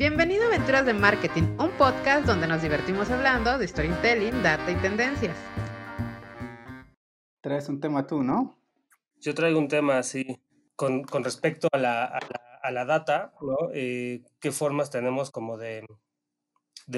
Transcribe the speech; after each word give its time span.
Bienvenido 0.00 0.44
a 0.44 0.46
Aventuras 0.46 0.86
de 0.86 0.94
Marketing, 0.94 1.42
un 1.58 1.72
podcast 1.76 2.24
donde 2.24 2.48
nos 2.48 2.62
divertimos 2.62 3.10
hablando 3.10 3.58
de 3.58 3.68
storytelling, 3.68 4.42
data 4.42 4.70
y 4.70 4.76
tendencias. 4.76 5.36
Traes 7.42 7.68
un 7.68 7.82
tema 7.82 8.06
tú, 8.06 8.22
¿no? 8.22 8.58
Yo 9.18 9.34
traigo 9.34 9.58
un 9.58 9.68
tema 9.68 9.98
así, 9.98 10.40
con, 10.74 11.04
respecto 11.22 11.68
a 11.70 11.76
la, 11.76 12.84
data, 12.86 13.34
¿no? 13.42 13.68
Eh, 13.74 14.22
¿Qué 14.40 14.52
formas 14.52 14.88
tenemos 14.88 15.30
como 15.30 15.58
de, 15.58 15.84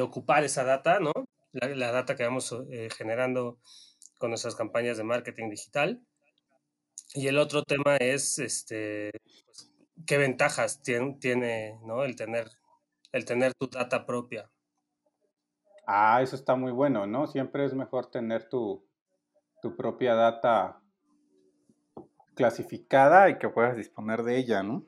ocupar 0.00 0.45
esa 0.45 0.62
data, 0.62 1.00
¿no? 1.00 1.11
La, 1.50 1.91
data 1.91 2.14
que 2.14 2.23
vamos 2.23 2.57
eh, 2.71 2.89
generando 2.96 3.59
con 4.19 4.30
nuestras 4.30 4.55
campañas 4.55 4.96
de 4.96 5.03
marketing 5.03 5.50
digital. 5.50 6.00
Y 7.14 7.27
el 7.27 7.39
otro 7.39 7.64
tema 7.64 7.96
es, 7.96 8.39
este, 8.39 9.11
pues, 9.45 9.73
¿qué 10.07 10.19
ventajas 10.19 10.82
tiene, 10.82 11.16
tiene 11.21 11.80
¿no? 11.84 12.04
el, 12.04 12.14
tener, 12.14 12.48
el 13.12 13.25
tener 13.25 13.54
tu 13.54 13.68
data 13.68 14.04
propia? 14.07 14.50
Ah, 15.86 16.20
eso 16.22 16.36
está 16.36 16.57
muy 16.57 16.72
bueno, 16.72 17.07
¿no? 17.07 17.26
Siempre 17.26 17.64
es 17.64 17.75
mejor 17.75 18.11
tener 18.11 18.48
tu, 18.48 18.84
tu 19.61 19.76
propia 19.76 20.14
data 20.14 20.80
clasificada 22.34 23.29
y 23.29 23.39
que 23.39 23.48
puedas 23.48 23.76
disponer 23.76 24.22
de 24.22 24.39
ella, 24.39 24.62
¿no? 24.62 24.84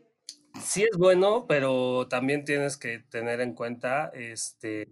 Sí 0.60 0.84
es 0.84 0.96
bueno, 0.96 1.46
pero 1.48 2.06
también 2.08 2.44
tienes 2.44 2.76
que 2.76 3.00
tener 3.00 3.40
en 3.40 3.54
cuenta 3.54 4.08
este 4.14 4.88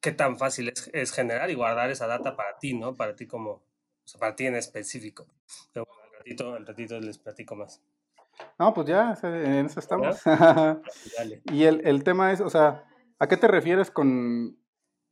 qué 0.00 0.12
tan 0.12 0.38
fácil 0.38 0.68
es, 0.68 0.88
es 0.92 1.12
generar 1.12 1.50
y 1.50 1.54
guardar 1.54 1.90
esa 1.90 2.06
data 2.06 2.36
para 2.36 2.58
ti, 2.58 2.74
¿no? 2.74 2.94
Para 2.94 3.16
ti 3.16 3.26
como, 3.26 3.50
o 3.50 3.62
sea, 4.04 4.20
para 4.20 4.36
ti 4.36 4.46
en 4.46 4.54
específico. 4.54 5.26
Pero 5.72 5.84
bueno, 5.86 6.54
al 6.54 6.66
ratito, 6.66 7.00
les 7.00 7.18
platico 7.18 7.56
más. 7.56 7.82
No, 8.58 8.72
pues 8.74 8.86
ya, 8.86 9.16
en 9.22 9.66
eso 9.66 9.80
estamos. 9.80 10.20
y 11.52 11.64
el, 11.64 11.86
el, 11.86 12.04
tema 12.04 12.32
es, 12.32 12.40
o 12.40 12.50
sea, 12.50 12.84
¿a 13.18 13.28
qué 13.28 13.36
te 13.36 13.48
refieres 13.48 13.90
con 13.90 14.58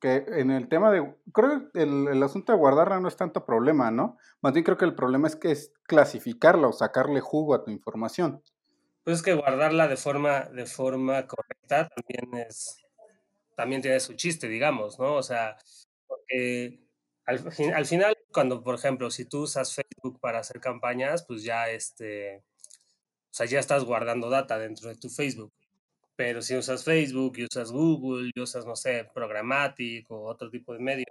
que 0.01 0.25
en 0.29 0.51
el 0.51 0.69
tema 0.69 0.91
de, 0.91 1.15
creo 1.33 1.71
que 1.73 1.83
el, 1.83 2.09
el, 2.09 2.23
asunto 2.23 2.53
de 2.53 2.59
guardarla 2.59 3.01
no 3.01 3.09
es 3.09 3.17
tanto 3.17 3.47
problema, 3.47 3.91
¿no? 3.91 4.19
Más 4.43 4.53
bien 4.53 4.65
creo 4.65 4.77
que 4.77 4.85
el 4.85 4.95
problema 4.95 5.29
es 5.29 5.37
que 5.37 5.51
es 5.51 5.73
clasificarla 5.85 6.69
o 6.69 6.73
sacarle 6.73 7.21
jugo 7.21 7.55
a 7.55 7.65
tu 7.65 7.71
información. 7.71 8.43
Pues 9.05 9.19
es 9.19 9.23
que 9.23 9.35
guardarla 9.35 9.89
de 9.89 9.97
forma, 9.97 10.45
de 10.47 10.67
forma 10.67 11.27
correcta 11.27 11.89
también 11.89 12.47
es, 12.47 12.83
también 13.57 13.83
tiene 13.83 14.01
su 14.01 14.15
chiste, 14.15 14.49
digamos, 14.49 14.99
¿no? 14.99 15.15
O 15.15 15.23
sea, 15.23 15.57
porque 16.07 16.89
al, 17.27 17.41
al, 17.75 17.87
final, 17.87 18.17
cuando, 18.33 18.63
por 18.63 18.75
ejemplo, 18.75 19.11
si 19.11 19.27
tú 19.27 19.43
usas 19.43 19.75
Facebook 19.75 20.21
para 20.21 20.39
hacer 20.39 20.61
campañas, 20.61 21.25
pues 21.27 21.43
ya 21.43 21.69
este, 21.71 22.45
sea, 23.35 23.47
ya 23.47 23.61
estás 23.61 23.85
guardando 23.85 24.31
data 24.31 24.59
dentro 24.59 24.89
de 24.89 24.97
tu 24.97 25.09
Facebook. 25.11 25.53
Pero 26.17 26.43
si 26.43 26.57
usas 26.57 26.85
Facebook 26.85 27.39
y 27.39 27.45
usas 27.45 27.73
Google 27.73 28.31
y 28.35 28.41
usas, 28.41 28.67
no 28.67 28.77
sé, 28.77 29.09
Programmatic 29.15 30.11
o 30.11 30.27
otro 30.27 30.51
tipo 30.51 30.73
de 30.75 30.81
medios, 30.81 31.09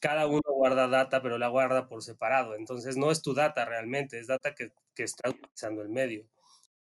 cada 0.00 0.26
uno 0.26 0.42
guarda 0.46 0.88
data, 0.88 1.22
pero 1.22 1.38
la 1.38 1.48
guarda 1.48 1.88
por 1.88 2.02
separado. 2.02 2.56
Entonces 2.56 2.96
no 2.96 3.10
es 3.10 3.22
tu 3.22 3.34
data 3.34 3.64
realmente, 3.64 4.18
es 4.18 4.26
data 4.26 4.54
que, 4.54 4.72
que 4.94 5.04
está 5.04 5.30
utilizando 5.30 5.82
el 5.82 5.90
medio. 5.90 6.26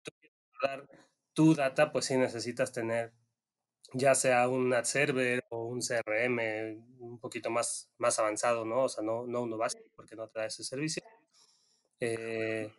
Tú 0.03 0.11
quieres 0.19 0.37
guardar 0.61 0.89
tu 1.33 1.55
data, 1.55 1.91
pues 1.91 2.05
sí 2.05 2.17
necesitas 2.17 2.71
tener 2.73 3.13
ya 3.93 4.15
sea 4.15 4.47
un 4.49 4.73
ad 4.73 4.85
server 4.85 5.45
o 5.49 5.65
un 5.65 5.81
CRM 5.81 6.39
un 6.99 7.19
poquito 7.19 7.49
más, 7.51 7.89
más 7.97 8.17
avanzado, 8.19 8.65
¿no? 8.65 8.83
O 8.83 8.89
sea, 8.89 9.03
no, 9.03 9.27
no 9.27 9.43
uno 9.43 9.57
básico 9.57 9.89
porque 9.95 10.15
no 10.15 10.27
te 10.27 10.39
da 10.39 10.45
ese 10.47 10.63
servicio. 10.63 11.03
Eh, 11.99 12.71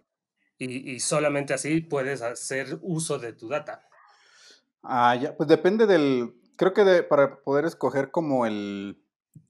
y, 0.59 1.01
solamente 1.01 1.55
así 1.55 1.81
puedes 1.81 2.23
hacer 2.23 2.79
uso 2.83 3.19
de 3.19 3.33
tu 3.33 3.49
data. 3.49 3.87
Ah, 4.83 5.17
ya, 5.17 5.37
pues 5.37 5.49
depende 5.49 5.87
del, 5.87 6.35
creo 6.57 6.73
que 6.73 6.85
de, 6.85 7.03
para 7.03 7.43
poder 7.43 7.65
escoger 7.65 8.11
como 8.11 8.47
el, 8.47 9.03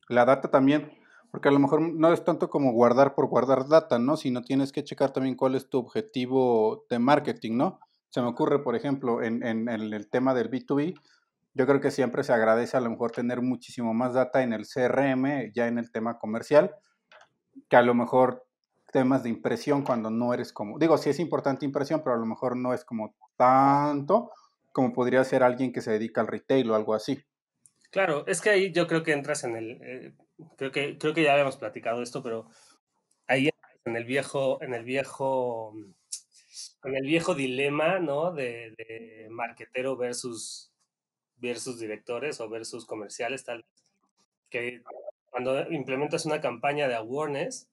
la 0.08 0.24
data 0.24 0.50
también, 0.50 0.92
porque 1.30 1.48
a 1.48 1.52
lo 1.52 1.58
mejor 1.58 1.80
no 1.80 2.12
es 2.12 2.24
tanto 2.24 2.48
como 2.48 2.72
guardar 2.72 3.14
por 3.14 3.26
guardar 3.26 3.68
data, 3.68 3.98
¿no? 3.98 4.16
Sino 4.16 4.42
tienes 4.42 4.72
que 4.72 4.84
checar 4.84 5.12
también 5.12 5.36
cuál 5.36 5.54
es 5.54 5.68
tu 5.68 5.78
objetivo 5.78 6.86
de 6.88 6.98
marketing, 6.98 7.56
¿no? 7.56 7.80
Se 8.08 8.22
me 8.22 8.28
ocurre, 8.28 8.62
por 8.62 8.76
ejemplo, 8.76 9.22
en, 9.22 9.44
en, 9.44 9.68
en 9.68 9.92
el 9.92 10.08
tema 10.08 10.34
del 10.34 10.50
B2B, 10.50 10.94
yo 11.54 11.66
creo 11.66 11.80
que 11.80 11.92
siempre 11.92 12.24
se 12.24 12.32
agradece 12.32 12.76
a 12.76 12.80
lo 12.80 12.90
mejor 12.90 13.12
tener 13.12 13.40
muchísimo 13.40 13.94
más 13.94 14.14
data 14.14 14.42
en 14.42 14.52
el 14.52 14.66
CRM, 14.66 15.52
ya 15.54 15.68
en 15.68 15.78
el 15.78 15.92
tema 15.92 16.18
comercial, 16.18 16.74
que 17.68 17.76
a 17.76 17.82
lo 17.82 17.94
mejor 17.94 18.43
temas 18.94 19.24
de 19.24 19.28
impresión 19.28 19.82
cuando 19.82 20.08
no 20.08 20.32
eres 20.32 20.52
como, 20.52 20.78
digo, 20.78 20.96
sí 20.98 21.10
es 21.10 21.18
importante 21.18 21.66
impresión, 21.66 22.00
pero 22.04 22.14
a 22.14 22.18
lo 22.18 22.26
mejor 22.26 22.56
no 22.56 22.72
es 22.72 22.84
como 22.84 23.16
tanto 23.36 24.30
como 24.70 24.92
podría 24.92 25.24
ser 25.24 25.42
alguien 25.42 25.72
que 25.72 25.80
se 25.80 25.90
dedica 25.90 26.20
al 26.20 26.28
retail 26.28 26.70
o 26.70 26.76
algo 26.76 26.94
así. 26.94 27.24
Claro, 27.90 28.24
es 28.28 28.40
que 28.40 28.50
ahí 28.50 28.72
yo 28.72 28.86
creo 28.86 29.02
que 29.02 29.12
entras 29.12 29.42
en 29.42 29.56
el, 29.56 29.82
eh, 29.82 30.14
creo 30.56 30.70
que 30.70 30.96
creo 30.96 31.12
que 31.12 31.24
ya 31.24 31.32
habíamos 31.32 31.56
platicado 31.56 32.02
esto, 32.02 32.22
pero 32.22 32.48
ahí 33.26 33.50
en 33.84 33.96
el 33.96 34.04
viejo, 34.04 34.62
en 34.62 34.74
el 34.74 34.84
viejo, 34.84 35.74
en 36.84 36.96
el 36.96 37.04
viejo 37.04 37.34
dilema, 37.34 37.98
¿no? 37.98 38.32
De, 38.32 38.74
de 38.78 39.26
marketero 39.28 39.96
versus 39.96 40.72
versus 41.36 41.80
directores 41.80 42.40
o 42.40 42.48
versus 42.48 42.86
comerciales, 42.86 43.44
tal 43.44 43.64
que 44.50 44.82
cuando 45.30 45.68
implementas 45.72 46.26
una 46.26 46.40
campaña 46.40 46.86
de 46.86 46.94
awareness, 46.94 47.68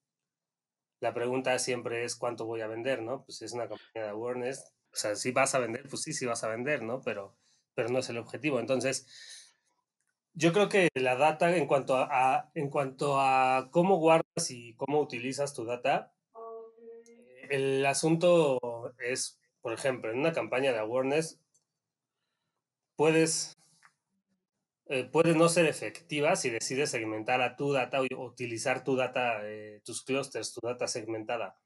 la 1.02 1.14
pregunta 1.14 1.58
siempre 1.60 2.06
es 2.06 2.16
cuánto 2.16 2.46
voy 2.46 2.62
a 2.62 2.68
vender, 2.68 3.02
¿no? 3.02 3.26
Pues 3.26 3.40
si 3.40 3.46
es 3.46 3.54
una 3.54 3.68
campaña 3.68 4.06
de 4.06 4.10
awareness, 4.10 4.72
o 4.94 4.96
sea, 4.96 5.16
si 5.16 5.32
vas 5.32 5.56
a 5.56 5.60
vender, 5.60 5.88
pues 5.90 6.04
sí, 6.04 6.14
sí 6.14 6.26
vas 6.26 6.44
a 6.44 6.48
vender, 6.50 6.84
¿no? 6.84 7.02
Pero, 7.02 7.36
pero 7.74 7.90
no 7.90 8.00
es 8.00 8.10
el 8.10 8.20
objetivo. 8.20 8.60
Entonces, 8.60 9.08
yo 10.34 10.54
creo 10.54 10.70
que 10.70 10.90
la 10.94 11.16
data 11.16 11.56
en 11.58 11.66
cuanto 11.66 11.98
a, 11.98 12.52
en 12.54 12.70
cuanto 12.70 13.20
a 13.20 13.70
cómo 13.72 13.98
guardas 13.98 14.52
y 14.52 14.76
cómo 14.76 15.02
utilizas 15.02 15.54
tu 15.56 15.66
data, 15.66 16.14
el 17.50 17.86
asunto 17.86 18.60
es, 19.00 19.40
por 19.62 19.74
ejemplo, 19.74 20.12
en 20.12 20.20
una 20.20 20.34
campaña 20.34 20.72
de 20.72 20.80
awareness, 20.80 21.40
puedes, 22.96 23.58
eh, 24.94 25.06
puede 25.06 25.34
no 25.36 25.48
ser 25.48 25.68
efectiva 25.68 26.36
si 26.36 26.50
decides 26.50 26.92
segmentar 26.92 27.42
a 27.42 27.56
tu 27.56 27.72
data 27.72 28.02
o 28.02 28.26
utilizar 28.26 28.84
tu 28.84 28.98
data, 28.98 29.40
eh, 29.44 29.80
tus 29.86 30.04
clusters, 30.04 30.54
tu 30.54 30.60
data 30.62 30.86
segmentada. 30.86 31.58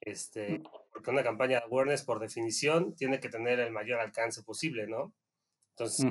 Este, 0.00 0.60
mm. 0.60 0.62
porque 0.92 1.10
una 1.10 1.24
campaña 1.24 1.58
de 1.58 1.64
awareness, 1.64 2.04
por 2.04 2.20
definición, 2.20 2.94
tiene 2.94 3.18
que 3.18 3.28
tener 3.28 3.58
el 3.58 3.72
mayor 3.72 3.98
alcance 3.98 4.44
posible, 4.44 4.86
¿no? 4.86 5.12
Entonces, 5.70 6.06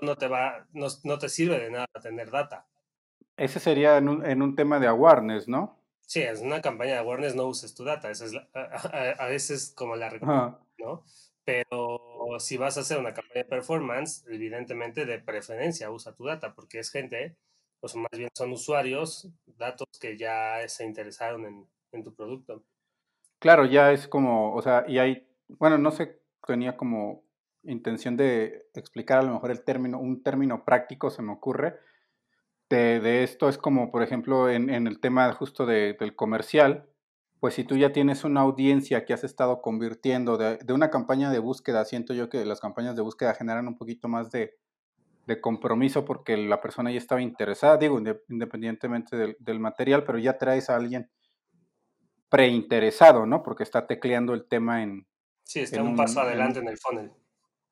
no, 0.00 0.16
te 0.16 0.26
va, 0.26 0.66
no, 0.72 1.18
te 1.18 1.28
sirve 1.28 1.60
de 1.60 1.70
nada 1.70 1.86
tener 2.02 2.32
data. 2.32 2.66
Ese 3.36 3.60
sería 3.60 3.98
en 3.98 4.08
un, 4.08 4.26
en 4.26 4.42
un 4.42 4.56
tema 4.56 4.80
de 4.80 4.88
awareness, 4.88 5.46
¿no? 5.46 5.78
Sí, 6.00 6.22
es 6.22 6.40
una 6.40 6.60
campaña 6.60 6.94
de 6.94 6.98
awareness, 6.98 7.36
no 7.36 7.46
uses 7.46 7.72
tu 7.76 7.84
data. 7.84 8.10
Esa 8.10 8.24
es 8.24 8.32
a, 8.52 9.26
veces 9.26 9.72
como 9.76 9.94
la 9.94 10.10
recomendación, 10.10 10.58
¿no? 10.78 11.04
Pero 11.44 12.07
si 12.38 12.56
vas 12.56 12.76
a 12.76 12.80
hacer 12.80 12.98
una 12.98 13.14
campaña 13.14 13.42
de 13.42 13.48
performance, 13.48 14.24
evidentemente 14.28 15.06
de 15.06 15.18
preferencia 15.18 15.90
usa 15.90 16.14
tu 16.14 16.24
data, 16.24 16.54
porque 16.54 16.78
es 16.78 16.90
gente, 16.90 17.36
pues 17.80 17.94
más 17.94 18.10
bien 18.12 18.30
son 18.34 18.52
usuarios, 18.52 19.28
datos 19.46 19.86
que 20.00 20.16
ya 20.16 20.66
se 20.68 20.84
interesaron 20.84 21.68
en, 21.92 22.04
tu 22.04 22.14
producto. 22.14 22.62
Claro, 23.38 23.64
ya 23.64 23.92
es 23.92 24.06
como, 24.06 24.54
o 24.54 24.62
sea, 24.62 24.84
y 24.86 24.98
hay, 24.98 25.26
bueno, 25.48 25.78
no 25.78 25.90
sé, 25.90 26.20
tenía 26.46 26.76
como 26.76 27.22
intención 27.62 28.16
de 28.16 28.68
explicar 28.74 29.18
a 29.18 29.22
lo 29.22 29.32
mejor 29.32 29.50
el 29.50 29.64
término, 29.64 29.98
un 29.98 30.22
término 30.22 30.64
práctico 30.64 31.10
se 31.10 31.22
me 31.22 31.32
ocurre. 31.32 31.76
De, 32.68 33.22
esto 33.22 33.48
es 33.48 33.56
como, 33.56 33.90
por 33.90 34.02
ejemplo, 34.02 34.50
en, 34.50 34.68
en 34.68 34.86
el 34.86 35.00
tema 35.00 35.32
justo 35.32 35.64
de, 35.64 35.94
del 35.94 36.14
comercial, 36.14 36.87
pues 37.40 37.54
si 37.54 37.64
tú 37.64 37.76
ya 37.76 37.92
tienes 37.92 38.24
una 38.24 38.40
audiencia 38.40 39.04
que 39.04 39.12
has 39.12 39.22
estado 39.22 39.62
convirtiendo 39.62 40.36
de, 40.36 40.58
una 40.72 40.90
campaña 40.90 41.30
de 41.30 41.38
búsqueda, 41.38 41.84
siento 41.84 42.12
yo 42.12 42.28
que 42.28 42.44
las 42.44 42.60
campañas 42.60 42.96
de 42.96 43.02
búsqueda 43.02 43.34
generan 43.34 43.68
un 43.68 43.76
poquito 43.76 44.08
más 44.08 44.30
de, 44.30 44.56
compromiso 45.42 46.06
porque 46.06 46.38
la 46.38 46.60
persona 46.60 46.90
ya 46.90 46.96
estaba 46.96 47.20
interesada, 47.20 47.76
digo, 47.76 48.00
independientemente 48.28 49.36
del, 49.38 49.60
material, 49.60 50.02
pero 50.04 50.18
ya 50.18 50.38
traes 50.38 50.70
a 50.70 50.76
alguien 50.76 51.10
preinteresado, 52.30 53.26
¿no? 53.26 53.42
Porque 53.42 53.62
está 53.62 53.86
tecleando 53.86 54.32
el 54.32 54.48
tema 54.48 54.82
en... 54.82 55.06
Sí, 55.44 55.60
está 55.60 55.82
un, 55.82 55.96
paso 55.96 56.22
adelante 56.22 56.60
en, 56.60 56.68
el 56.68 56.78
funnel. 56.78 57.12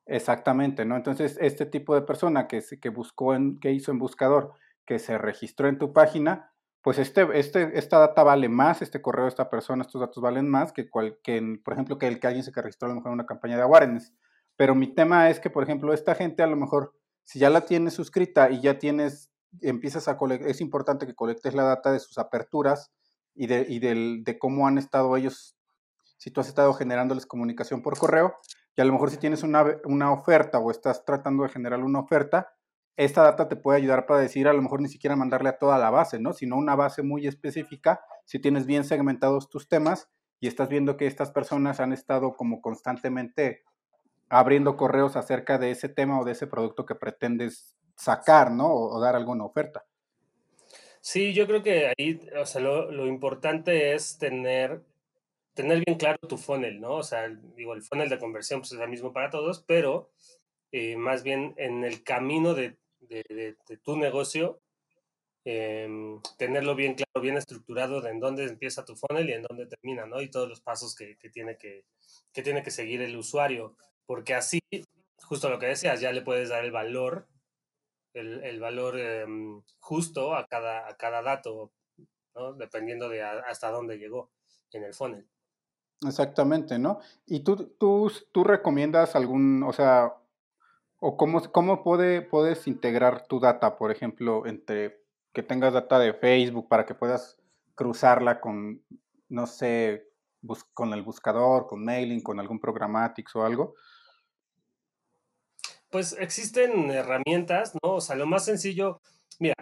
Exactamente, 0.05 0.85
¿no? 0.85 0.97
Entonces, 0.97 1.39
este 1.41 1.65
tipo 1.65 1.95
de 1.95 2.03
persona 2.03 2.47
que, 2.47 2.63
que 2.81 2.89
buscó, 2.91 3.35
en, 3.35 3.59
que 3.59 3.73
hizo 3.73 3.91
en 3.91 3.99
buscador, 3.99 4.53
que 4.85 4.99
se 4.99 5.17
registró 5.17 5.69
en 5.69 5.79
tu 5.79 5.95
página, 5.95 6.53
pues 6.87 6.99
este, 6.99 7.27
este, 7.37 7.77
esta 7.77 7.99
data 7.99 8.23
vale 8.23 8.49
más, 8.49 8.81
este 8.81 9.03
correo 9.03 9.25
de 9.25 9.31
esta 9.31 9.51
persona, 9.51 9.83
estos 9.83 10.01
datos 10.01 10.23
valen 10.23 10.49
más 10.49 10.73
que, 10.73 10.89
cual, 10.89 11.19
que 11.21 11.59
por 11.65 11.75
ejemplo, 11.75 11.99
que 11.99 12.07
el 12.07 12.21
que 12.21 12.29
alguien 12.29 12.45
se 12.45 12.53
registró 12.53 12.87
a 12.87 12.91
lo 12.91 12.95
mejor 12.95 13.09
en 13.09 13.15
una 13.15 13.27
campaña 13.27 13.57
de 13.57 13.63
awareness. 13.63 14.15
Pero 14.55 14.77
mi 14.77 14.95
tema 14.95 15.29
es 15.29 15.41
que, 15.41 15.51
por 15.51 15.65
ejemplo, 15.65 15.93
esta 15.93 16.15
gente 16.15 16.45
a 16.45 16.47
lo 16.47 16.55
mejor, 16.55 16.95
si 17.25 17.41
ya 17.41 17.51
la 17.51 17.63
tienes 17.63 17.95
suscrita 17.95 18.51
y 18.51 18.61
ya 18.61 18.79
tienes, 18.79 19.33
empiezas 19.63 20.07
a 20.07 20.17
colectar, 20.17 20.49
es 20.49 20.61
importante 20.61 21.09
que 21.09 21.17
colectes 21.17 21.55
la 21.55 21.65
data 21.65 21.91
de 21.91 21.99
sus 21.99 22.19
aperturas 22.19 22.93
y, 23.35 23.49
de, 23.49 23.67
y 23.69 23.81
del, 23.81 24.23
de 24.23 24.39
cómo 24.39 24.69
han 24.69 24.79
estado 24.79 25.17
ellos, 25.17 25.57
si 26.19 26.31
tú 26.31 26.41
has 26.41 26.47
estado 26.47 26.73
generándoles 26.73 27.27
comunicación 27.27 27.83
por 27.83 27.99
correo, 27.99 28.37
y 28.77 28.81
a 28.81 28.85
lo 28.85 28.93
mejor 28.93 29.11
si 29.11 29.17
tienes 29.17 29.43
una, 29.43 29.65
una 29.87 30.13
oferta 30.13 30.61
o 30.61 30.71
estás 30.71 31.05
tratando 31.05 31.43
de 31.43 31.49
generar 31.49 31.83
una 31.83 31.99
oferta, 31.99 32.55
esta 32.97 33.23
data 33.23 33.49
te 33.49 33.57
puede 33.57 33.79
ayudar 33.79 34.07
para 34.07 34.21
decir, 34.21 34.49
a 34.49 34.55
lo 34.55 34.63
mejor 34.63 34.81
ni 34.81 34.89
siquiera 34.89 35.17
mandarle 35.17 35.51
a 35.51 35.59
toda 35.59 35.79
la 35.79 35.91
base, 35.91 36.19
¿no? 36.19 36.33
Sino 36.33 36.57
una 36.57 36.75
base 36.75 37.03
muy 37.03 37.27
específica, 37.27 38.01
si 38.25 38.39
tienes 38.39 38.67
bien 38.67 38.85
segmentados 38.85 39.51
tus 39.51 39.69
temas 39.69 40.09
y 40.41 40.49
estás 40.49 40.69
viendo 40.69 40.97
que 40.97 41.07
estas 41.07 41.31
personas 41.31 41.81
han 41.81 41.93
estado 41.93 42.37
como 42.37 42.61
constantemente 42.63 43.65
abriendo 44.29 44.77
correos 44.77 45.17
acerca 45.17 45.59
de 45.59 45.71
ese 45.71 45.89
tema 45.89 46.19
o 46.19 46.25
de 46.25 46.33
ese 46.33 46.47
producto 46.47 46.87
que 46.87 46.95
pretendes 46.95 47.77
sacar, 47.97 48.51
¿no? 48.51 48.73
O, 48.73 49.01
dar 49.01 49.15
alguna 49.15 49.45
oferta. 49.45 49.85
Sí, 51.01 51.35
yo 51.35 51.47
creo 51.47 51.63
que 51.63 51.93
ahí, 51.97 52.29
o 52.41 52.47
sea, 52.47 52.61
lo, 52.61 53.07
importante 53.07 53.95
es 53.95 54.19
tener, 54.19 54.83
tener 55.55 55.83
bien 55.87 55.99
claro 55.99 56.19
tu 56.27 56.37
funnel, 56.37 56.81
¿no? 56.81 56.95
O 56.95 57.03
sea, 57.03 57.29
digo, 57.57 57.75
el 57.75 57.83
funnel 57.83 58.09
de 58.09 58.19
conversión 58.19 58.61
pues, 58.61 58.73
es 58.73 58.81
el 58.81 58.89
mismo 58.89 59.13
para 59.13 59.31
todos, 59.31 59.61
pero 59.61 60.11
eh, 60.73 60.97
más 60.97 61.23
bien 61.23 61.55
en 61.57 61.85
el 61.85 62.03
camino 62.03 62.55
de, 62.55 62.77
de, 63.09 63.57
tu 63.83 63.97
negocio, 63.97 64.61
eh, 65.45 65.89
tenerlo 66.39 66.75
bien 66.75 66.95
claro, 66.95 67.21
bien 67.21 67.37
estructurado 67.37 68.01
de 68.01 68.11
en 68.11 68.21
dónde 68.21 68.45
empieza 68.45 68.85
tu 68.85 68.97
funnel 68.97 69.29
y 69.29 69.33
en 69.33 69.43
dónde 69.43 69.67
termina, 69.67 70.07
¿no? 70.07 70.21
Y 70.21 70.31
todos 70.31 70.49
los 70.49 70.61
pasos 70.61 70.95
que, 70.95 71.17
que 71.19 71.31
tiene, 71.31 71.57
que, 71.57 71.85
que 72.33 72.43
tiene 72.43 72.63
que 72.63 72.71
seguir 72.71 73.03
el 73.03 73.17
usuario 73.17 73.77
porque 74.07 74.35
así, 74.35 74.61
justo 75.25 75.51
lo 75.51 75.59
que 75.59 75.67
decías, 75.67 76.01
ya 76.01 76.13
le 76.13 76.23
puedes 76.23 76.49
dar 76.49 76.65
el 76.65 76.71
valor, 76.71 77.27
el, 78.15 78.43
el 78.45 78.61
valor 78.61 78.99
em, 78.99 79.63
justo 79.81 80.35
a 80.35 80.47
cada, 80.47 80.89
a 80.89 80.97
cada 80.97 81.23
dato, 81.23 81.73
¿no? 82.35 82.55
dependiendo 82.55 83.09
de 83.09 83.23
hasta 83.23 83.71
dónde 83.71 83.99
llegó 83.99 84.31
en 84.73 84.85
el 84.85 84.95
funnel. 84.95 85.29
Exactamente, 86.07 86.79
¿no? 86.79 87.01
¿Y 87.27 87.41
tú, 87.41 87.75
tú, 87.79 88.13
tú 88.31 88.45
recomiendas 88.45 89.17
algún, 89.17 89.63
o 89.63 89.73
sea, 89.73 90.15
o 91.09 91.17
cómo, 91.17 91.41
cómo 91.53 91.85
puede, 91.85 92.21
puedes 92.21 92.67
integrar 92.67 93.29
tu 93.29 93.39
data, 93.39 93.77
por 93.77 93.93
ejemplo, 93.93 94.45
entre 94.45 95.05
que 95.33 95.45
tengas 95.45 95.73
data 95.73 96.01
de 96.01 96.13
Facebook 96.15 96.67
para 96.69 96.85
que 96.85 96.97
puedas 96.97 97.39
cruzarla 97.77 98.41
con, 98.41 98.83
no 99.29 99.47
sé, 99.47 100.09
con 100.75 100.93
el 100.93 101.03
buscador, 101.03 101.69
con 101.69 101.85
mailing, 101.85 102.25
con 102.25 102.41
algún 102.41 102.59
programatics 102.59 103.37
o 103.37 103.45
algo? 103.45 103.77
Pues 105.91 106.17
existen 106.19 106.91
herramientas, 106.91 107.75
¿no? 107.85 107.95
O 107.95 108.01
sea, 108.01 108.17
lo 108.17 108.27
más 108.27 108.45
sencillo, 108.45 109.01
mira, 109.39 109.55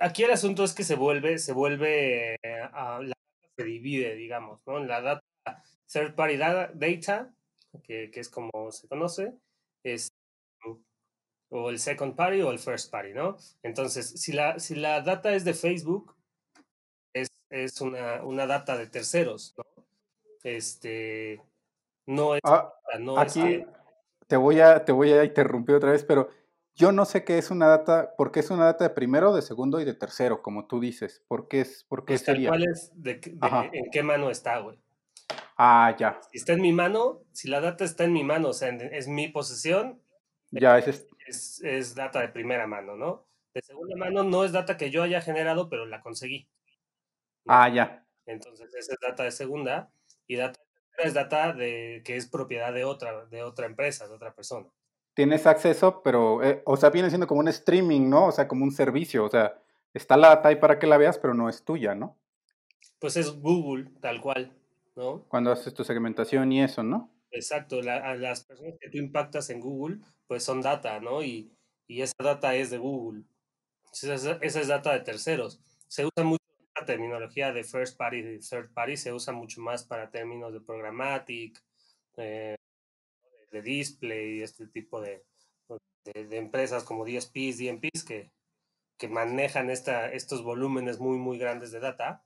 aquí 0.00 0.24
el 0.24 0.32
asunto 0.32 0.64
es 0.64 0.74
que 0.74 0.82
se 0.82 0.96
vuelve, 0.96 1.38
se 1.38 1.52
vuelve, 1.52 2.34
a, 2.72 2.98
la 3.00 3.14
data 3.14 3.52
se 3.56 3.62
divide, 3.62 4.16
digamos, 4.16 4.60
¿no? 4.66 4.80
La 4.80 5.00
data, 5.00 5.22
third 5.86 6.16
party 6.16 6.36
data, 6.36 7.32
que, 7.84 8.10
que 8.10 8.18
es 8.18 8.28
como 8.28 8.50
se 8.72 8.88
conoce, 8.88 9.32
es 9.84 10.12
o 11.54 11.68
el 11.68 11.78
second 11.78 12.16
party 12.16 12.40
o 12.40 12.50
el 12.50 12.58
first 12.58 12.90
party, 12.90 13.12
¿no? 13.12 13.36
Entonces, 13.62 14.08
si 14.08 14.32
la, 14.32 14.58
si 14.58 14.74
la 14.74 15.02
data 15.02 15.34
es 15.34 15.44
de 15.44 15.52
Facebook, 15.52 16.16
es, 17.12 17.28
es 17.50 17.80
una, 17.82 18.22
una 18.24 18.46
data 18.46 18.76
de 18.78 18.86
terceros, 18.86 19.54
¿no? 19.58 19.64
Este, 20.42 21.42
no 22.06 22.34
es... 22.34 22.40
Ah, 22.44 22.72
no 22.98 23.18
aquí, 23.18 23.64
te 24.26 24.36
voy 24.36 24.60
a, 24.60 24.84
te 24.84 24.92
voy 24.92 25.12
a 25.12 25.24
interrumpir 25.24 25.74
otra 25.74 25.92
vez, 25.92 26.04
pero 26.04 26.30
yo 26.74 26.90
no 26.90 27.04
sé 27.04 27.22
qué 27.22 27.36
es 27.36 27.50
una 27.50 27.66
data, 27.66 28.14
porque 28.16 28.40
es 28.40 28.50
una 28.50 28.64
data 28.64 28.84
de 28.84 28.90
primero, 28.94 29.34
de 29.34 29.42
segundo 29.42 29.78
y 29.78 29.84
de 29.84 29.92
tercero, 29.92 30.42
como 30.42 30.66
tú 30.66 30.80
dices. 30.80 31.22
¿Por 31.28 31.48
qué, 31.48 31.60
es, 31.60 31.84
por 31.84 32.06
qué 32.06 32.14
pues 32.14 32.22
sería? 32.22 32.48
¿Cuál 32.48 32.64
es? 32.64 32.90
De, 32.94 33.20
¿En 33.72 33.90
qué 33.90 34.02
mano 34.02 34.30
está, 34.30 34.58
güey? 34.60 34.78
Ah, 35.64 35.94
ya. 35.96 36.20
Si 36.32 36.38
está 36.38 36.54
en 36.54 36.60
mi 36.60 36.72
mano, 36.72 37.22
si 37.30 37.46
la 37.46 37.60
data 37.60 37.84
está 37.84 38.02
en 38.02 38.12
mi 38.12 38.24
mano, 38.24 38.48
o 38.48 38.52
sea, 38.52 38.70
es 38.70 39.06
mi 39.06 39.28
posesión, 39.28 40.02
ya, 40.50 40.76
es, 40.76 41.06
es, 41.24 41.62
es, 41.62 41.94
data 41.94 42.20
de 42.20 42.30
primera 42.30 42.66
mano, 42.66 42.96
¿no? 42.96 43.28
De 43.54 43.62
segunda 43.62 43.94
mano 43.94 44.24
no 44.24 44.44
es 44.44 44.50
data 44.50 44.76
que 44.76 44.90
yo 44.90 45.04
haya 45.04 45.20
generado, 45.20 45.68
pero 45.68 45.86
la 45.86 46.00
conseguí. 46.00 46.48
Ah, 47.46 47.68
ya. 47.68 48.04
Entonces, 48.26 48.74
esa 48.74 48.94
es 48.94 48.98
data 49.00 49.22
de 49.22 49.30
segunda. 49.30 49.92
Y 50.26 50.34
data 50.34 50.58
es 50.98 51.14
data 51.14 51.52
de, 51.52 52.02
que 52.04 52.16
es 52.16 52.28
propiedad 52.28 52.72
de 52.72 52.84
otra, 52.84 53.26
de 53.26 53.44
otra 53.44 53.66
empresa, 53.66 54.08
de 54.08 54.14
otra 54.14 54.34
persona. 54.34 54.66
Tienes 55.14 55.46
acceso, 55.46 56.02
pero, 56.02 56.42
eh, 56.42 56.62
o 56.66 56.76
sea, 56.76 56.90
viene 56.90 57.08
siendo 57.08 57.28
como 57.28 57.40
un 57.40 57.48
streaming, 57.48 58.10
¿no? 58.10 58.26
O 58.26 58.32
sea, 58.32 58.48
como 58.48 58.64
un 58.64 58.72
servicio, 58.72 59.24
o 59.24 59.30
sea, 59.30 59.62
está 59.94 60.16
la 60.16 60.30
data 60.30 60.48
ahí 60.48 60.56
para 60.56 60.80
que 60.80 60.88
la 60.88 60.98
veas, 60.98 61.18
pero 61.18 61.34
no 61.34 61.48
es 61.48 61.64
tuya, 61.64 61.94
¿no? 61.94 62.18
Pues 62.98 63.16
es 63.16 63.30
Google, 63.40 63.90
tal 64.00 64.20
cual, 64.20 64.52
¿no? 64.96 65.24
Cuando 65.28 65.52
haces 65.52 65.74
tu 65.74 65.84
segmentación 65.84 66.52
y 66.52 66.62
eso, 66.62 66.82
¿no? 66.82 67.10
Exacto, 67.30 67.80
a 67.80 68.14
las 68.14 68.44
personas 68.44 68.74
que 68.78 68.90
tú 68.90 68.98
impactas 68.98 69.48
en 69.50 69.60
Google, 69.60 70.00
pues 70.26 70.44
son 70.44 70.60
data, 70.60 71.00
¿no? 71.00 71.22
Y, 71.22 71.50
y 71.86 72.02
esa 72.02 72.14
data 72.18 72.54
es 72.54 72.70
de 72.70 72.78
Google. 72.78 73.24
esa, 73.90 74.38
esa 74.42 74.60
es 74.60 74.68
data 74.68 74.92
de 74.92 75.00
terceros. 75.00 75.60
Se 75.88 76.04
usa 76.04 76.24
mucho 76.24 76.42
la 76.78 76.84
terminología 76.84 77.52
de 77.52 77.64
first 77.64 77.96
party 77.96 78.18
y 78.18 78.38
third 78.38 78.72
party 78.72 78.96
se 78.96 79.12
usa 79.12 79.32
mucho 79.32 79.60
más 79.60 79.84
para 79.84 80.10
términos 80.10 80.52
de 80.52 80.60
programmatic, 80.60 81.62
eh, 82.16 82.56
de 83.50 83.62
display, 83.62 84.42
este 84.42 84.66
tipo 84.66 85.00
de, 85.00 85.24
de, 86.04 86.36
empresas 86.36 86.84
como 86.84 87.04
DSPs, 87.04 87.58
DMPs 87.58 88.04
que, 88.04 88.32
que 88.98 89.08
manejan 89.08 89.70
esta, 89.70 90.10
estos 90.10 90.42
volúmenes 90.42 90.98
muy, 90.98 91.18
muy 91.18 91.38
grandes 91.38 91.70
de 91.72 91.80
data. 91.80 92.24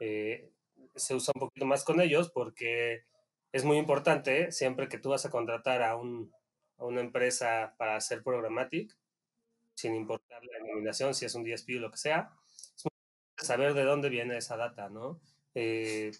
Eh, 0.00 0.52
se 0.96 1.14
usa 1.14 1.32
un 1.34 1.40
poquito 1.40 1.66
más 1.66 1.84
con 1.84 2.00
ellos 2.00 2.30
porque 2.30 3.04
es 3.52 3.64
muy 3.64 3.78
importante 3.78 4.52
siempre 4.52 4.88
que 4.88 4.98
tú 4.98 5.10
vas 5.10 5.24
a 5.24 5.30
contratar 5.30 5.82
a, 5.82 5.96
un, 5.96 6.32
a 6.78 6.84
una 6.84 7.00
empresa 7.00 7.74
para 7.78 7.96
hacer 7.96 8.22
programmatic, 8.22 8.96
sin 9.74 9.94
importar 9.94 10.42
la 10.44 10.58
denominación, 10.58 11.14
si 11.14 11.24
es 11.24 11.34
un 11.34 11.44
DSP 11.44 11.76
o 11.76 11.80
lo 11.80 11.90
que 11.90 11.98
sea, 11.98 12.32
saber 13.36 13.74
de 13.74 13.84
dónde 13.84 14.08
viene 14.08 14.36
esa 14.36 14.56
data, 14.56 14.88
¿no? 14.88 15.20
Eh, 15.54 16.12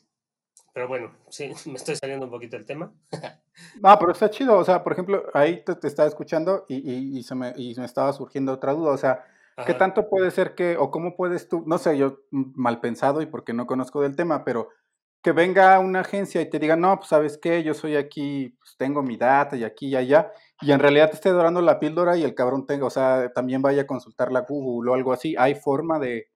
pero 0.72 0.88
bueno, 0.88 1.14
sí, 1.30 1.50
me 1.66 1.74
estoy 1.74 1.96
saliendo 1.96 2.26
un 2.26 2.30
poquito 2.30 2.56
del 2.56 2.66
tema. 2.66 2.92
No, 3.80 3.98
pero 3.98 4.12
está 4.12 4.28
chido, 4.28 4.58
o 4.58 4.64
sea, 4.64 4.84
por 4.84 4.92
ejemplo, 4.92 5.30
ahí 5.32 5.64
te, 5.64 5.74
te 5.76 5.88
estaba 5.88 6.06
escuchando 6.06 6.66
y, 6.68 6.74
y, 6.76 7.18
y, 7.18 7.22
se 7.22 7.34
me, 7.34 7.54
y, 7.56 7.74
me, 7.74 7.86
estaba 7.86 8.12
surgiendo 8.12 8.52
otra 8.52 8.74
duda, 8.74 8.92
o 8.92 8.98
sea, 8.98 9.24
¿qué 9.64 9.74
tanto 9.74 10.08
puede 10.08 10.30
ser 10.30 10.54
que, 10.54 10.76
o 10.76 10.90
cómo 10.90 11.16
puedes 11.16 11.48
tú, 11.48 11.64
no 11.66 11.78
sé, 11.78 11.96
yo 11.96 12.18
mal 12.30 12.80
pensado 12.80 13.22
y 13.22 13.26
porque 13.26 13.52
no 13.52 13.66
conozco 13.66 14.02
del 14.02 14.16
tema, 14.16 14.44
pero 14.44 14.68
que 15.22 15.32
venga 15.32 15.78
una 15.80 16.00
agencia 16.00 16.40
y 16.40 16.50
te 16.50 16.58
diga, 16.58 16.76
no, 16.76 16.96
pues 16.98 17.08
sabes 17.08 17.38
qué, 17.38 17.62
yo 17.62 17.74
soy 17.74 17.96
aquí, 17.96 18.50
pues 18.58 18.76
tengo 18.76 19.02
mi 19.02 19.16
data 19.16 19.56
y 19.56 19.64
aquí 19.64 19.88
y 19.88 19.96
allá, 19.96 20.30
y 20.60 20.72
en 20.72 20.78
realidad 20.78 21.10
te 21.10 21.16
esté 21.16 21.30
dorando 21.30 21.60
la 21.62 21.80
píldora 21.80 22.16
y 22.16 22.22
el 22.22 22.34
cabrón 22.34 22.66
tenga, 22.66 22.86
o 22.86 22.90
sea, 22.90 23.32
también 23.32 23.62
vaya 23.62 23.82
a 23.82 23.86
consultar 23.86 24.30
la 24.30 24.42
Google 24.42 24.90
o 24.90 24.94
algo 24.94 25.12
así, 25.12 25.34
¿hay 25.38 25.54
forma 25.54 25.98
de, 25.98 26.28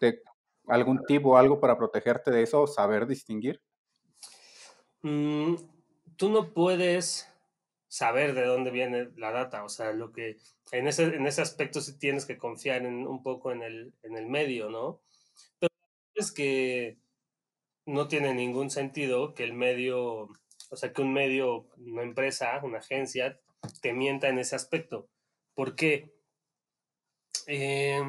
de 0.00 0.22
algún 0.68 1.04
tipo 1.04 1.30
o 1.30 1.36
algo 1.36 1.60
para 1.60 1.76
protegerte 1.76 2.30
de 2.30 2.42
eso 2.42 2.62
o 2.62 2.66
saber 2.66 3.06
distinguir? 3.06 3.60
Mm, 5.02 5.56
tú 6.16 6.30
no 6.30 6.54
puedes 6.54 7.31
saber 7.92 8.32
de 8.32 8.46
dónde 8.46 8.70
viene 8.70 9.10
la 9.16 9.32
data, 9.32 9.64
o 9.64 9.68
sea, 9.68 9.92
lo 9.92 10.12
que 10.12 10.38
en 10.70 10.88
ese, 10.88 11.04
en 11.14 11.26
ese 11.26 11.42
aspecto 11.42 11.82
sí 11.82 11.98
tienes 11.98 12.24
que 12.24 12.38
confiar 12.38 12.86
en, 12.86 13.06
un 13.06 13.22
poco 13.22 13.52
en 13.52 13.62
el, 13.62 13.92
en 14.02 14.16
el 14.16 14.28
medio, 14.28 14.70
¿no? 14.70 15.02
Pero 15.58 15.70
es 16.14 16.32
que 16.32 16.96
no 17.84 18.08
tiene 18.08 18.32
ningún 18.32 18.70
sentido 18.70 19.34
que 19.34 19.44
el 19.44 19.52
medio, 19.52 20.30
o 20.70 20.76
sea, 20.76 20.94
que 20.94 21.02
un 21.02 21.12
medio, 21.12 21.68
una 21.76 22.02
empresa, 22.02 22.58
una 22.62 22.78
agencia, 22.78 23.38
te 23.82 23.92
mienta 23.92 24.30
en 24.30 24.38
ese 24.38 24.56
aspecto. 24.56 25.10
¿Por 25.54 25.76
qué? 25.76 26.14
Eh, 27.46 28.00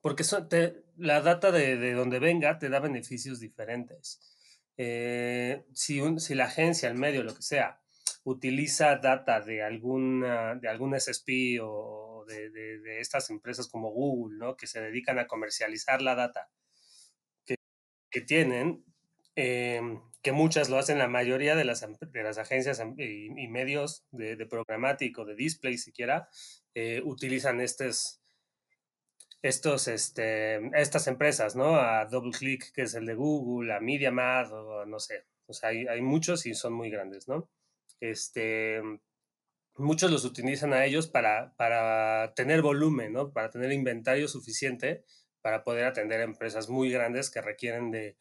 porque 0.00 0.22
la 0.98 1.20
data 1.20 1.50
de, 1.50 1.76
de, 1.78 1.94
donde 1.94 2.20
venga 2.20 2.60
te 2.60 2.68
da 2.68 2.78
beneficios 2.78 3.40
diferentes. 3.40 4.20
Eh, 4.76 5.64
si, 5.72 6.00
un, 6.00 6.20
si 6.20 6.36
la 6.36 6.44
agencia, 6.44 6.88
el 6.88 6.94
medio, 6.94 7.24
lo 7.24 7.34
que 7.34 7.42
sea, 7.42 7.81
utiliza 8.24 8.96
data 8.96 9.40
de 9.40 9.62
alguna 9.62 10.54
de 10.56 10.68
algún 10.68 10.98
SSP 10.98 11.60
o 11.62 12.24
de, 12.28 12.50
de, 12.50 12.78
de, 12.80 13.00
estas 13.00 13.30
empresas 13.30 13.68
como 13.68 13.90
Google, 13.90 14.38
¿no? 14.38 14.56
que 14.56 14.66
se 14.66 14.80
dedican 14.80 15.18
a 15.18 15.26
comercializar 15.26 16.02
la 16.02 16.14
data 16.14 16.50
que, 17.44 17.56
que 18.10 18.20
tienen, 18.20 18.84
eh, 19.36 19.80
que 20.22 20.32
muchas 20.32 20.70
lo 20.70 20.78
hacen 20.78 20.98
la 20.98 21.08
mayoría 21.08 21.56
de 21.56 21.64
las, 21.64 21.84
de 22.00 22.22
las 22.22 22.38
agencias 22.38 22.82
y, 22.96 23.26
y 23.26 23.48
medios 23.48 24.06
de, 24.12 24.36
de 24.36 24.46
programático, 24.46 25.24
de 25.24 25.34
display 25.34 25.78
siquiera, 25.78 26.28
eh, 26.74 27.02
utilizan 27.04 27.60
estos, 27.60 28.22
estos, 29.42 29.88
este, 29.88 30.70
estas 30.80 31.08
empresas, 31.08 31.56
¿no? 31.56 31.76
A 31.76 32.06
DoubleClick, 32.06 32.72
que 32.72 32.82
es 32.82 32.94
el 32.94 33.06
de 33.06 33.14
Google, 33.14 33.74
a 33.74 33.80
MediaMath, 33.80 34.52
o 34.52 34.86
no 34.86 35.00
sé. 35.00 35.24
O 35.46 35.52
sea, 35.52 35.70
hay, 35.70 35.86
hay 35.88 36.00
muchos 36.00 36.46
y 36.46 36.54
son 36.54 36.72
muy 36.72 36.90
grandes, 36.90 37.28
¿no? 37.28 37.50
Este, 38.02 38.82
muchos 39.76 40.10
los 40.10 40.24
utilizan 40.24 40.72
a 40.72 40.84
ellos 40.84 41.06
para, 41.06 41.54
para 41.56 42.34
tener 42.34 42.62
volumen, 42.62 43.12
¿no? 43.12 43.32
Para 43.32 43.50
tener 43.50 43.72
inventario 43.72 44.26
suficiente 44.26 45.04
para 45.42 45.64
poder 45.64 45.84
atender 45.84 46.20
a 46.20 46.24
empresas 46.24 46.70
muy 46.70 46.90
grandes 46.90 47.30
que 47.30 47.42
requieren 47.42 47.90
de, 47.90 48.16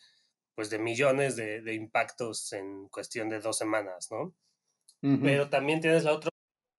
pues, 0.56 0.70
de 0.70 0.80
millones 0.80 1.36
de, 1.36 1.62
de 1.62 1.74
impactos 1.76 2.52
en 2.54 2.90
cuestión 2.90 3.30
de 3.30 3.40
dos 3.40 3.58
semanas, 3.58 4.10
¿no? 4.12 4.36
pero 5.24 5.50
también 5.50 5.82
tienes 5.82 6.04
la 6.04 6.14
otra 6.14 6.30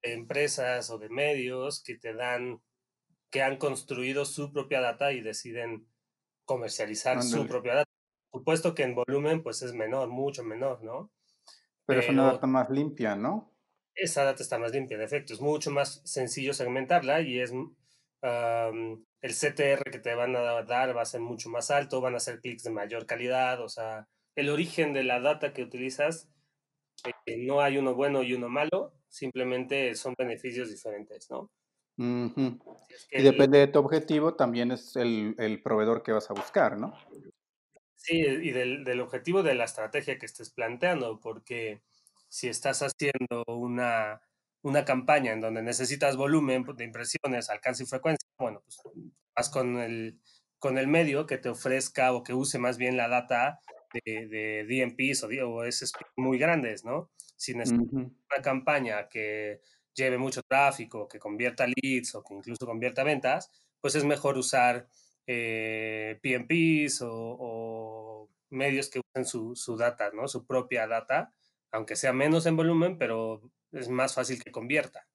de 0.02 0.12
empresas 0.14 0.90
o 0.90 0.98
de 0.98 1.08
medios 1.08 1.82
que 1.82 1.96
te 1.96 2.14
dan, 2.14 2.62
que 3.30 3.42
han 3.42 3.56
construido 3.56 4.24
su 4.24 4.52
propia 4.52 4.80
data 4.80 5.12
y 5.12 5.20
deciden 5.20 5.88
comercializar 6.44 7.22
su 7.22 7.46
propia 7.48 7.74
data. 7.74 7.90
Por 8.30 8.40
supuesto 8.40 8.74
que 8.74 8.84
en 8.84 8.94
volumen 8.94 9.42
pues 9.42 9.62
es 9.62 9.72
menor, 9.72 10.08
mucho 10.08 10.44
menor, 10.44 10.84
¿no? 10.84 11.10
Pero, 11.86 12.00
es 12.00 12.08
una 12.08 12.24
data 12.24 12.46
más 12.46 12.70
limpia, 12.70 13.16
¿no? 13.16 13.52
Esa 13.94 14.24
data 14.24 14.42
está 14.42 14.58
más 14.58 14.72
limpia, 14.72 14.96
en 14.96 15.02
efecto. 15.02 15.34
Es 15.34 15.40
mucho 15.40 15.70
más 15.70 16.00
sencillo 16.04 16.54
segmentarla 16.54 17.20
y 17.20 17.40
es 17.40 17.52
el 18.22 19.32
CTR 19.32 19.90
que 19.90 19.98
te 19.98 20.14
van 20.14 20.36
a 20.36 20.62
dar 20.62 20.96
va 20.96 21.02
a 21.02 21.06
ser 21.06 21.20
mucho 21.20 21.48
más 21.48 21.70
alto, 21.70 22.00
van 22.00 22.14
a 22.14 22.20
ser 22.20 22.40
clics 22.40 22.64
de 22.64 22.70
mayor 22.70 23.06
calidad, 23.06 23.60
o 23.60 23.68
sea, 23.68 24.08
el 24.36 24.48
origen 24.48 24.92
de 24.92 25.04
la 25.04 25.20
data 25.20 25.52
que 25.52 25.62
utilizas, 25.62 26.28
eh, 27.26 27.36
no 27.38 27.60
hay 27.60 27.78
uno 27.78 27.94
bueno 27.94 28.22
y 28.22 28.34
uno 28.34 28.48
malo, 28.48 28.94
simplemente 29.08 29.94
son 29.94 30.14
beneficios 30.16 30.70
diferentes, 30.70 31.30
¿no? 31.30 31.50
y 31.98 33.22
depende 33.22 33.58
de 33.58 33.66
tu 33.68 33.78
objetivo, 33.78 34.34
también 34.34 34.72
es 34.72 34.96
el, 34.96 35.34
el, 35.38 35.62
proveedor 35.62 36.02
que 36.02 36.10
vas 36.10 36.30
a 36.30 36.34
buscar, 36.34 36.78
¿no? 36.78 36.94
Sí, 38.04 38.16
y 38.16 38.50
del, 38.50 38.84
del, 38.84 39.00
objetivo 39.00 39.44
de 39.44 39.54
la 39.54 39.64
estrategia 39.64 40.18
que 40.18 40.26
estés 40.26 40.50
planteando, 40.50 41.20
porque 41.20 41.82
si 42.28 42.48
estás 42.48 42.82
haciendo 42.82 43.44
una, 43.46 44.20
una 44.62 44.84
campaña 44.84 45.32
en 45.32 45.40
donde 45.40 45.62
necesitas 45.62 46.16
volumen 46.16 46.64
de 46.76 46.84
impresiones, 46.84 47.48
alcance 47.48 47.84
y 47.84 47.86
frecuencia, 47.86 48.28
bueno, 48.38 48.60
pues 48.64 48.80
vas 49.36 49.50
con 49.50 49.78
el, 49.78 50.18
con 50.58 50.78
el 50.78 50.88
medio 50.88 51.26
que 51.26 51.38
te 51.38 51.48
ofrezca 51.48 52.12
o 52.12 52.24
que 52.24 52.34
use 52.34 52.58
más 52.58 52.76
bien 52.76 52.96
la 52.96 53.06
data 53.06 53.60
de, 53.92 54.26
de 54.26 54.66
DMPs 54.68 55.22
o, 55.22 55.28
o 55.48 55.64
SSP 55.64 56.02
muy 56.16 56.38
grandes, 56.38 56.84
¿no? 56.84 57.10
Si 57.36 57.54
necesitas 57.54 57.92
una 57.92 58.42
campaña 58.42 59.08
que 59.08 59.60
lleve 59.94 60.18
mucho 60.18 60.42
tráfico, 60.42 61.06
que 61.06 61.20
convierta 61.20 61.66
leads 61.66 62.16
o 62.16 62.24
que 62.24 62.34
incluso 62.34 62.66
convierta 62.66 63.04
ventas, 63.04 63.50
pues 63.80 63.94
es 63.94 64.04
mejor 64.04 64.38
usar 64.38 64.88
eh, 65.26 66.18
PMPs 66.22 67.02
o, 67.02 68.28
medios 68.50 68.90
que 68.90 69.00
usen 69.00 69.24
su, 69.24 69.56
su, 69.56 69.76
data, 69.76 70.10
¿no? 70.12 70.28
Su 70.28 70.44
propia 70.44 70.86
data, 70.86 71.32
aunque 71.70 71.96
sea 71.96 72.12
menos 72.12 72.44
en 72.44 72.56
volumen, 72.56 72.98
pero 72.98 73.40
es 73.72 73.88
más 73.88 74.14
fácil 74.14 74.42
que 74.42 74.52
convierta. 74.52 75.06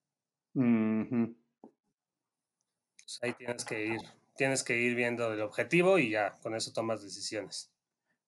ahí 3.21 3.33
tienes 3.37 3.63
que 3.63 3.85
ir, 3.85 4.01
tienes 4.35 4.63
que 4.63 4.77
ir 4.77 4.95
viendo 4.95 5.31
el 5.31 5.41
objetivo 5.41 5.99
y 5.99 6.09
ya 6.11 6.33
con 6.41 6.55
eso 6.55 6.73
tomas 6.73 7.03
decisiones. 7.03 7.71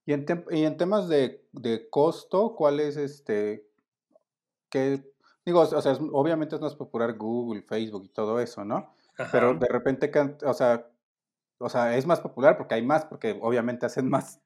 Y 0.06 0.14
en, 0.14 0.26
y 0.52 0.64
en 0.64 0.78
temas 0.78 1.08
de, 1.10 1.44
de, 1.52 1.90
costo, 1.90 2.56
¿cuál 2.56 2.80
es 2.80 2.98
este? 2.98 3.68
¿Qué, 4.70 5.04
digo, 5.46 5.62
o 5.62 5.82
sea, 5.82 5.94
obviamente 6.12 6.56
es 6.56 6.62
más 6.62 6.76
popular 6.76 7.14
Google, 7.18 7.64
Facebook 7.64 8.06
y 8.06 8.10
todo 8.10 8.40
eso, 8.40 8.64
¿no? 8.64 8.94
Pero 9.32 9.54
de 9.54 9.68
repente, 9.68 10.12
o 10.46 10.54
sea, 10.54 10.88
o 11.60 11.70
sea, 11.70 11.96
es 11.98 12.06
más 12.06 12.22
popular 12.22 12.58
porque 12.58 12.76
hay 12.76 12.82
más, 12.82 13.06
porque 13.06 13.38
obviamente 13.42 13.86
hacen 13.86 14.10
más, 14.10 14.42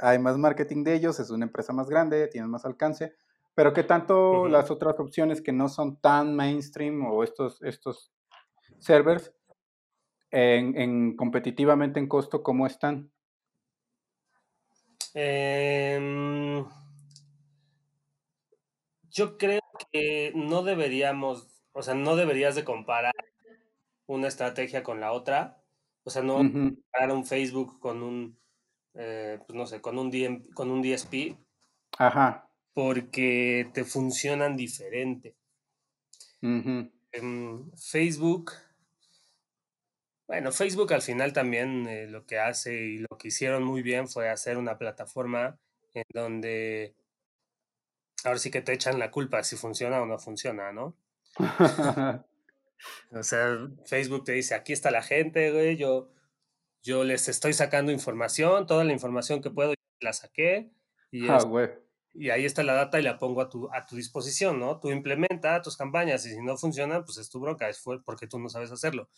hay 0.00 0.18
más 0.18 0.36
marketing 0.36 0.84
de 0.84 0.94
ellos, 0.94 1.20
es 1.20 1.30
una 1.30 1.46
empresa 1.46 1.72
más 1.72 1.88
grande, 1.88 2.28
tienen 2.28 2.50
más 2.50 2.64
alcance, 2.64 3.14
pero 3.54 3.72
que 3.72 3.84
tanto 3.84 4.48
las 4.48 4.70
otras 4.70 4.98
opciones 4.98 5.40
que 5.40 5.52
no 5.52 5.68
son 5.68 5.96
tan 6.00 6.34
mainstream 6.34 7.06
o 7.06 7.24
estos, 7.24 7.62
estos 7.62 8.12
servers, 8.78 9.32
en, 10.30 11.16
competitivamente 11.16 12.00
en 12.00 12.08
costo, 12.08 12.42
¿cómo 12.42 12.66
están? 12.66 13.10
Em, 15.14 16.64
yo 19.10 19.38
creo 19.38 19.62
que 19.90 20.32
no 20.34 20.62
deberíamos, 20.62 21.48
o 21.72 21.82
sea, 21.82 21.94
no 21.94 22.14
deberías 22.14 22.54
de 22.54 22.64
comparar 22.64 23.14
una 24.06 24.28
estrategia 24.28 24.82
con 24.82 25.00
la 25.00 25.12
otra. 25.12 25.57
O 26.08 26.10
sea, 26.10 26.22
no 26.22 26.36
comparar 26.36 27.12
un 27.12 27.26
Facebook 27.26 27.78
con 27.78 28.02
un, 28.02 28.38
eh, 28.94 29.38
pues 29.46 29.56
no 29.56 29.66
sé, 29.66 29.80
con 29.80 29.98
un, 29.98 30.10
con 30.54 30.70
un 30.70 30.82
DSP. 30.82 31.36
Ajá 31.98 32.48
porque 32.78 33.68
te 33.74 33.82
funcionan 33.82 34.56
diferente. 34.56 35.34
Facebook, 37.74 38.52
bueno, 40.28 40.52
Facebook 40.52 40.92
al 40.92 41.02
final 41.02 41.32
también 41.32 41.88
eh, 41.88 42.06
lo 42.06 42.24
que 42.24 42.38
hace 42.38 42.72
y 42.72 42.98
lo 42.98 43.18
que 43.18 43.28
hicieron 43.28 43.64
muy 43.64 43.82
bien 43.82 44.06
fue 44.06 44.30
hacer 44.30 44.56
una 44.56 44.78
plataforma 44.78 45.58
en 45.92 46.04
donde 46.14 46.94
ahora 48.22 48.38
sí 48.38 48.52
que 48.52 48.62
te 48.62 48.74
echan 48.74 49.00
la 49.00 49.10
culpa 49.10 49.42
si 49.42 49.56
funciona 49.56 50.00
o 50.00 50.06
no 50.06 50.20
funciona, 50.20 50.70
¿no? 50.72 50.94
o 53.12 53.22
sea, 53.22 53.58
Facebook 53.86 54.24
te 54.24 54.32
dice, 54.32 54.54
aquí 54.54 54.72
está 54.72 54.90
la 54.90 55.02
gente, 55.02 55.50
güey, 55.50 55.76
yo, 55.76 56.10
yo 56.82 57.04
les 57.04 57.28
estoy 57.28 57.52
sacando 57.52 57.92
información, 57.92 58.66
toda 58.66 58.84
la 58.84 58.92
información 58.92 59.40
que 59.40 59.50
puedo, 59.50 59.74
la 60.00 60.12
saqué. 60.12 60.70
Y 61.10 61.28
ah, 61.28 61.38
güey 61.44 61.70
y 62.18 62.30
ahí 62.30 62.44
está 62.44 62.62
la 62.62 62.74
data 62.74 62.98
y 62.98 63.02
la 63.02 63.16
pongo 63.16 63.40
a 63.40 63.48
tu, 63.48 63.68
a 63.72 63.86
tu 63.86 63.96
disposición, 63.96 64.58
¿no? 64.58 64.80
Tú 64.80 64.90
implementa 64.90 65.62
tus 65.62 65.76
campañas 65.76 66.26
y 66.26 66.30
si 66.30 66.42
no 66.42 66.56
funciona, 66.56 67.04
pues 67.04 67.18
es 67.18 67.30
tu 67.30 67.40
bronca, 67.40 67.68
es 67.68 67.82
porque 68.04 68.26
tú 68.26 68.38
no 68.38 68.48
sabes 68.48 68.72
hacerlo, 68.72 69.08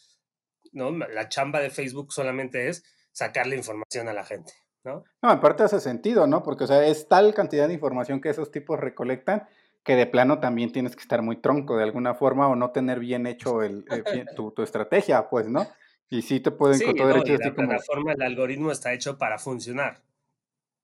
¿no? 0.72 0.90
La 0.90 1.28
chamba 1.28 1.60
de 1.60 1.70
Facebook 1.70 2.12
solamente 2.12 2.68
es 2.68 2.84
sacarle 3.12 3.56
información 3.56 4.08
a 4.08 4.12
la 4.12 4.24
gente, 4.24 4.52
¿no? 4.84 5.04
No, 5.22 5.32
en 5.32 5.40
parte 5.40 5.62
hace 5.62 5.80
sentido, 5.80 6.26
¿no? 6.26 6.42
Porque, 6.42 6.64
o 6.64 6.66
sea, 6.66 6.86
es 6.86 7.08
tal 7.08 7.32
cantidad 7.32 7.68
de 7.68 7.74
información 7.74 8.20
que 8.20 8.28
esos 8.28 8.50
tipos 8.50 8.78
recolectan 8.78 9.48
que 9.82 9.96
de 9.96 10.06
plano 10.06 10.40
también 10.40 10.72
tienes 10.72 10.94
que 10.94 11.02
estar 11.02 11.22
muy 11.22 11.36
tronco 11.36 11.76
de 11.76 11.84
alguna 11.84 12.14
forma 12.14 12.48
o 12.48 12.56
no 12.56 12.70
tener 12.70 13.00
bien 13.00 13.26
hecho 13.26 13.62
el, 13.62 13.84
eh, 13.90 14.02
tu, 14.36 14.50
tu, 14.52 14.62
estrategia, 14.62 15.28
pues, 15.28 15.48
¿no? 15.48 15.66
Y 16.10 16.22
sí 16.22 16.40
te 16.40 16.50
pueden 16.50 16.78
sí, 16.78 16.92
no, 16.92 17.06
derecho 17.06 17.34
la 17.38 17.54
plataforma, 17.54 18.12
el 18.12 18.22
algoritmo 18.22 18.72
está 18.72 18.92
hecho 18.92 19.16
para 19.16 19.38
funcionar. 19.38 20.02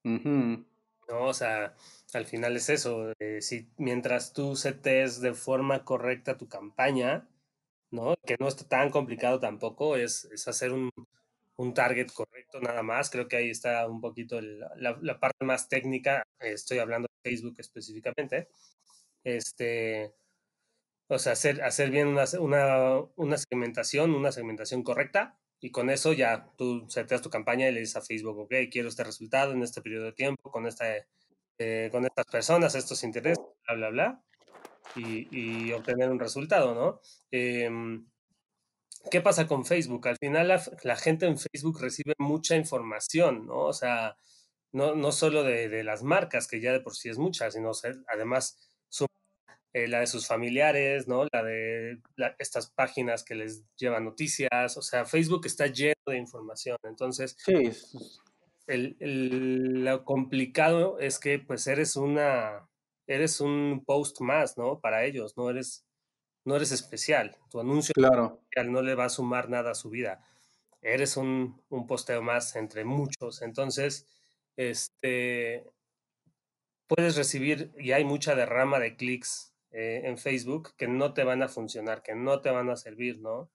¿no? 0.05 1.25
O 1.25 1.35
sea, 1.35 1.75
al 2.15 2.27
final 2.27 2.57
es 2.57 2.69
eso. 2.69 3.13
Eh, 3.19 3.43
si 3.43 3.69
mientras 3.77 4.33
tú 4.33 4.55
setes 4.55 5.21
de 5.21 5.35
forma 5.35 5.85
correcta 5.85 6.37
tu 6.37 6.49
campaña, 6.49 7.29
¿no? 7.91 8.15
Que 8.25 8.37
no 8.39 8.49
está 8.49 8.69
tan 8.69 8.91
complicado 8.91 9.41
tampoco, 9.41 9.97
es, 9.97 10.27
es 10.27 10.47
hacer 10.49 10.73
un, 10.73 10.91
un, 11.57 11.75
target 11.75 12.09
correcto 12.13 12.61
nada 12.61 12.83
más. 12.85 13.11
Creo 13.11 13.27
que 13.27 13.37
ahí 13.37 13.51
está 13.51 13.89
un 13.89 14.01
poquito 14.01 14.41
la, 14.41 14.97
la, 15.01 15.19
parte 15.19 15.45
más 15.45 15.69
técnica. 15.69 16.23
Estoy 16.39 16.79
hablando 16.79 17.09
de 17.09 17.31
Facebook 17.31 17.57
específicamente. 17.59 18.49
Este, 19.27 20.15
o 21.09 21.19
sea, 21.19 21.33
hacer, 21.33 21.63
hacer 21.63 21.91
bien 21.91 22.07
una, 22.07 22.25
una, 22.39 23.01
una 23.17 23.39
segmentación, 23.39 24.15
una 24.15 24.31
segmentación 24.31 24.85
correcta. 24.85 25.39
Y 25.61 25.71
con 25.73 25.91
eso 25.91 26.13
ya 26.13 26.53
tú 26.57 26.87
seteas 26.89 27.23
tu 27.23 27.31
campaña 27.31 27.69
y 27.69 27.73
le 27.73 27.81
dices 27.81 27.97
a 27.97 28.03
Facebook, 28.03 28.39
ok, 28.39 28.55
quiero 28.71 28.89
este 28.89 29.03
resultado 29.03 29.53
en 29.53 29.63
este 29.63 29.83
periodo 29.83 30.05
de 30.05 30.13
tiempo, 30.13 30.51
con 30.53 30.67
esta 30.67 30.85
eh, 31.59 31.89
con 31.91 32.05
estas 32.05 32.27
personas, 32.27 32.75
estos 32.75 33.03
intereses, 33.03 33.43
bla, 33.67 33.75
bla, 33.75 33.91
bla, 33.91 34.23
y, 34.95 35.73
obtener 35.73 36.11
un 36.11 36.21
resultado, 36.21 36.75
¿no? 36.75 37.01
Em, 37.31 38.07
¿Qué 39.11 39.21
pasa 39.23 39.47
con 39.47 39.65
Facebook? 39.65 40.07
Al 40.09 40.19
final 40.19 40.49
la, 40.49 40.97
gente 40.97 41.27
en 41.27 41.39
Facebook 41.39 41.81
recibe 41.81 42.15
mucha 42.19 42.57
información, 42.57 43.47
¿no? 43.47 43.61
O 43.67 43.73
sea, 43.73 44.19
no, 44.73 44.95
no 44.95 45.13
solo 45.13 45.45
de, 45.45 45.83
las 45.85 46.03
marcas, 46.03 46.47
que 46.47 46.61
ya 46.61 46.73
de 46.73 46.81
por 46.81 46.95
sí 46.95 47.09
es 47.09 47.19
mucha, 47.19 47.51
sino 47.51 47.73
además 48.09 48.66
eh, 49.73 49.89
la 49.89 50.01
de 50.01 50.07
sus 50.07 50.27
familiares, 50.27 51.07
¿no? 51.07 51.27
La 51.33 51.43
de 51.43 52.01
estas 52.39 52.71
páginas 52.71 53.23
que 53.25 53.35
les 53.35 53.65
llevan 53.77 54.05
noticias, 54.05 54.77
o 54.77 54.83
sea, 54.83 55.05
Facebook 55.05 55.47
está 55.47 55.67
lleno 55.67 56.01
de 56.07 56.17
información, 56.17 56.79
entonces... 56.85 57.37
Sí, 57.39 57.73
el, 58.67 59.85
lo 59.85 60.05
complicado 60.05 60.99
es 60.99 61.19
que 61.19 61.39
pues 61.39 61.67
eres 61.67 61.97
una, 61.97 62.69
eres 63.07 63.41
un 63.41 63.85
post 63.85 64.21
más, 64.21 64.59
¿no? 64.59 64.81
Para 64.81 65.05
ellos, 65.05 65.37
no 65.37 65.51
eres, 65.51 65.87
no 66.45 66.57
eres 66.57 66.73
especial. 66.73 67.37
Tu 67.51 67.61
anuncio 67.61 67.93
claro. 67.95 68.41
no 68.67 68.83
le 68.83 68.95
va 68.95 69.05
a 69.05 69.11
sumar 69.11 69.49
nada 69.49 69.73
a 69.73 69.75
su 69.75 69.91
vida. 69.91 70.27
Eres 70.83 71.17
un, 71.17 71.63
un 71.69 71.87
posteo 71.87 72.23
más 72.23 72.57
entre 72.57 72.85
muchos. 72.85 73.43
Entonces, 73.43 74.07
este, 74.57 75.65
puedes 76.87 77.17
recibir, 77.17 77.73
y 77.79 77.93
hay 77.93 78.05
mucha 78.05 78.35
derrama 78.35 78.79
de 78.79 78.97
clics 78.97 79.55
eh, 79.71 80.03
en 80.05 80.19
Facebook 80.19 80.75
que 80.77 80.89
no 80.89 81.15
te 81.15 81.25
van 81.25 81.43
a 81.43 81.49
funcionar, 81.49 82.03
que 82.03 82.15
no 82.15 82.41
te 82.41 82.51
van 82.51 82.71
a 82.71 82.77
servir, 82.77 83.21
¿no? 83.21 83.51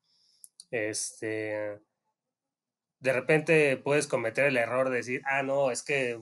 Este, 0.69 1.79
de 2.99 3.13
repente 3.13 3.77
puedes 3.77 4.07
cometer 4.07 4.45
el 4.45 4.57
error 4.57 4.89
de 4.89 4.97
decir, 4.97 5.21
ah, 5.25 5.43
no, 5.43 5.71
es 5.71 5.83
que 5.83 6.19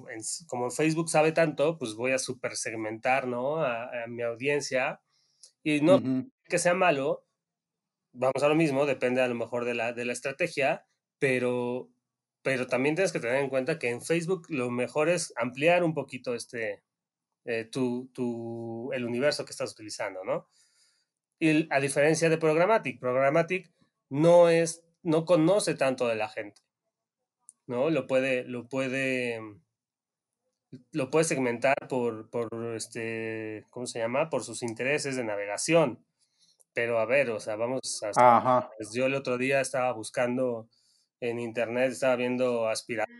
como 0.48 0.72
Facebook 0.72 1.10
sabe 1.10 1.34
tanto, 1.34 1.78
pues 1.78 1.94
voy 1.96 2.14
a 2.14 2.18
super 2.18 2.56
segmentar, 2.56 3.28
¿no? 3.28 3.64
A, 3.64 3.90
mi 4.08 4.24
audiencia. 4.24 5.02
Y 5.64 5.82
no 5.82 6.02
que 6.46 6.58
sea 6.58 6.74
malo, 6.74 7.26
vamos 8.14 8.42
a 8.44 8.48
lo 8.50 8.56
mismo, 8.56 8.86
depende 8.86 9.22
a 9.22 9.28
lo 9.28 9.36
mejor 9.36 9.66
de 9.66 9.76
la, 9.76 9.94
de 9.94 10.06
la 10.06 10.14
estrategia, 10.14 10.86
pero, 11.20 11.90
pero 12.42 12.68
también 12.68 12.96
tienes 12.96 13.12
que 13.12 13.20
tener 13.20 13.38
en 13.38 13.50
cuenta 13.50 13.78
que 13.78 13.90
en 13.90 14.02
Facebook 14.02 14.48
lo 14.50 14.72
mejor 14.72 15.10
es 15.10 15.34
ampliar 15.36 15.84
un 15.84 15.94
poquito 15.94 16.34
este, 16.34 16.82
eh, 17.46 17.66
tu, 17.66 18.10
tu, 18.14 18.92
el 18.94 19.06
universo 19.06 19.46
que 19.46 19.52
estás 19.52 19.72
utilizando, 19.72 20.24
¿no? 20.24 20.50
Y 21.40 21.72
a 21.74 21.80
diferencia 21.80 22.30
de 22.30 22.38
Programmatic, 22.38 23.00
Programmatic 23.00 23.72
no, 24.10 24.50
es, 24.50 24.84
no 25.04 25.26
conoce 25.26 25.76
tanto 25.76 26.08
de 26.08 26.16
la 26.16 26.28
gente, 26.28 26.62
¿no? 27.66 27.90
Lo 27.90 28.08
puede, 28.08 28.44
lo 28.44 28.68
puede, 28.68 29.40
lo 30.92 31.10
puede 31.10 31.26
segmentar 31.26 31.88
por, 31.88 32.30
por, 32.30 32.50
este, 32.76 33.66
¿cómo 33.70 33.86
se 33.88 34.00
llama? 34.00 34.30
Por 34.30 34.44
sus 34.44 34.64
intereses 34.64 35.16
de 35.16 35.24
navegación. 35.24 36.04
Pero 36.74 37.00
a 37.00 37.06
ver, 37.06 37.30
o 37.32 37.40
sea, 37.40 37.56
vamos 37.56 38.02
a... 38.16 38.70
Pues 38.78 38.94
yo 38.94 39.06
el 39.06 39.16
otro 39.16 39.38
día 39.38 39.60
estaba 39.60 39.92
buscando 39.94 40.70
en 41.20 41.40
internet, 41.40 41.92
estaba 41.92 42.16
viendo 42.16 42.68
aspiradoras 42.68 43.18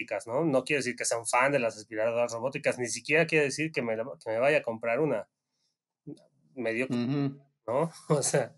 robóticas, 0.00 0.26
¿no? 0.26 0.44
No 0.44 0.64
quiere 0.64 0.78
decir 0.78 0.96
que 0.96 1.04
sea 1.04 1.18
un 1.18 1.26
fan 1.26 1.52
de 1.52 1.58
las 1.58 1.76
aspiradoras 1.76 2.32
robóticas, 2.32 2.78
ni 2.78 2.86
siquiera 2.86 3.26
quiere 3.26 3.46
decir 3.46 3.72
que 3.72 3.82
me, 3.82 3.96
que 3.96 4.30
me 4.30 4.38
vaya 4.38 4.58
a 4.58 4.62
comprar 4.62 5.00
una. 5.00 5.28
Medio, 6.54 6.86
¿no? 6.90 7.90
O 8.08 8.22
sea, 8.22 8.54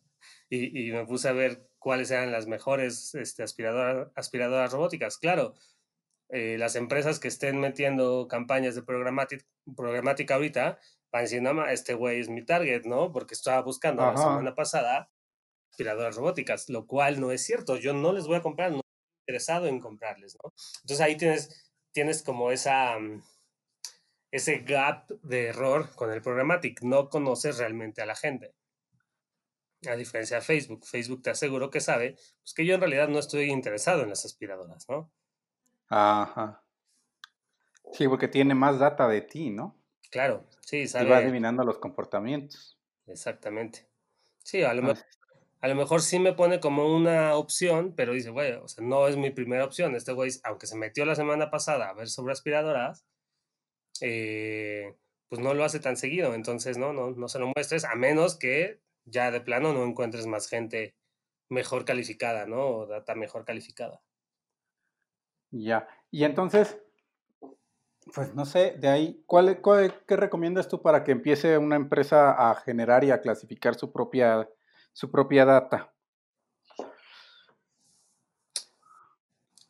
y, 0.49 0.89
y, 0.89 0.93
me 0.93 1.05
puse 1.05 1.29
a 1.29 1.33
ver 1.33 1.69
cuáles 1.79 2.11
eran 2.11 2.33
las 2.33 2.47
mejores 2.47 3.15
este, 3.15 3.43
aspiradoras, 3.43 4.09
aspiradoras 4.15 4.73
robóticas. 4.73 5.19
Claro, 5.19 5.55
eh, 6.31 6.57
las 6.59 6.77
empresas 6.77 7.19
que 7.19 7.29
estén 7.29 7.61
metiendo 7.61 8.27
campañas 8.29 8.75
de 8.75 8.83
programática, 8.83 10.35
ahorita 10.35 10.79
van 11.13 11.25
diciendo, 11.25 11.67
este 11.67 11.95
güey 11.95 12.21
es 12.21 12.29
mi 12.29 12.45
target, 12.45 12.85
¿no? 12.85 13.13
Porque 13.13 13.35
estaba 13.35 13.61
buscando 13.63 14.03
la 14.03 14.17
semana 14.17 14.55
pasada 14.55 15.11
aspiradoras 15.71 16.17
robóticas, 16.17 16.69
lo 16.69 16.87
cual 16.87 17.21
no 17.21 17.33
es 17.33 17.45
cierto. 17.45 17.77
Yo 17.77 17.93
no 17.93 18.13
les 18.13 18.27
voy 18.27 18.37
a 18.37 18.43
comprar, 18.43 18.73
interesado 19.33 19.67
en 19.67 19.81
comprarles, 19.81 20.37
¿no? 20.43 20.53
Entonces 20.83 21.01
ahí 21.01 21.17
tienes, 21.17 21.73
tienes 21.91 22.23
como 22.23 22.51
esa, 22.51 22.99
mm, 22.99 23.23
ese 24.31 24.59
gap 24.59 25.09
de 25.23 25.47
error 25.47 25.89
con 25.95 26.13
el 26.13 26.21
programmatic. 26.21 26.83
No 26.83 27.09
conoces 27.09 27.57
realmente 27.57 28.03
a 28.03 28.07
la 28.07 28.15
gente. 28.15 28.55
A 29.89 29.97
diferencia 29.97 30.37
de 30.37 30.43
Facebook. 30.43 30.85
Facebook 30.85 31.23
te 31.23 31.31
aseguro 31.31 31.71
que 31.71 31.81
sabe 31.81 32.17
pues, 32.43 32.53
que 32.55 32.67
yo 32.67 32.75
en 32.75 32.81
realidad 32.81 33.09
no 33.09 33.19
estoy 33.19 33.51
interesado 33.51 34.03
en 34.03 34.11
las 34.11 34.25
aspiradoras, 34.27 34.87
¿no? 34.89 35.11
Ajá. 35.89 36.63
Sí, 37.93 38.07
porque 38.07 38.29
tiene 38.29 38.55
más 38.55 38.79
data 38.79 39.09
de 39.09 39.23
ti, 39.23 39.51
¿no? 39.51 39.83
Claro, 40.11 40.47
sí, 40.61 40.87
sabe. 40.87 41.07
Y 41.07 41.09
va 41.09 41.17
adivinando 41.17 41.65
los 41.65 41.79
comportamientos. 41.79 42.79
Exactamente. 43.07 43.89
Sí, 44.45 44.63
a 44.63 44.75
lo, 44.75 44.83
mejor, 44.83 45.05
a 45.63 45.69
lo 45.69 45.75
mejor 45.77 46.03
sí 46.03 46.19
me 46.19 46.33
pone 46.33 46.61
como 46.61 46.95
una 46.95 47.35
opción, 47.37 47.95
pero 47.97 48.13
dice, 48.13 48.31
güey, 48.31 48.53
o 48.53 48.69
sea, 48.69 48.85
no 48.85 49.09
es 49.09 49.17
mi 49.17 49.31
primera 49.31 49.65
opción. 49.65 49.95
Este 49.95 50.13
güey, 50.13 50.31
aunque 50.45 50.67
se 50.67 50.77
metió 50.77 51.07
la 51.07 51.15
semana 51.15 51.51
pasada 51.51 51.89
a 51.89 51.95
ver 51.95 52.09
sobre 52.09 52.33
aspiradoras, 52.33 53.07
eh, 54.01 54.97
pues 55.29 55.41
no 55.41 55.55
lo 55.55 55.65
hace 55.65 55.79
tan 55.79 55.97
seguido. 55.97 56.35
Entonces, 56.35 56.79
no, 56.79 56.93
no, 56.93 57.13
no 57.13 57.29
se 57.29 57.39
lo 57.39 57.47
muestres, 57.55 57.85
a 57.85 57.95
menos 57.95 58.37
que 58.37 58.83
ya 59.05 59.31
de 59.31 59.41
plano 59.41 59.73
no 59.73 59.85
encuentres 59.85 60.27
más 60.27 60.49
gente 60.49 60.97
mejor 61.49 61.85
calificada, 61.85 62.45
¿no? 62.47 62.67
O 62.67 62.87
data 62.87 63.15
mejor 63.15 63.45
calificada. 63.45 64.03
Ya. 65.53 65.87
Y 66.11 66.25
entonces, 66.25 66.77
pues 68.13 68.35
no 68.35 68.47
sé, 68.47 68.73
de 68.79 68.89
ahí, 68.89 69.23
¿cuál, 69.27 69.63
qué 70.09 70.17
recomiendas 70.17 70.69
tú 70.69 70.83
para 70.83 71.05
que 71.05 71.13
empiece 71.13 71.57
una 71.57 71.77
empresa 71.77 72.51
a 72.51 72.55
generar 72.57 73.05
y 73.05 73.13
a 73.13 73.21
clasificar 73.21 73.77
su 73.77 73.93
propia, 73.93 74.49
su 74.93 75.11
propia 75.11 75.45
data? 75.45 75.93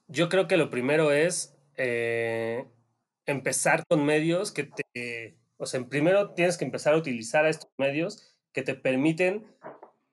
Yo 0.06 0.28
creo 0.28 0.46
que 0.46 0.56
lo 0.56 0.68
primero 0.68 1.12
es 1.12 1.56
eh, 1.76 2.66
empezar 3.26 3.84
con 3.88 4.04
medios 4.04 4.52
que 4.52 4.64
te, 4.64 5.38
o 5.56 5.66
sea, 5.66 5.82
primero 5.88 6.34
tienes 6.34 6.58
que 6.58 6.64
empezar 6.64 6.94
a 6.94 6.98
utilizar 6.98 7.46
estos 7.46 7.70
medios 7.78 8.36
que 8.52 8.62
te 8.62 8.74
permiten 8.74 9.46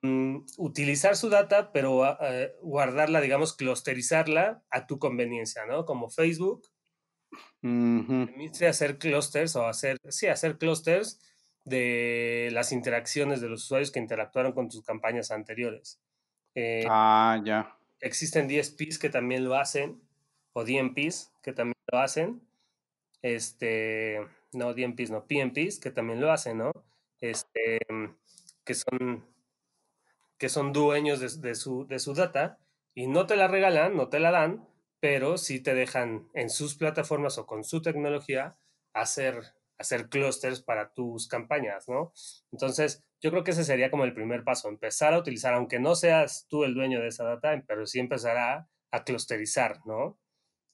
Mm, 0.02 0.46
utilizar 0.56 1.14
su 1.14 1.28
data, 1.28 1.72
pero 1.72 2.04
ah, 2.04 2.16
eh, 2.22 2.54
guardarla, 2.62 3.20
digamos, 3.20 3.54
clusterizarla 3.54 4.62
a 4.70 4.86
tu 4.86 4.98
conveniencia, 4.98 5.66
¿no? 5.66 5.84
Como 5.84 6.08
Facebook. 6.08 6.62
Permite 7.60 8.66
hacer 8.66 8.98
clusters 8.98 9.54
o 9.56 9.66
hacer, 9.66 9.98
sí, 10.08 10.26
hacer 10.26 10.56
clusters 10.56 11.20
de 11.64 12.50
las 12.52 12.72
interacciones 12.72 13.40
de 13.40 13.48
los 13.48 13.64
usuarios 13.64 13.90
que 13.90 14.00
interactuaron 14.00 14.52
con 14.52 14.68
tus 14.68 14.82
campañas 14.82 15.30
anteriores. 15.30 16.00
Eh, 16.54 16.86
ah, 16.88 17.40
ya. 17.44 17.76
Existen 18.00 18.48
DSPs 18.48 18.98
que 18.98 19.10
también 19.10 19.44
lo 19.44 19.56
hacen, 19.56 20.00
o 20.52 20.64
DMPs 20.64 21.32
que 21.42 21.52
también 21.52 21.76
lo 21.92 21.98
hacen. 21.98 22.40
Este, 23.22 24.20
no, 24.52 24.72
DMPs, 24.74 25.10
no, 25.10 25.26
PMPs 25.26 25.78
que 25.78 25.90
también 25.90 26.20
lo 26.20 26.32
hacen, 26.32 26.58
¿no? 26.58 26.72
Este, 27.20 27.78
que 28.64 28.74
son 28.74 29.24
que 30.40 30.48
son 30.48 30.72
dueños 30.72 31.20
de, 31.20 31.54
su, 31.54 31.86
de 31.86 31.98
su 31.98 32.14
data 32.14 32.58
y 32.94 33.06
no 33.08 33.26
te 33.26 33.36
la 33.36 33.46
regalan, 33.46 33.94
no 33.94 34.08
te 34.08 34.20
la 34.20 34.30
dan, 34.30 34.66
pero 34.98 35.36
sí 35.36 35.60
te 35.60 35.74
dejan 35.74 36.30
en 36.32 36.48
sus 36.48 36.76
plataformas 36.76 37.36
o 37.36 37.46
con 37.46 37.62
su 37.62 37.82
tecnología 37.82 38.56
hacer, 38.94 39.52
hacer 39.80 40.08
clusters 40.08 40.62
para 40.62 40.92
tus 40.92 41.26
campañas, 41.26 41.88
¿no? 41.88 42.12
Entonces, 42.52 43.02
yo 43.20 43.30
creo 43.30 43.42
que 43.42 43.50
ese 43.50 43.64
sería 43.64 43.90
como 43.90 44.04
el 44.04 44.14
primer 44.14 44.44
paso, 44.44 44.68
empezar 44.68 45.14
a 45.14 45.18
utilizar, 45.18 45.54
aunque 45.54 45.80
no 45.80 45.94
seas 45.94 46.46
tú 46.48 46.64
el 46.64 46.74
dueño 46.74 47.00
de 47.00 47.08
esa 47.08 47.24
data, 47.24 47.62
pero 47.66 47.86
sí 47.86 47.98
empezar 47.98 48.36
a, 48.36 48.68
clusterizar, 49.04 49.80
¿no? 49.86 50.18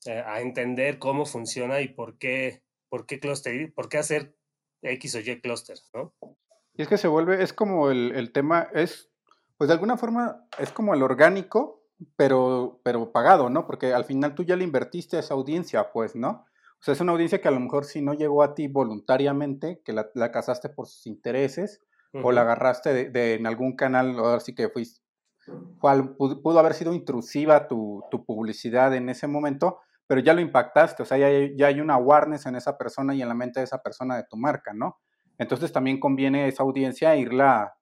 Eh, 0.07 0.23
a 0.25 0.41
entender 0.41 0.99
cómo 0.99 1.27
funciona 1.27 1.83
y 1.83 1.89
por 1.89 2.17
qué, 2.19 2.63
por 2.89 3.07
qué 3.07 3.21
cluster, 3.21 3.73
por 3.75 3.91
qué 3.91 3.99
hacer 3.99 4.35
X 4.83 5.15
o 5.17 5.21
Y 5.21 5.41
clusters, 5.41 5.91
¿no? 5.93 6.15
Y 6.75 6.83
es 6.83 6.89
que 6.89 6.97
se 6.97 7.09
vuelve, 7.09 7.43
es 7.43 7.53
como 7.53 7.91
el, 7.91 8.13
el 8.15 8.33
tema, 8.33 8.69
es 8.73 9.11
pues 9.57 9.69
de 9.69 9.75
alguna 9.75 9.97
forma 9.97 10.47
es 10.59 10.71
como 10.73 10.95
el 10.95 11.03
orgánico, 11.03 11.83
pero, 12.17 12.81
pero 12.83 13.13
pagado, 13.13 13.49
¿no? 13.49 13.67
Porque 13.67 13.95
al 13.95 14.05
final 14.05 14.35
tú 14.35 14.43
ya 14.43 14.57
le 14.57 14.65
invertiste 14.65 15.17
a 15.17 15.21
esa 15.21 15.35
audiencia, 15.35 15.93
pues, 15.93 16.15
¿no? 16.15 16.45
O 16.81 16.85
sea, 16.87 16.93
es 16.93 17.01
una 17.01 17.13
audiencia 17.13 17.41
que 17.41 17.49
a 17.49 17.53
lo 17.53 17.61
mejor 17.61 17.85
si 17.85 18.03
no 18.03 18.15
llegó 18.15 18.43
a 18.43 18.55
ti 18.55 18.69
voluntariamente, 18.69 19.81
que 19.85 19.93
la, 19.93 20.09
la 20.15 20.31
casaste 20.31 20.69
por 20.69 20.87
sus 20.87 21.07
intereses, 21.07 21.83
o 22.23 22.33
la 22.33 22.43
agarraste 22.43 23.11
de, 23.11 23.35
en 23.35 23.47
algún 23.47 23.77
canal, 23.77 24.19
o 24.19 24.29
así 24.29 24.55
que 24.55 24.71
fuiste, 24.71 25.03
pudo, 26.19 26.59
haber 26.59 26.73
sido 26.73 26.95
intrusiva 26.95 27.69
tu, 27.69 28.03
tu, 28.11 28.25
publicidad 28.25 28.95
en 28.95 29.11
ese 29.11 29.27
momento, 29.27 29.81
pero 30.07 30.23
ya 30.23 30.33
lo 30.33 30.41
impactaste, 30.41 31.03
o 31.03 31.07
sea, 31.07 31.19
ya, 31.19 31.29
ya 31.55 31.67
hay 31.67 31.81
una 31.81 31.95
awareness 31.95 32.47
en 32.47 32.57
esa 32.57 32.79
persona 32.79 33.15
y 33.15 33.21
en 33.21 33.29
la 33.29 33.35
mente 33.35 33.61
de 33.61 33.65
esa 33.65 33.83
persona 33.83 34.17
de 34.17 34.25
tu 34.25 34.39
marca, 34.39 34.73
¿no? 34.73 34.99
Entonces 35.37 35.73
también 35.73 36.01
conviene 36.01 36.49
esa 36.49 36.63
audiencia 36.63 37.15
irla 37.17 37.77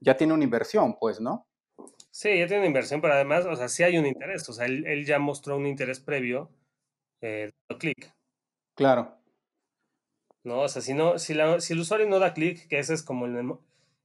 ya 0.00 0.16
tiene 0.16 0.34
una 0.34 0.44
inversión, 0.44 0.96
pues, 0.98 1.20
¿no? 1.20 1.46
Sí, 2.10 2.38
ya 2.38 2.46
tiene 2.46 2.58
una 2.58 2.66
inversión, 2.66 3.00
pero 3.00 3.14
además, 3.14 3.46
o 3.46 3.56
sea, 3.56 3.68
sí 3.68 3.82
hay 3.82 3.98
un 3.98 4.06
interés. 4.06 4.48
O 4.48 4.52
sea, 4.52 4.66
él, 4.66 5.04
ya 5.04 5.18
mostró 5.18 5.56
un 5.56 5.66
interés 5.66 6.00
previo 6.00 6.50
eh, 7.20 7.50
clic. 7.78 8.12
Claro. 8.76 9.16
No, 10.44 10.60
o 10.60 10.68
sea, 10.68 10.80
si, 10.80 10.94
no, 10.94 11.18
si, 11.18 11.34
si 11.58 11.72
el 11.72 11.80
usuario 11.80 12.06
no 12.06 12.20
da 12.20 12.32
clic, 12.32 12.68
que 12.68 12.78
ese 12.78 12.94
es 12.94 13.02
como 13.02 13.26
el, 13.26 13.36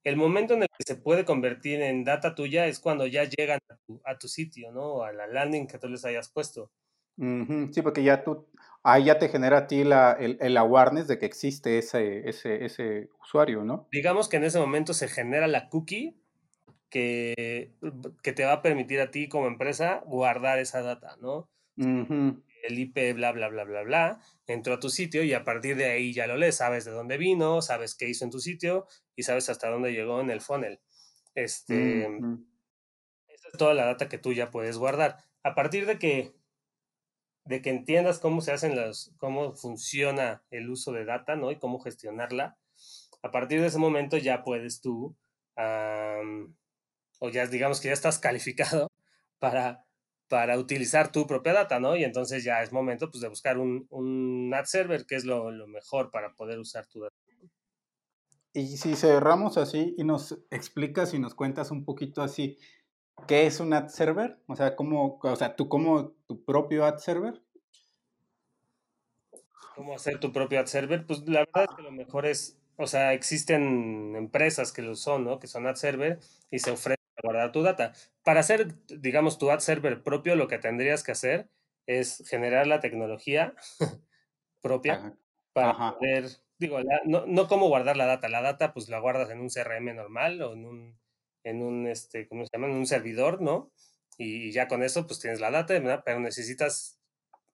el, 0.03 0.15
momento 0.17 0.55
en 0.55 0.63
el 0.63 0.69
que 0.69 0.83
se 0.87 0.95
puede 0.95 1.23
convertir 1.23 1.81
en 1.83 2.03
data 2.03 2.33
tuya, 2.33 2.65
es 2.65 2.79
cuando 2.79 3.05
ya 3.05 3.25
llegan 3.25 3.59
a 4.05 4.17
tu, 4.17 4.27
sitio, 4.27 4.71
¿no? 4.71 5.03
A 5.03 5.11
la 5.11 5.27
landing 5.27 5.67
que 5.67 5.77
tú 5.77 5.87
les 5.87 6.03
hayas 6.03 6.29
puesto. 6.29 6.71
Sí, 7.17 7.81
porque 7.83 8.01
ya 8.01 8.23
tú, 8.23 8.47
ahí 8.81 9.03
ya 9.03 9.19
te 9.19 9.29
genera 9.29 9.59
a 9.59 9.67
ti 9.67 9.83
la, 9.83 10.13
el, 10.13 10.37
el, 10.41 10.57
awareness 10.57 11.07
de 11.07 11.19
que 11.19 11.27
existe 11.27 11.77
ese, 11.77 12.27
ese, 12.27 12.65
ese 12.65 13.09
usuario, 13.21 13.63
¿no? 13.63 13.87
Digamos 13.91 14.27
que 14.27 14.37
en 14.37 14.45
ese 14.45 14.57
momento 14.57 14.95
se 14.95 15.07
genera 15.07 15.45
la 15.47 15.69
cookie 15.69 16.17
que, 16.89 17.75
que 18.23 18.33
te 18.33 18.45
va 18.45 18.53
a 18.53 18.61
permitir 18.63 18.99
a 19.01 19.11
ti 19.11 19.29
como 19.29 19.45
empresa 19.45 20.01
guardar 20.07 20.57
esa 20.57 20.81
data, 20.81 21.17
¿no? 21.21 21.47
El 22.63 22.77
IP, 22.79 23.13
bla, 23.13 23.31
bla, 23.31 23.49
bla, 23.49 23.63
bla, 23.63 23.83
bla, 23.83 24.21
entró 24.47 24.75
a 24.75 24.79
tu 24.79 24.89
sitio 24.89 25.23
y 25.23 25.33
a 25.33 25.43
partir 25.43 25.75
de 25.75 25.85
ahí 25.85 26.13
ya 26.13 26.27
lo 26.27 26.37
lees, 26.37 26.57
sabes 26.57 26.85
de 26.85 26.91
dónde 26.91 27.17
vino, 27.17 27.61
sabes 27.61 27.95
qué 27.95 28.07
hizo 28.07 28.25
en 28.25 28.31
tu 28.31 28.39
sitio 28.39 28.87
y 29.15 29.23
sabes 29.23 29.49
hasta 29.49 29.69
dónde 29.69 29.93
llegó 29.93 30.21
en 30.21 30.29
el 30.29 30.41
funnel. 30.41 30.79
Este, 31.33 32.05
Esa 32.05 33.47
es 33.51 33.57
toda 33.57 33.73
la 33.73 33.85
data 33.85 34.09
que 34.09 34.17
tú 34.17 34.33
ya 34.33 34.51
puedes 34.51 34.77
guardar. 34.77 35.17
A 35.43 35.55
partir 35.55 35.85
de 35.85 35.97
que 35.97 36.33
de 37.45 37.61
que 37.61 37.69
entiendas 37.69 38.19
cómo 38.19 38.41
se 38.41 38.51
hacen 38.51 38.75
las, 38.75 39.13
cómo 39.17 39.53
funciona 39.53 40.43
el 40.51 40.69
uso 40.69 40.91
de 40.91 41.05
data, 41.05 41.35
¿no? 41.35 41.51
Y 41.51 41.57
cómo 41.57 41.79
gestionarla. 41.79 42.57
A 43.23 43.31
partir 43.31 43.61
de 43.61 43.67
ese 43.67 43.77
momento 43.77 44.17
ya 44.17 44.43
puedes 44.43 44.81
tú, 44.81 45.17
o 45.55 47.29
ya 47.29 47.47
digamos 47.47 47.81
que 47.81 47.87
ya 47.89 47.93
estás 47.93 48.19
calificado 48.19 48.87
para, 49.39 49.85
para 50.31 50.57
utilizar 50.57 51.11
tu 51.11 51.27
propia 51.27 51.53
data, 51.53 51.79
¿no? 51.79 51.95
Y 51.95 52.05
entonces 52.05 52.43
ya 52.43 52.63
es 52.63 52.71
momento 52.71 53.11
pues, 53.11 53.21
de 53.21 53.27
buscar 53.27 53.57
un, 53.57 53.85
un 53.89 54.51
ad 54.55 54.63
server, 54.63 55.05
que 55.05 55.15
es 55.15 55.25
lo, 55.25 55.51
lo 55.51 55.67
mejor 55.67 56.09
para 56.09 56.33
poder 56.33 56.57
usar 56.57 56.87
tu 56.87 57.01
data. 57.01 57.15
Y 58.53 58.77
si 58.77 58.95
cerramos 58.95 59.57
así 59.57 59.93
y 59.97 60.03
nos 60.03 60.39
explicas 60.49 61.13
y 61.13 61.19
nos 61.19 61.35
cuentas 61.35 61.71
un 61.71 61.85
poquito 61.85 62.21
así, 62.21 62.57
¿Qué 63.27 63.45
es 63.45 63.59
un 63.59 63.71
ad 63.73 63.87
server? 63.89 64.39
O 64.47 64.55
sea, 64.55 64.75
¿cómo, 64.75 65.19
o 65.21 65.35
sea, 65.35 65.55
tú 65.55 65.69
como 65.69 66.11
tu 66.27 66.43
propio 66.43 66.85
ad 66.85 66.97
server? 66.97 67.39
cómo 69.75 69.95
hacer 69.95 70.19
tu 70.19 70.31
propio 70.31 70.59
ad 70.59 70.65
server, 70.65 71.05
pues 71.05 71.27
la 71.27 71.39
verdad 71.39 71.65
es 71.69 71.75
que 71.75 71.81
lo 71.81 71.91
mejor 71.91 72.25
es, 72.25 72.59
o 72.77 72.85
sea, 72.87 73.13
existen 73.13 74.15
empresas 74.15 74.71
que 74.71 74.81
lo 74.81 74.95
son, 74.95 75.23
¿no? 75.23 75.39
Que 75.39 75.47
son 75.47 75.65
ad 75.65 75.75
server 75.75 76.19
y 76.51 76.59
se 76.59 76.71
ofrecen 76.71 77.00
guardar 77.21 77.51
tu 77.51 77.61
data. 77.61 77.93
Para 78.23 78.41
hacer, 78.41 78.75
digamos, 78.87 79.37
tu 79.37 79.51
ad 79.51 79.59
server 79.59 80.03
propio, 80.03 80.35
lo 80.35 80.47
que 80.47 80.57
tendrías 80.57 81.03
que 81.03 81.11
hacer 81.11 81.49
es 81.87 82.23
generar 82.27 82.67
la 82.67 82.79
tecnología 82.79 83.55
propia 84.61 85.15
para 85.53 85.97
poder, 85.97 86.25
digo, 86.57 86.79
no, 87.05 87.25
no 87.25 87.47
cómo 87.47 87.67
guardar 87.67 87.97
la 87.97 88.05
data. 88.05 88.29
La 88.29 88.41
data, 88.41 88.73
pues 88.73 88.89
la 88.89 88.99
guardas 88.99 89.29
en 89.29 89.39
un 89.39 89.49
CRM 89.49 89.95
normal 89.95 90.41
o 90.41 90.53
en 90.53 90.65
un, 90.65 90.99
en 91.43 91.61
un, 91.61 91.87
este, 91.87 92.27
¿cómo 92.27 92.45
se 92.45 92.51
llama? 92.53 92.67
En 92.67 92.77
un 92.77 92.87
servidor, 92.87 93.41
¿no? 93.41 93.71
Y 94.17 94.51
ya 94.51 94.67
con 94.67 94.83
eso, 94.83 95.07
pues 95.07 95.19
tienes 95.19 95.39
la 95.39 95.51
data, 95.51 95.73
pero 96.05 96.19
necesitas 96.19 96.99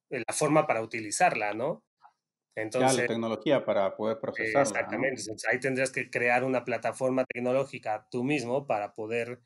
la 0.10 0.34
forma 0.34 0.68
para 0.68 0.82
utilizarla, 0.82 1.54
¿no? 1.54 1.84
Entonces, 2.56 2.96
ya, 2.96 3.02
la 3.04 3.08
tecnología 3.08 3.66
para 3.66 3.96
poder 3.96 4.20
procesarla. 4.20 4.62
Exactamente. 4.62 5.22
ahí 5.52 5.60
tendrías 5.60 5.92
que 5.92 6.10
crear 6.10 6.44
una 6.44 6.66
plataforma 6.66 7.24
tecnológica 7.26 8.08
tú 8.10 8.24
mismo 8.24 8.66
para 8.66 8.96
poder 8.96 9.42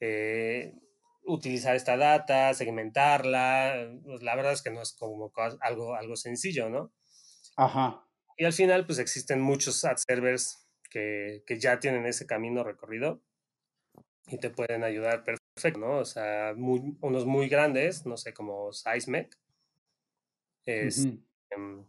eh, 0.00 0.74
utilizar 1.26 1.76
esta 1.76 1.96
data, 1.96 2.52
segmentarla. 2.54 3.90
Pues, 4.04 4.22
la 4.22 4.36
verdad 4.36 4.52
es 4.52 4.62
que 4.62 4.70
no 4.70 4.82
es 4.82 4.92
como 4.92 5.32
algo, 5.60 5.94
algo 5.94 6.16
sencillo, 6.16 6.68
¿no? 6.68 6.92
Ajá. 7.56 8.06
Y 8.36 8.44
al 8.44 8.52
final, 8.52 8.86
pues 8.86 8.98
existen 8.98 9.40
muchos 9.40 9.84
ad 9.84 9.96
servers 9.96 10.68
que, 10.90 11.42
que 11.46 11.58
ya 11.58 11.78
tienen 11.78 12.06
ese 12.06 12.26
camino 12.26 12.64
recorrido 12.64 13.22
y 14.26 14.38
te 14.38 14.50
pueden 14.50 14.84
ayudar 14.84 15.24
perfecto, 15.24 15.78
¿no? 15.78 15.98
O 15.98 16.04
sea, 16.04 16.54
unos 16.56 17.26
muy 17.26 17.48
grandes, 17.48 18.06
no 18.06 18.16
sé, 18.16 18.32
como 18.32 18.72
SizeMec, 18.72 19.38
es, 20.64 21.06
em, 21.50 21.84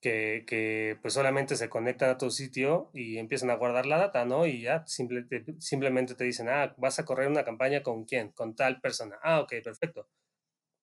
que, 0.00 0.44
que, 0.46 0.98
pues 1.02 1.14
solamente 1.14 1.56
se 1.56 1.68
conectan 1.68 2.10
a 2.10 2.18
tu 2.18 2.30
sitio 2.30 2.90
y 2.94 3.18
empiezan 3.18 3.50
a 3.50 3.56
guardar 3.56 3.86
la 3.86 3.98
data, 3.98 4.24
¿no? 4.24 4.46
Y 4.46 4.62
ya 4.62 4.84
simplemente 4.86 6.14
te 6.14 6.24
dicen, 6.24 6.48
ah, 6.48 6.74
vas 6.78 6.98
a 6.98 7.04
correr 7.04 7.28
una 7.28 7.44
campaña 7.44 7.82
con 7.82 8.04
quién, 8.04 8.32
con 8.32 8.56
tal 8.56 8.80
persona. 8.80 9.18
Ah, 9.22 9.40
ok, 9.40 9.54
perfecto. 9.62 10.08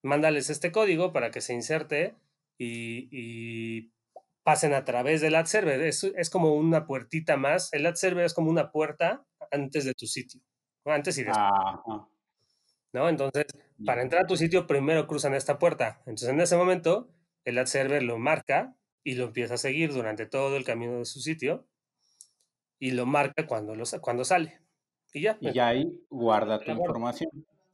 Mándales 0.04 0.50
este 0.50 0.72
código 0.72 1.12
para 1.14 1.32
que 1.32 1.42
se 1.42 1.54
inserte 1.54 2.16
y, 2.58 3.10
y 3.12 3.92
pasen 4.44 4.74
a 4.74 4.86
través 4.86 5.20
del 5.22 5.36
ad 5.36 5.46
server. 5.46 5.82
Es, 5.82 6.04
es 6.04 6.30
como 6.30 6.56
una 6.56 6.86
puertita 6.86 7.36
más. 7.36 7.74
El 7.74 7.86
ad 7.86 7.96
server 7.96 8.26
es 8.26 8.34
como 8.34 8.50
una 8.50 8.72
puerta 8.72 9.26
antes 9.52 9.84
de 9.84 9.94
tu 9.94 10.06
sitio, 10.06 10.42
antes 10.86 11.18
y 11.18 11.24
después. 11.24 11.52
¿No? 12.94 13.10
Entonces, 13.10 13.46
para 13.86 14.02
entrar 14.02 14.24
a 14.24 14.28
tu 14.28 14.38
sitio, 14.38 14.66
primero 14.66 15.06
cruzan 15.08 15.34
esta 15.34 15.60
puerta. 15.60 16.02
Entonces, 16.06 16.30
en 16.30 16.40
ese 16.40 16.56
momento, 16.56 17.10
el 17.44 17.58
ad 17.58 17.66
server 17.66 18.04
lo 18.04 18.18
marca 18.18 18.78
y 19.08 19.16
lo 19.16 19.24
empieza 19.24 19.54
a 19.54 19.58
seguir 19.58 19.94
durante 19.94 20.26
todo 20.26 20.58
el 20.58 20.66
camino 20.66 21.00
de 21.00 21.06
su 21.06 21.22
sitio 21.22 21.66
y 22.78 22.92
lo 22.92 23.06
marca 23.06 23.48
cuando, 23.48 23.74
lo, 23.74 23.86
cuando 24.02 24.26
sale. 24.26 24.60
Y 25.14 25.22
ya. 25.22 25.38
Y 25.40 25.54
ya 25.54 25.70
ahí 25.70 26.06
guarda 26.10 26.60
tu 26.60 26.72
información. 26.72 27.30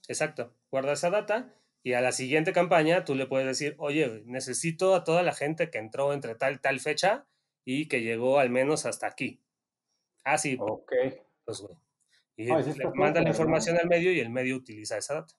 Exacto, 0.08 0.54
guarda 0.70 0.94
esa 0.94 1.10
data 1.10 1.52
y 1.82 1.94
a 1.94 2.02
la 2.02 2.12
siguiente 2.12 2.54
campaña 2.54 3.04
tú 3.04 3.16
le 3.16 3.26
puedes 3.26 3.48
decir, 3.48 3.74
oye, 3.80 4.22
necesito 4.28 4.94
a 4.94 5.04
toda 5.04 5.24
la 5.24 5.34
gente 5.34 5.72
que 5.72 5.80
entró 5.80 6.14
entre 6.14 6.36
tal 6.36 6.62
tal 6.62 6.80
fecha 6.80 7.26
y 7.66 7.88
que 7.88 8.04
llegó 8.04 8.38
al 8.38 8.52
menos 8.52 8.86
hasta 8.86 9.08
aquí. 9.08 9.42
Ah, 10.24 10.38
sí. 10.38 10.56
Ok. 10.60 10.94
Pues, 11.46 11.62
güey. 11.62 11.76
Y 12.38 12.46
le 12.46 12.92
manda 12.94 13.24
la 13.24 13.30
información 13.30 13.80
al 13.80 13.88
medio 13.88 14.12
y 14.12 14.20
el 14.20 14.30
medio 14.30 14.56
utiliza 14.56 15.00
esa 15.00 15.16
data. 15.16 15.34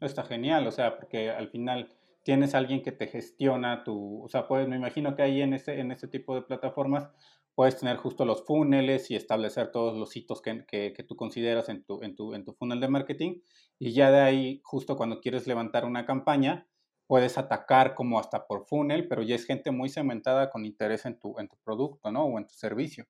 Está 0.00 0.24
genial, 0.24 0.66
o 0.66 0.72
sea, 0.72 0.96
porque 0.96 1.28
al 1.28 1.50
final 1.50 1.94
tienes 2.22 2.54
alguien 2.54 2.82
que 2.82 2.92
te 2.92 3.06
gestiona 3.06 3.84
tu, 3.84 4.22
o 4.24 4.28
sea, 4.28 4.46
pues 4.46 4.68
me 4.68 4.76
imagino 4.76 5.14
que 5.14 5.22
ahí 5.22 5.42
en 5.42 5.54
este, 5.54 5.80
en 5.80 5.90
este 5.90 6.08
tipo 6.08 6.34
de 6.34 6.42
plataformas 6.42 7.10
puedes 7.54 7.78
tener 7.78 7.96
justo 7.96 8.24
los 8.24 8.44
funnels 8.44 9.10
y 9.10 9.16
establecer 9.16 9.70
todos 9.70 9.96
los 9.96 10.16
hitos 10.16 10.40
que, 10.40 10.64
que, 10.66 11.04
tú 11.06 11.16
consideras 11.16 11.68
en 11.68 11.84
tu, 11.84 12.02
en, 12.02 12.14
tu, 12.14 12.34
en 12.34 12.44
tu 12.44 12.54
funnel 12.54 12.80
de 12.80 12.88
marketing 12.88 13.40
y 13.78 13.92
ya 13.92 14.10
de 14.10 14.20
ahí, 14.20 14.60
justo 14.64 14.96
cuando 14.96 15.20
quieres 15.20 15.46
levantar 15.46 15.84
una 15.84 16.06
campaña, 16.06 16.66
puedes 17.06 17.36
atacar 17.36 17.94
como 17.94 18.18
hasta 18.18 18.46
por 18.46 18.66
funnel, 18.66 19.08
pero 19.08 19.22
ya 19.22 19.34
es 19.34 19.44
gente 19.44 19.70
muy 19.70 19.88
cementada 19.90 20.50
con 20.50 20.64
interés 20.64 21.04
en 21.04 21.18
tu, 21.18 21.38
en 21.38 21.48
tu 21.48 21.56
producto, 21.64 22.10
¿no? 22.10 22.24
O 22.24 22.38
en 22.38 22.46
tu 22.46 22.54
servicio. 22.54 23.06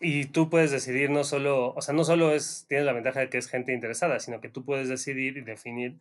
Y 0.00 0.26
tú 0.26 0.50
puedes 0.50 0.70
decidir 0.70 1.10
no 1.10 1.24
solo, 1.24 1.74
o 1.74 1.80
sea, 1.82 1.94
no 1.94 2.04
solo 2.04 2.34
es, 2.34 2.66
tienes 2.68 2.86
la 2.86 2.92
ventaja 2.92 3.20
de 3.20 3.30
que 3.30 3.38
es 3.38 3.48
gente 3.48 3.72
interesada, 3.72 4.18
sino 4.18 4.40
que 4.40 4.48
tú 4.48 4.64
puedes 4.64 4.88
decidir 4.88 5.36
y 5.36 5.42
definir 5.42 6.00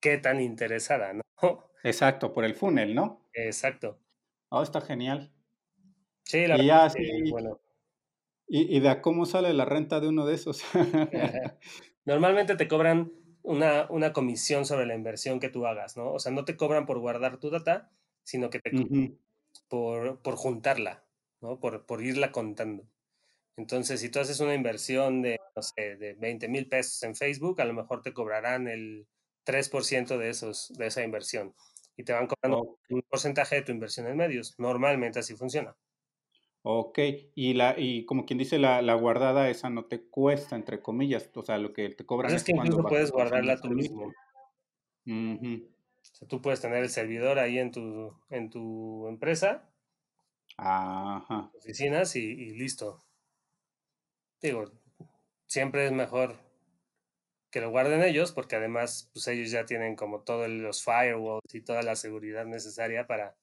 qué 0.00 0.18
tan 0.18 0.40
interesada, 0.40 1.12
¿no? 1.12 1.22
Exacto, 1.82 2.32
por 2.32 2.44
el 2.44 2.54
funnel, 2.54 2.94
¿no? 2.94 3.28
Exacto. 3.32 3.98
Oh, 4.50 4.62
está 4.62 4.80
genial. 4.80 5.32
Sí, 6.24 6.46
la 6.46 6.56
verdad. 6.56 6.92
Sí, 6.94 7.30
bueno. 7.30 7.60
¿Y, 8.46 8.76
¿Y 8.76 8.80
de 8.80 9.00
cómo 9.00 9.26
sale 9.26 9.52
la 9.52 9.64
renta 9.64 10.00
de 10.00 10.08
uno 10.08 10.26
de 10.26 10.34
esos? 10.34 10.62
Normalmente 12.04 12.56
te 12.56 12.68
cobran 12.68 13.12
una, 13.42 13.86
una, 13.90 14.12
comisión 14.12 14.64
sobre 14.64 14.86
la 14.86 14.94
inversión 14.94 15.40
que 15.40 15.50
tú 15.50 15.66
hagas, 15.66 15.96
¿no? 15.96 16.12
O 16.12 16.18
sea, 16.18 16.32
no 16.32 16.44
te 16.44 16.56
cobran 16.56 16.86
por 16.86 16.98
guardar 16.98 17.38
tu 17.38 17.50
data, 17.50 17.90
sino 18.24 18.50
que 18.50 18.60
te 18.60 18.70
cobran 18.70 19.18
por, 19.68 20.20
por, 20.20 20.36
juntarla, 20.36 21.04
¿no? 21.40 21.60
Por, 21.60 21.86
por 21.86 22.02
irla 22.02 22.32
contando. 22.32 22.84
Entonces, 23.56 24.00
si 24.00 24.08
tú 24.08 24.20
haces 24.20 24.40
una 24.40 24.54
inversión 24.54 25.20
de, 25.22 25.38
no 25.56 25.62
sé, 25.62 25.96
de 25.96 26.14
20 26.14 26.48
mil 26.48 26.68
pesos 26.68 27.02
en 27.02 27.14
Facebook, 27.14 27.60
a 27.60 27.64
lo 27.64 27.74
mejor 27.74 28.02
te 28.02 28.12
cobrarán 28.12 28.68
el 28.68 29.06
3% 29.48 30.18
de, 30.18 30.28
esos, 30.28 30.74
de 30.76 30.88
esa 30.88 31.02
inversión 31.02 31.54
y 31.96 32.04
te 32.04 32.12
van 32.12 32.26
cobrando 32.26 32.78
un 32.90 33.02
porcentaje 33.02 33.56
de 33.56 33.62
tu 33.62 33.72
inversión 33.72 34.06
en 34.06 34.16
medios. 34.16 34.54
Normalmente 34.58 35.20
así 35.20 35.34
funciona. 35.34 35.74
Ok, 36.62 36.98
y, 37.34 37.54
la, 37.54 37.74
y 37.78 38.04
como 38.04 38.26
quien 38.26 38.38
dice, 38.38 38.58
la, 38.58 38.82
la 38.82 38.92
guardada 38.92 39.48
esa 39.48 39.70
no 39.70 39.86
te 39.86 40.02
cuesta, 40.02 40.54
entre 40.54 40.82
comillas, 40.82 41.30
o 41.34 41.42
sea, 41.42 41.56
lo 41.56 41.72
que 41.72 41.88
te 41.88 42.04
cobran 42.04 42.30
pues 42.30 42.42
es, 42.42 42.44
que 42.44 42.52
incluso 42.52 42.82
puedes 42.82 43.10
guardarla 43.10 43.58
tú 43.58 43.70
mismo. 43.70 44.12
O 45.06 46.04
sea, 46.12 46.28
tú 46.28 46.42
puedes 46.42 46.60
tener 46.60 46.82
el 46.82 46.90
servidor 46.90 47.38
ahí 47.38 47.58
en 47.58 47.72
tu, 47.72 48.12
en 48.28 48.50
tu 48.50 49.08
empresa, 49.08 49.70
Ajá. 50.58 51.50
oficinas 51.56 52.16
y, 52.16 52.20
y 52.20 52.54
listo. 52.54 53.02
Digo, 54.42 54.70
siempre 55.46 55.86
es 55.86 55.92
mejor 55.92 56.47
que 57.50 57.60
lo 57.60 57.70
guarden 57.70 58.02
ellos, 58.02 58.32
porque 58.32 58.56
además, 58.56 59.10
pues 59.12 59.26
ellos 59.28 59.50
ya 59.50 59.64
tienen 59.64 59.96
como 59.96 60.22
todos 60.22 60.48
los 60.48 60.84
firewalls 60.84 61.54
y 61.54 61.62
toda 61.62 61.82
la 61.82 61.96
seguridad 61.96 62.44
necesaria 62.44 63.06
para 63.06 63.36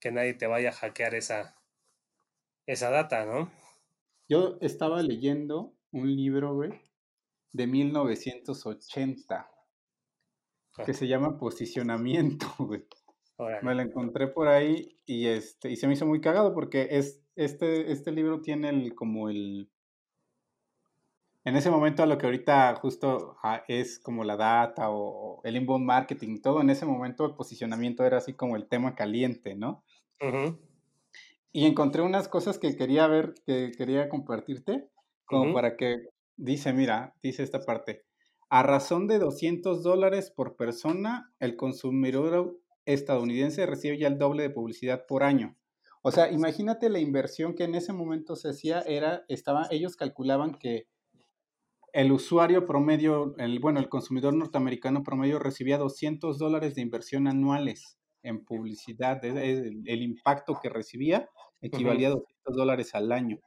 que 0.00 0.12
nadie 0.12 0.34
te 0.34 0.46
vaya 0.46 0.70
a 0.70 0.72
hackear 0.72 1.14
esa, 1.14 1.56
esa 2.66 2.90
data, 2.90 3.24
¿no? 3.26 3.50
Yo 4.28 4.58
estaba 4.60 5.02
leyendo 5.02 5.74
un 5.92 6.14
libro, 6.14 6.54
güey, 6.54 6.70
de 7.52 7.66
1980, 7.66 9.50
que 10.84 10.90
ah. 10.90 10.94
se 10.94 11.06
llama 11.06 11.38
Posicionamiento, 11.38 12.46
güey. 12.58 12.86
Me 13.62 13.74
lo 13.74 13.82
encontré 13.82 14.28
por 14.28 14.46
ahí 14.46 14.96
y 15.06 15.26
este 15.26 15.68
y 15.68 15.76
se 15.76 15.88
me 15.88 15.94
hizo 15.94 16.06
muy 16.06 16.20
cagado 16.20 16.54
porque 16.54 16.86
es 16.92 17.20
este 17.34 17.90
este 17.90 18.12
libro 18.12 18.40
tiene 18.40 18.68
el 18.68 18.94
como 18.94 19.28
el 19.28 19.68
en 21.44 21.56
ese 21.56 21.70
momento 21.70 22.02
a 22.02 22.06
lo 22.06 22.16
que 22.16 22.26
ahorita 22.26 22.74
justo 22.76 23.36
es 23.68 23.98
como 23.98 24.24
la 24.24 24.36
data 24.36 24.90
o 24.90 25.42
el 25.44 25.56
inbound 25.56 25.84
marketing, 25.84 26.40
todo 26.40 26.62
en 26.62 26.70
ese 26.70 26.86
momento 26.86 27.26
el 27.26 27.34
posicionamiento 27.34 28.04
era 28.04 28.16
así 28.16 28.32
como 28.32 28.56
el 28.56 28.66
tema 28.66 28.94
caliente, 28.94 29.54
¿no? 29.54 29.84
Y 31.52 31.66
encontré 31.66 32.02
unas 32.02 32.28
cosas 32.28 32.58
que 32.58 32.74
quería 32.76 33.06
ver, 33.06 33.34
que 33.46 33.72
quería 33.76 34.08
compartirte, 34.08 34.88
como 35.26 35.52
para 35.52 35.76
que, 35.76 36.08
dice, 36.36 36.72
mira, 36.72 37.14
dice 37.22 37.42
esta 37.42 37.60
parte, 37.60 38.04
a 38.48 38.62
razón 38.62 39.06
de 39.06 39.18
200 39.18 39.82
dólares 39.82 40.30
por 40.30 40.56
persona, 40.56 41.32
el 41.40 41.56
consumidor 41.56 42.58
estadounidense 42.86 43.66
recibe 43.66 43.98
ya 43.98 44.08
el 44.08 44.18
doble 44.18 44.42
de 44.44 44.50
publicidad 44.50 45.06
por 45.06 45.22
año. 45.22 45.56
O 46.02 46.10
sea, 46.10 46.30
imagínate 46.30 46.88
la 46.88 46.98
inversión 46.98 47.54
que 47.54 47.64
en 47.64 47.74
ese 47.74 47.92
momento 47.92 48.34
se 48.36 48.50
hacía, 48.50 48.80
era, 48.80 49.24
estaba, 49.28 49.66
ellos 49.70 49.96
calculaban 49.96 50.54
que 50.54 50.86
el 51.94 52.10
usuario 52.10 52.66
promedio, 52.66 53.36
el, 53.38 53.60
bueno, 53.60 53.78
el 53.78 53.88
consumidor 53.88 54.34
norteamericano 54.34 55.04
promedio 55.04 55.38
recibía 55.38 55.78
200 55.78 56.38
dólares 56.38 56.74
de 56.74 56.82
inversión 56.82 57.28
anuales 57.28 57.98
en 58.24 58.44
publicidad. 58.44 59.24
el, 59.24 60.02
impacto 60.02 60.58
que 60.60 60.70
recibía 60.70 61.30
equivalía 61.60 62.08
a 62.08 62.10
200 62.10 62.56
dólares 62.56 62.96
al 62.96 63.12
año. 63.12 63.38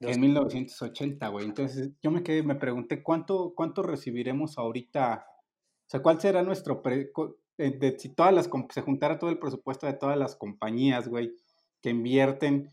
En 0.00 0.20
1980, 0.20 1.26
güey. 1.28 1.46
Entonces 1.46 1.92
yo 2.02 2.10
me 2.10 2.22
quedé, 2.22 2.42
me 2.42 2.56
pregunté, 2.56 3.02
¿cuánto, 3.02 3.54
cuánto 3.56 3.82
recibiremos 3.82 4.58
ahorita? 4.58 5.24
O 5.30 5.88
sea, 5.88 6.02
¿cuál 6.02 6.20
será 6.20 6.42
nuestro... 6.42 6.82
Pre, 6.82 7.10
eh, 7.56 7.96
si 7.98 8.14
todas 8.14 8.34
las, 8.34 8.50
se 8.68 8.82
juntara 8.82 9.18
todo 9.18 9.30
el 9.30 9.38
presupuesto 9.38 9.86
de 9.86 9.94
todas 9.94 10.18
las 10.18 10.36
compañías, 10.36 11.08
güey, 11.08 11.32
que 11.80 11.88
invierten 11.88 12.70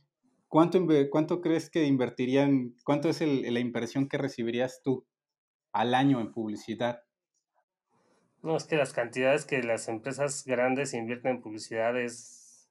¿Cuánto, 0.54 0.86
¿Cuánto 1.10 1.42
crees 1.42 1.72
que 1.72 1.86
invertirían, 1.86 2.76
cuánto 2.84 3.10
es 3.10 3.22
la 3.22 3.60
inversión 3.60 4.08
que 4.08 4.20
recibirías 4.20 4.84
tú 4.84 5.04
al 5.72 5.96
año 5.96 6.22
en 6.22 6.32
publicidad? 6.32 7.02
No, 8.44 8.56
es 8.56 8.66
que 8.66 8.76
las 8.76 8.94
cantidades 8.94 9.46
que 9.46 9.63
las 9.63 9.88
empresas 9.88 10.46
grandes 10.46 10.94
invierten 10.94 11.38
en 11.38 11.42
publicidad 11.42 12.00
es, 12.00 12.70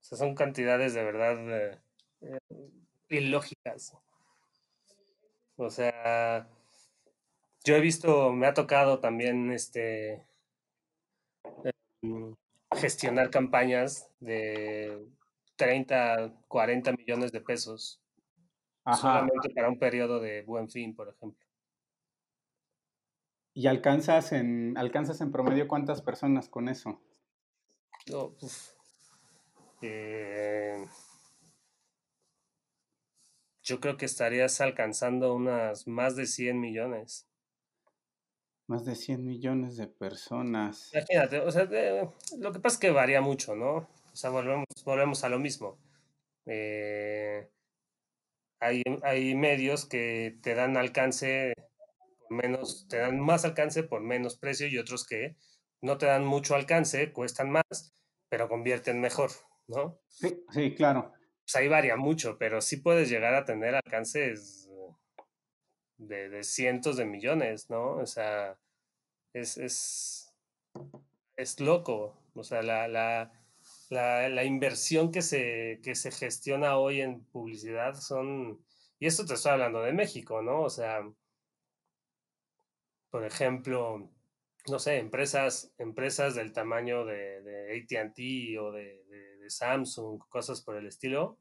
son 0.00 0.34
cantidades 0.34 0.94
de 0.94 1.04
verdad 1.04 1.36
eh, 1.60 1.78
eh, 2.22 2.38
ilógicas. 3.10 3.92
O 5.56 5.68
sea, 5.68 6.48
yo 7.64 7.76
he 7.76 7.80
visto, 7.82 8.32
me 8.32 8.46
ha 8.46 8.54
tocado 8.54 8.98
también 8.98 9.52
este 9.52 10.24
em, 12.00 12.34
gestionar 12.74 13.28
campañas 13.28 14.08
de 14.20 15.06
30, 15.58 16.32
40 16.46 16.92
millones 16.92 17.32
de 17.32 17.40
pesos 17.40 18.00
solamente 18.96 19.50
para 19.50 19.68
un 19.68 19.78
periodo 19.78 20.20
de 20.20 20.42
buen 20.44 20.70
fin, 20.70 20.94
por 20.94 21.08
ejemplo. 21.08 21.44
¿Y 23.52 23.66
alcanzas 23.66 24.32
en, 24.32 24.78
alcanzas 24.78 25.20
en 25.20 25.32
promedio 25.32 25.66
cuántas 25.66 26.00
personas 26.00 26.48
con 26.48 26.68
eso? 26.68 27.02
Eh, 29.82 30.86
yo 33.62 33.80
creo 33.80 33.96
que 33.96 34.06
estarías 34.06 34.60
alcanzando 34.60 35.34
unas 35.34 35.86
más 35.86 36.14
de 36.16 36.26
100 36.26 36.60
millones. 36.60 37.28
Más 38.68 38.84
de 38.84 38.94
100 38.94 39.24
millones 39.24 39.76
de 39.76 39.88
personas. 39.88 40.92
Imagínate, 40.94 41.40
o 41.40 41.50
sea, 41.50 41.64
lo 42.38 42.52
que 42.52 42.60
pasa 42.60 42.74
es 42.74 42.78
que 42.78 42.90
varía 42.90 43.20
mucho, 43.20 43.56
¿no? 43.56 43.88
O 44.18 44.20
sea, 44.20 44.30
volvemos, 44.30 44.66
volvemos 44.84 45.22
a 45.22 45.28
lo 45.28 45.38
mismo. 45.38 45.78
Eh, 46.44 47.48
hay, 48.58 48.82
hay 49.04 49.36
medios 49.36 49.86
que 49.86 50.40
te 50.42 50.56
dan 50.56 50.76
alcance 50.76 51.52
menos, 52.28 52.88
te 52.88 52.96
dan 52.96 53.20
más 53.20 53.44
alcance 53.44 53.84
por 53.84 54.00
menos 54.00 54.36
precio 54.36 54.66
y 54.66 54.76
otros 54.76 55.06
que 55.06 55.36
no 55.82 55.98
te 55.98 56.06
dan 56.06 56.24
mucho 56.24 56.56
alcance, 56.56 57.12
cuestan 57.12 57.52
más, 57.52 57.94
pero 58.28 58.48
convierten 58.48 59.00
mejor, 59.00 59.30
¿no? 59.68 60.00
Sí, 60.08 60.44
sí, 60.50 60.74
claro. 60.74 61.12
Pues 61.44 61.54
ahí 61.54 61.68
varía 61.68 61.94
mucho, 61.94 62.38
pero 62.38 62.60
sí 62.60 62.78
puedes 62.78 63.08
llegar 63.08 63.34
a 63.34 63.44
tener 63.44 63.76
alcances 63.76 64.68
de, 65.96 66.28
de 66.28 66.42
cientos 66.42 66.96
de 66.96 67.04
millones, 67.04 67.70
¿no? 67.70 67.92
O 67.92 68.06
sea, 68.06 68.58
es, 69.32 69.58
es, 69.58 70.34
es 71.36 71.60
loco. 71.60 72.20
O 72.34 72.42
sea, 72.42 72.62
la, 72.62 72.88
la, 72.88 73.37
la, 73.90 74.28
la, 74.28 74.44
inversión 74.44 75.10
que 75.12 75.22
se, 75.22 75.80
que 75.82 75.94
se 75.94 76.10
gestiona 76.10 76.78
hoy 76.78 77.00
en 77.00 77.24
publicidad 77.24 77.94
son, 77.94 78.64
y 78.98 79.06
esto 79.06 79.24
te 79.24 79.34
estoy 79.34 79.52
hablando 79.52 79.82
de 79.82 79.92
México, 79.92 80.42
¿no? 80.42 80.62
O 80.62 80.70
sea, 80.70 81.02
por 83.10 83.24
ejemplo, 83.24 84.10
no 84.68 84.78
sé, 84.78 84.98
empresas, 84.98 85.72
empresas 85.78 86.34
del 86.34 86.52
tamaño 86.52 87.04
de, 87.04 87.42
de 87.42 87.80
ATT 87.80 88.60
o 88.60 88.72
de, 88.72 89.04
de, 89.04 89.50
Samsung, 89.50 90.18
cosas 90.28 90.60
por 90.60 90.76
el 90.76 90.86
estilo, 90.86 91.38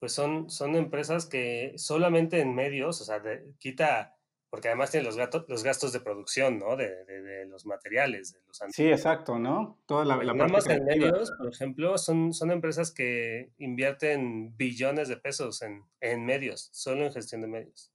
pues 0.00 0.12
son, 0.12 0.50
son 0.50 0.74
empresas 0.74 1.24
que 1.24 1.72
solamente 1.76 2.40
en 2.40 2.52
medios, 2.52 3.00
o 3.00 3.04
sea, 3.04 3.22
quita, 3.60 4.17
porque 4.50 4.68
además 4.68 4.90
tienen 4.90 5.06
los, 5.06 5.16
gatos, 5.16 5.44
los 5.48 5.62
gastos 5.62 5.92
de 5.92 6.00
producción, 6.00 6.58
¿no? 6.58 6.76
De, 6.76 7.46
los 7.48 7.66
materiales, 7.66 8.32
de 8.32 8.40
los 8.46 8.58
Sí, 8.74 8.86
exacto, 8.88 9.38
¿no? 9.38 9.78
Toda 9.86 10.04
la, 10.04 10.16
la 10.16 10.34
más 10.34 10.66
en 10.68 10.84
medios, 10.84 11.30
por 11.32 11.52
ejemplo, 11.52 11.98
son, 11.98 12.32
son 12.32 12.50
empresas 12.50 12.92
que 12.92 13.52
invierten 13.58 14.56
billones 14.56 15.08
de 15.08 15.16
pesos 15.16 15.62
en, 15.62 15.84
en 16.00 16.24
medios, 16.24 16.70
solo 16.72 17.04
en 17.04 17.12
gestión 17.12 17.42
de 17.42 17.48
medios. 17.48 17.92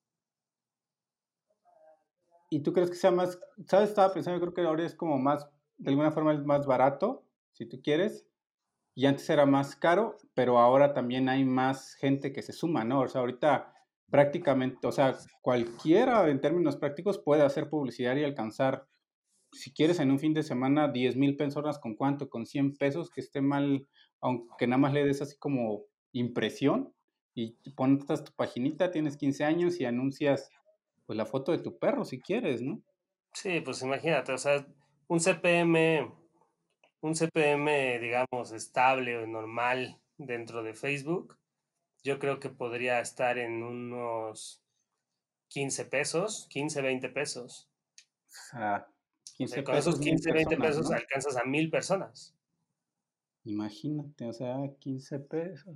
¿Y 2.49 2.61
tú 2.61 2.71
crees 2.71 2.91
que 2.91 2.97
sea 2.97 3.11
más, 3.11 3.39
sabes, 3.67 3.89
estaba 3.89 4.13
pensando, 4.13 4.37
yo 4.37 4.41
creo 4.41 4.53
que 4.53 4.61
ahora 4.61 4.85
es 4.85 4.93
como 4.93 5.17
más, 5.17 5.49
de 5.77 5.89
alguna 5.89 6.11
forma 6.11 6.33
es 6.33 6.45
más 6.45 6.67
barato, 6.67 7.25
si 7.51 7.65
tú 7.65 7.81
quieres, 7.81 8.27
y 8.93 9.07
antes 9.07 9.27
era 9.29 9.47
más 9.47 9.75
caro, 9.75 10.17
pero 10.35 10.59
ahora 10.59 10.93
también 10.93 11.29
hay 11.29 11.45
más 11.45 11.95
gente 11.95 12.31
que 12.31 12.43
se 12.43 12.53
suma, 12.53 12.83
¿no? 12.83 13.01
O 13.01 13.07
sea, 13.07 13.21
ahorita 13.21 13.72
prácticamente, 14.13 14.85
o 14.85 14.91
sea, 14.91 15.17
cualquiera 15.41 16.29
en 16.29 16.39
términos 16.39 16.77
prácticos 16.77 17.17
puede 17.17 17.41
hacer 17.41 17.67
publicidad 17.67 18.15
y 18.15 18.23
alcanzar, 18.23 18.85
si 19.51 19.73
quieres, 19.73 19.99
en 19.99 20.11
un 20.11 20.19
fin 20.19 20.35
de 20.35 20.43
semana, 20.43 20.87
10 20.87 21.15
mil 21.15 21.35
personas, 21.35 21.79
¿con 21.79 21.95
cuánto? 21.95 22.29
Con 22.29 22.45
100 22.45 22.75
pesos, 22.75 23.09
que 23.09 23.21
esté 23.21 23.41
mal, 23.41 23.87
aunque 24.21 24.67
nada 24.67 24.77
más 24.77 24.93
le 24.93 25.03
des 25.03 25.23
así 25.23 25.35
como 25.39 25.85
impresión 26.11 26.93
y 27.33 27.57
pones 27.71 28.05
tu 28.23 28.31
paginita, 28.35 28.91
tienes 28.91 29.17
15 29.17 29.45
años 29.45 29.79
y 29.79 29.85
anuncias 29.85 30.47
pues 31.07 31.17
la 31.17 31.25
foto 31.25 31.51
de 31.51 31.57
tu 31.57 31.79
perro 31.79 32.05
si 32.05 32.21
quieres, 32.21 32.61
¿no? 32.61 32.83
Sí, 33.33 33.61
pues 33.61 33.81
imagínate, 33.81 34.31
o 34.31 34.37
sea, 34.37 34.63
un 35.07 35.19
CPM, 35.19 36.13
un 37.01 37.15
CPM, 37.15 37.97
digamos, 37.99 38.51
estable 38.51 39.17
o 39.17 39.25
normal 39.25 39.99
dentro 40.19 40.61
de 40.61 40.75
Facebook, 40.75 41.35
yo 42.03 42.19
creo 42.19 42.39
que 42.39 42.49
podría 42.49 42.99
estar 42.99 43.37
en 43.37 43.63
unos 43.63 44.61
15 45.49 45.85
pesos, 45.85 46.47
15, 46.49 46.81
20 46.81 47.09
pesos. 47.09 47.69
O 48.27 48.31
sea, 48.51 48.87
15 49.37 49.59
o 49.59 49.63
con 49.63 49.75
esos 49.75 49.99
15, 49.99 50.31
20 50.31 50.57
pesos 50.57 50.91
alcanzas 50.91 51.37
a 51.37 51.45
mil 51.45 51.69
personas. 51.69 52.35
Imagínate, 53.45 54.25
o 54.25 54.33
sea, 54.33 54.55
15 54.79 55.19
pesos. 55.19 55.75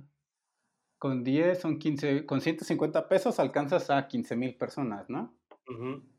Con 0.98 1.22
10 1.22 1.60
son 1.60 1.78
15, 1.78 2.26
con 2.26 2.40
150 2.40 3.08
pesos 3.08 3.38
alcanzas 3.38 3.88
a 3.90 4.08
15 4.08 4.36
mil 4.36 4.56
personas, 4.56 5.08
¿no? 5.08 5.36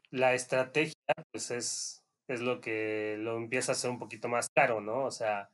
La 0.10 0.34
estrategia, 0.34 0.94
pues 1.32 1.52
es, 1.52 2.04
es 2.28 2.42
lo 2.42 2.62
que 2.62 3.18
lo 3.20 3.36
empieza 3.36 3.72
a 3.72 3.76
hacer 3.76 3.90
un 3.90 4.00
poquito 4.00 4.30
más 4.30 4.50
caro, 4.50 4.80
¿no? 4.80 5.04
O 5.04 5.12
sea, 5.12 5.50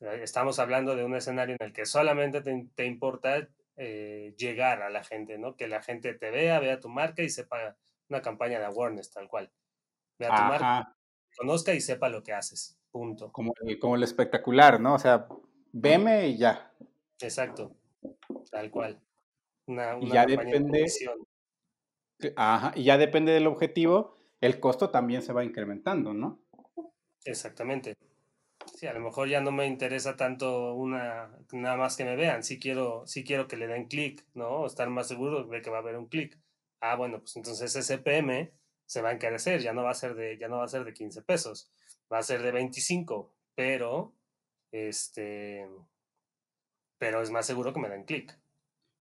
eh, 0.00 0.20
estamos 0.22 0.58
hablando 0.58 0.94
de 0.94 1.04
un 1.04 1.14
escenario 1.14 1.56
en 1.58 1.66
el 1.66 1.72
que 1.72 1.86
solamente 1.86 2.42
te, 2.42 2.84
importa 2.84 3.48
eh, 3.76 4.34
llegar 4.36 4.82
a 4.82 4.90
la 4.90 5.04
gente, 5.04 5.38
¿no? 5.38 5.56
Que 5.56 5.68
la 5.68 5.82
gente 5.82 6.14
te 6.14 6.30
vea, 6.30 6.60
vea 6.60 6.80
tu 6.80 6.88
marca 6.88 7.22
y 7.22 7.30
sepa 7.30 7.76
una 8.08 8.22
campaña 8.22 8.58
de 8.58 8.66
awareness, 8.66 9.10
tal 9.10 9.28
cual. 9.28 9.50
Vea 10.18 10.28
tu 10.28 10.42
marca, 10.42 10.96
conozca 11.36 11.74
y 11.74 11.80
sepa 11.80 12.08
lo 12.08 12.22
que 12.22 12.32
haces. 12.32 12.78
Punto. 12.90 13.30
Como, 13.32 13.52
como 13.80 13.96
el 13.96 14.02
espectacular, 14.02 14.80
¿no? 14.80 14.94
O 14.94 14.98
sea, 14.98 15.28
veme 15.72 16.28
y 16.28 16.38
ya. 16.38 16.72
Exacto. 17.20 17.76
Tal 18.50 18.70
cual. 18.70 19.00
Una, 19.66 19.98
y 20.00 20.10
ya 20.10 20.26
depende. 20.26 20.86
ajá, 22.36 22.72
y 22.74 22.84
ya 22.84 22.98
depende 22.98 23.32
del 23.32 23.46
objetivo, 23.46 24.16
el 24.40 24.58
costo 24.58 24.90
también 24.90 25.22
se 25.22 25.32
va 25.32 25.44
incrementando, 25.44 26.12
¿no? 26.12 26.40
Exactamente. 27.24 27.94
Sí, 28.80 28.86
a 28.86 28.94
lo 28.94 29.00
mejor 29.00 29.28
ya 29.28 29.42
no 29.42 29.52
me 29.52 29.66
interesa 29.66 30.16
tanto 30.16 30.72
una 30.72 31.30
nada 31.52 31.76
más 31.76 31.98
que 31.98 32.06
me 32.06 32.16
vean. 32.16 32.42
Sí 32.42 32.58
quiero, 32.58 33.06
sí 33.06 33.24
quiero 33.24 33.46
que 33.46 33.58
le 33.58 33.66
den 33.66 33.88
clic, 33.88 34.24
¿no? 34.32 34.64
Estar 34.64 34.88
más 34.88 35.06
seguro 35.06 35.44
de 35.44 35.60
que 35.60 35.68
va 35.68 35.76
a 35.76 35.80
haber 35.80 35.98
un 35.98 36.06
clic. 36.08 36.38
Ah, 36.80 36.96
bueno, 36.96 37.18
pues 37.18 37.36
entonces 37.36 37.76
ese 37.76 37.98
PM 37.98 38.50
se 38.86 39.02
va 39.02 39.10
a 39.10 39.12
encarecer, 39.12 39.60
ya 39.60 39.74
no 39.74 39.82
va 39.84 39.90
a 39.90 39.94
ser 39.94 40.14
de, 40.14 40.38
ya 40.38 40.48
no 40.48 40.56
va 40.56 40.64
a 40.64 40.68
ser 40.68 40.84
de 40.84 40.94
15 40.94 41.20
pesos, 41.20 41.70
va 42.10 42.20
a 42.20 42.22
ser 42.22 42.40
de 42.40 42.52
25, 42.52 43.34
pero 43.54 44.14
este 44.72 45.68
pero 46.96 47.20
es 47.20 47.30
más 47.30 47.44
seguro 47.44 47.74
que 47.74 47.80
me 47.80 47.90
den 47.90 48.04
clic. 48.04 48.34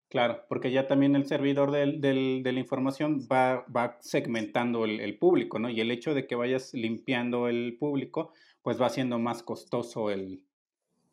Claro, 0.10 0.44
porque 0.50 0.72
ya 0.72 0.88
también 0.88 1.16
el 1.16 1.26
servidor 1.26 1.72
del, 1.72 2.02
del, 2.02 2.42
de 2.44 2.52
la 2.52 2.60
información 2.60 3.26
va, 3.32 3.64
va 3.74 3.98
segmentando 4.02 4.84
el, 4.84 5.00
el, 5.00 5.18
público, 5.18 5.58
¿no? 5.58 5.70
Y 5.70 5.80
el 5.80 5.92
hecho 5.92 6.14
de 6.14 6.28
que 6.28 6.36
vayas 6.36 6.74
limpiando 6.74 7.48
el 7.48 7.78
público, 7.80 8.34
pues 8.62 8.82
va 8.82 8.88
haciendo 8.88 9.20
más 9.20 9.44
costoso 9.44 10.10
el, 10.12 10.44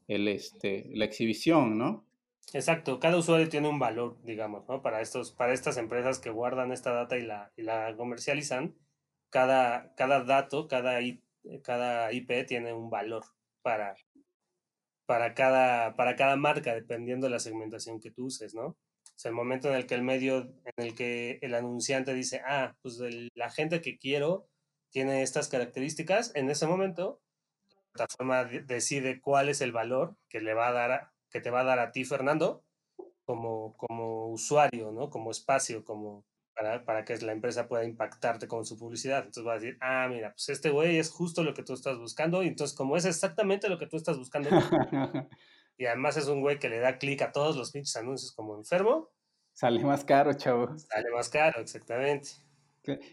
el, 0.09 0.29
este, 0.29 0.91
la 0.95 1.05
exhibición, 1.05 1.79
¿no? 1.79 2.07
Exacto, 2.53 3.01
cada 3.01 3.17
usuario 3.17 3.49
tiene 3.49 3.69
un 3.69 3.79
valor, 3.79 4.19
digamos, 4.23 4.69
¿no? 4.69 4.81
Para, 4.81 5.01
estos, 5.01 5.33
para 5.33 5.53
estas 5.53 5.77
empresas 5.79 6.19
que 6.21 6.31
guardan 6.31 6.73
esta 6.73 6.93
data 6.93 7.17
y 7.19 7.23
la, 7.23 7.53
y 7.57 7.63
la 7.63 7.95
comercializan, 7.97 8.77
cada, 9.31 9.95
cada 9.97 10.23
dato, 10.23 10.69
cada, 10.69 11.01
cada 11.63 12.13
IP 12.13 12.47
tiene 12.47 12.73
un 12.73 12.89
valor 12.89 13.25
para, 13.63 13.97
para 15.07 15.35
cada, 15.35 15.97
para 15.97 16.15
cada 16.15 16.37
marca, 16.37 16.75
dependiendo 16.75 17.27
de 17.27 17.33
la 17.33 17.41
segmentación 17.41 18.01
que 18.01 18.13
tú 18.13 18.27
uses, 18.27 18.55
¿no? 18.55 18.67
O 19.17 19.19
sea, 19.19 19.31
el 19.31 19.35
momento 19.35 19.69
en 19.69 19.77
el 19.77 19.87
que 19.87 19.95
el 19.95 20.03
medio, 20.03 20.53
en 20.77 20.85
el 20.85 20.95
que 20.95 21.39
el 21.41 21.55
anunciante 21.55 22.15
dice, 22.15 22.43
ah, 22.47 22.77
pues 22.83 23.01
la 23.35 23.51
gente 23.51 23.81
que 23.81 23.99
quiero 23.99 24.47
tiene 24.91 25.23
estas 25.23 25.49
características, 25.49 26.35
en 26.37 26.51
ese 26.51 26.67
momento 26.67 27.21
plataforma 27.97 28.45
decide 28.45 29.21
cuál 29.21 29.49
es 29.49 29.61
el 29.61 29.73
valor 29.73 30.17
que 30.29 30.41
le 30.41 30.55
va 30.55 30.69
a 30.69 30.73
dar, 30.73 31.11
que 31.31 31.41
te 31.41 31.51
va 31.51 31.61
a 31.61 31.65
dar 31.65 31.79
a 31.79 31.93
ti, 31.93 32.05
Fernando, 32.05 32.65
como, 33.25 33.77
como 33.77 34.29
usuario, 34.29 34.93
¿no? 34.93 35.11
Como 35.11 35.31
espacio, 35.31 35.85
como, 35.85 36.25
para, 36.85 37.05
que 37.05 37.17
la 37.19 37.33
empresa 37.33 37.69
pueda 37.69 37.85
impactarte 37.85 38.49
con 38.49 38.65
su 38.65 38.79
publicidad. 38.79 39.19
Entonces 39.19 39.47
va 39.47 39.53
a 39.53 39.59
decir, 39.59 39.77
ah, 39.81 40.07
mira, 40.09 40.33
pues 40.33 40.49
este 40.49 40.71
güey 40.71 40.99
es 40.99 41.11
justo 41.11 41.43
lo 41.43 41.55
que 41.55 41.63
tú 41.63 41.75
estás 41.75 41.99
buscando. 41.99 42.43
Y 42.43 42.49
entonces, 42.49 42.77
como 42.77 42.97
es 42.97 43.05
exactamente 43.05 43.69
lo 43.69 43.79
que 43.79 43.87
tú 43.87 43.97
estás 43.97 44.19
buscando, 44.19 44.49
y 45.77 45.87
además 45.87 46.17
es 46.17 46.29
un 46.29 46.41
güey 46.41 46.59
que 46.59 46.69
le 46.69 46.79
da 46.79 46.99
clic 46.99 47.23
a 47.23 47.33
todos 47.33 47.57
los 47.57 47.73
pinches 47.73 47.97
anuncios 47.97 48.33
como 48.33 48.57
enfermo. 48.57 49.11
Sale 49.53 49.83
más 49.83 50.05
caro, 50.05 50.35
chavo. 50.35 50.77
Sale 50.79 51.11
más 51.11 51.31
caro, 51.31 51.61
exactamente. 51.61 52.31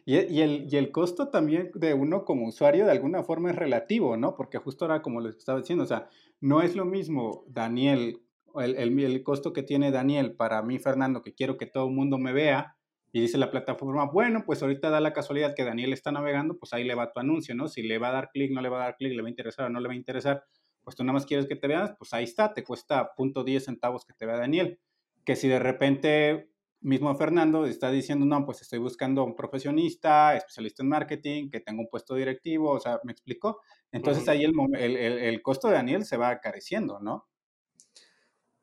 Y, 0.05 0.15
y, 0.15 0.41
el, 0.41 0.67
y 0.71 0.77
el 0.77 0.91
costo 0.91 1.29
también 1.29 1.71
de 1.75 1.93
uno 1.93 2.25
como 2.25 2.47
usuario 2.47 2.85
de 2.85 2.91
alguna 2.91 3.23
forma 3.23 3.51
es 3.51 3.55
relativo, 3.55 4.17
¿no? 4.17 4.35
Porque 4.35 4.57
justo 4.57 4.85
ahora, 4.85 5.01
como 5.01 5.21
les 5.21 5.35
estaba 5.37 5.59
diciendo, 5.59 5.83
o 5.83 5.87
sea, 5.87 6.09
no 6.41 6.61
es 6.61 6.75
lo 6.75 6.85
mismo 6.85 7.43
Daniel, 7.47 8.21
el, 8.55 8.75
el, 8.75 8.99
el 8.99 9.23
costo 9.23 9.53
que 9.53 9.63
tiene 9.63 9.91
Daniel 9.91 10.35
para 10.35 10.61
mí, 10.61 10.79
Fernando, 10.79 11.21
que 11.21 11.33
quiero 11.33 11.57
que 11.57 11.65
todo 11.65 11.87
el 11.87 11.93
mundo 11.93 12.17
me 12.17 12.33
vea, 12.33 12.75
y 13.15 13.21
dice 13.21 13.37
la 13.37 13.51
plataforma, 13.51 14.05
bueno, 14.05 14.43
pues 14.43 14.63
ahorita 14.63 14.89
da 14.89 14.99
la 14.99 15.13
casualidad 15.13 15.53
que 15.55 15.63
Daniel 15.63 15.93
está 15.93 16.11
navegando, 16.11 16.57
pues 16.57 16.73
ahí 16.73 16.83
le 16.83 16.95
va 16.95 17.13
tu 17.13 17.19
anuncio, 17.19 17.53
¿no? 17.53 17.67
Si 17.67 17.83
le 17.83 17.99
va 17.99 18.09
a 18.09 18.11
dar 18.11 18.31
clic, 18.31 18.51
no 18.51 18.59
le 18.59 18.69
va 18.69 18.81
a 18.81 18.85
dar 18.85 18.97
clic, 18.97 19.13
le 19.13 19.21
va 19.21 19.27
a 19.27 19.29
interesar 19.29 19.67
o 19.67 19.69
no 19.69 19.79
le 19.79 19.87
va 19.87 19.93
a 19.93 19.97
interesar, 19.97 20.43
pues 20.83 20.95
tú 20.95 21.03
nada 21.03 21.13
más 21.13 21.27
quieres 21.27 21.45
que 21.45 21.55
te 21.55 21.67
veas, 21.67 21.93
pues 21.97 22.11
ahí 22.15 22.23
está, 22.23 22.55
te 22.55 22.63
cuesta 22.63 23.13
punto 23.15 23.45
.10 23.45 23.59
centavos 23.59 24.03
que 24.03 24.13
te 24.13 24.25
vea 24.25 24.37
Daniel. 24.37 24.79
Que 25.23 25.35
si 25.35 25.47
de 25.47 25.59
repente 25.59 26.49
mismo 26.83 27.15
Fernando 27.15 27.65
está 27.65 27.89
diciendo, 27.89 28.25
no, 28.25 28.45
pues 28.45 28.61
estoy 28.61 28.79
buscando 28.79 29.23
un 29.23 29.35
profesionista, 29.35 30.35
especialista 30.35 30.83
en 30.83 30.89
marketing, 30.89 31.49
que 31.49 31.61
tenga 31.61 31.81
un 31.81 31.89
puesto 31.89 32.15
directivo, 32.15 32.71
o 32.71 32.79
sea, 32.79 32.99
¿me 33.03 33.11
explicó? 33.11 33.61
Entonces 33.91 34.27
ahí 34.27 34.43
el, 34.43 34.53
el, 34.75 34.97
el, 34.97 35.41
costo 35.41 35.67
de 35.67 35.75
Daniel 35.75 36.05
se 36.05 36.17
va 36.17 36.29
acariciendo, 36.29 36.99
¿no? 36.99 37.27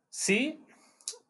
Sí, 0.09 0.64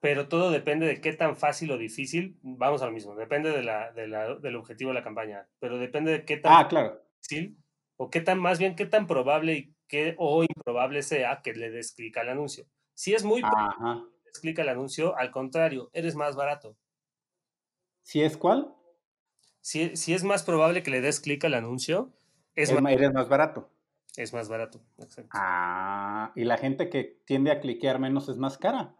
pero 0.01 0.29
todo 0.29 0.51
depende 0.51 0.87
de 0.87 1.01
qué 1.01 1.13
tan 1.13 1.37
fácil 1.37 1.71
o 1.71 1.79
difícil, 1.79 2.39
vamos 2.43 2.83
a 2.83 2.87
lo 2.87 2.93
mismo, 2.93 3.15
depende 3.15 3.51
de 3.51 3.63
la, 3.63 3.93
de 3.93 4.09
la, 4.09 4.37
del 4.37 4.57
objetivo 4.57 4.91
de 4.91 4.95
la 4.95 5.05
campaña, 5.05 5.47
pero 5.59 5.79
depende 5.79 6.13
de 6.13 6.25
qué 6.25 6.39
tan 6.39 6.53
ah, 6.55 6.69
claro. 6.69 7.01
difícil 7.23 7.57
o 7.97 8.11
qué 8.11 8.21
tan, 8.21 8.39
más 8.39 8.59
bien, 8.59 8.75
qué 8.75 8.87
tan 8.87 9.07
probable 9.07 9.55
y 9.55 9.75
qué, 9.87 10.15
o 10.19 10.43
improbable 10.43 11.03
sea 11.03 11.41
que 11.43 11.53
le 11.53 11.71
des 11.71 11.93
clic 11.93 12.17
al 12.17 12.31
anuncio. 12.31 12.67
Si 12.95 13.15
es 13.15 13.25
muy 13.25 13.43
Ajá 13.45 14.03
explica 14.31 14.63
el 14.63 14.69
anuncio, 14.71 15.17
al 15.19 15.31
contrario, 15.31 15.91
eres 15.93 16.15
más 16.15 16.35
barato. 16.35 16.77
¿Si 18.11 18.23
es 18.23 18.37
cuál? 18.37 18.75
Si, 19.61 19.95
si 19.95 20.15
es 20.15 20.25
más 20.25 20.43
probable 20.43 20.83
que 20.83 20.91
le 20.91 21.01
des 21.01 21.21
clic 21.21 21.45
al 21.45 21.55
anuncio, 21.55 22.13
es, 22.57 22.73
más, 22.73 22.93
eres 22.93 23.13
más 23.13 23.29
barato. 23.29 23.71
Es 24.17 24.33
más 24.33 24.49
barato, 24.49 24.81
exacto. 24.99 25.31
Ah, 25.33 26.33
y 26.35 26.43
la 26.43 26.59
gente 26.59 26.91
que 26.91 27.23
tiende 27.25 27.53
a 27.53 27.61
cliquear 27.61 28.01
menos 28.01 28.29
es 28.29 28.37
más 28.37 28.59
cara. 28.59 28.97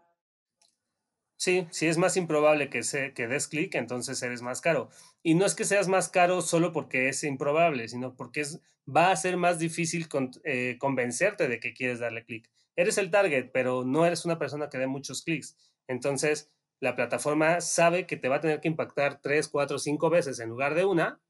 Sí, 1.35 1.67
si 1.71 1.87
es 1.87 1.97
más 1.97 2.15
improbable 2.15 2.69
que, 2.69 2.83
se, 2.83 3.13
que 3.13 3.27
des 3.27 3.49
clic, 3.49 3.75
entonces 3.75 4.23
eres 4.23 4.41
más 4.41 4.61
caro. 4.61 4.87
Y 5.23 5.35
no 5.35 5.45
es 5.45 5.55
que 5.55 5.65
seas 5.65 5.89
más 5.89 6.07
caro 6.07 6.41
solo 6.41 6.71
porque 6.71 7.09
es 7.09 7.21
improbable, 7.25 7.89
sino 7.89 8.15
porque 8.15 8.39
es, 8.39 8.61
va 8.87 9.11
a 9.11 9.15
ser 9.17 9.35
más 9.35 9.59
difícil 9.59 10.07
eh, 10.45 10.77
convencerte 10.79 11.49
de 11.49 11.59
que 11.59 11.73
quieres 11.73 11.99
darle 11.99 12.23
clic 12.23 12.49
eres 12.77 12.97
el 12.97 13.11
target, 13.11 13.51
pero 13.51 13.83
no 13.83 14.05
eres 14.05 14.25
una 14.25 14.39
persona 14.39 14.69
que 14.69 14.77
dé 14.77 14.87
muchos 14.87 15.23
clics. 15.23 15.57
Entonces, 15.87 16.49
la 16.81 16.95
plataforma 16.95 17.61
sabe 17.61 18.07
que 18.07 18.17
te 18.17 18.27
va 18.27 18.37
a 18.37 18.41
tener 18.41 18.59
que 18.59 18.67
impactar 18.67 19.21
tres, 19.21 19.47
cuatro, 19.47 19.77
cinco 19.79 20.09
veces 20.09 20.39
en 20.39 20.49
lugar 20.49 20.73
de 20.73 20.83
una. 20.83 21.21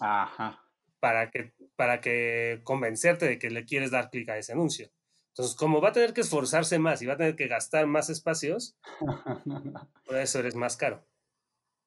Ajá. 0.00 0.62
Para 1.00 1.30
que, 1.30 1.52
para 1.74 2.00
que 2.00 2.60
convencerte 2.62 3.26
de 3.26 3.38
que 3.38 3.50
le 3.50 3.64
quieres 3.66 3.90
dar 3.90 4.10
clic 4.10 4.28
a 4.28 4.38
ese 4.38 4.52
anuncio. 4.52 4.90
Entonces, 5.30 5.56
como 5.56 5.80
va 5.80 5.88
a 5.88 5.92
tener 5.92 6.12
que 6.12 6.20
esforzarse 6.20 6.78
más 6.78 7.02
y 7.02 7.06
va 7.06 7.14
a 7.14 7.16
tener 7.16 7.34
que 7.34 7.48
gastar 7.48 7.86
más 7.86 8.10
espacios, 8.10 8.78
por 10.06 10.16
eso 10.16 10.38
eres 10.38 10.54
más 10.54 10.76
caro. 10.76 11.04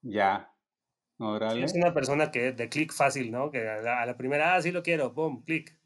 Ya. 0.01 0.51
Si 1.17 1.63
es 1.63 1.73
una 1.75 1.93
persona 1.93 2.29
que 2.29 2.51
de 2.51 2.67
clic 2.67 2.91
fácil, 2.91 3.31
¿no? 3.31 3.49
Que 3.49 3.65
a 3.69 4.05
la, 4.05 4.17
primera, 4.17 4.55
ah, 4.55 4.61
sí 4.61 4.73
lo 4.73 4.83
quiero, 4.83 5.13
boom, 5.13 5.43
clic. 5.45 5.79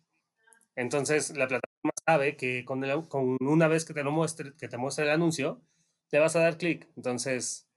Entonces, 0.75 1.37
la 1.37 1.47
plataforma 1.47 1.91
sabe 2.03 2.35
que 2.35 2.65
con, 2.65 2.81
con 3.07 3.37
una 3.41 3.67
vez 3.67 3.85
que 3.85 3.93
te 3.93 4.03
lo 4.03 4.11
muestre, 4.11 4.53
que 4.57 4.67
te 4.67 4.77
muestre 4.77 5.05
el 5.05 5.11
anuncio, 5.11 5.61
te 6.09 6.19
vas 6.19 6.35
a 6.35 6.41
dar 6.41 6.57
clic. 6.57 6.87
Entonces, 6.95 7.67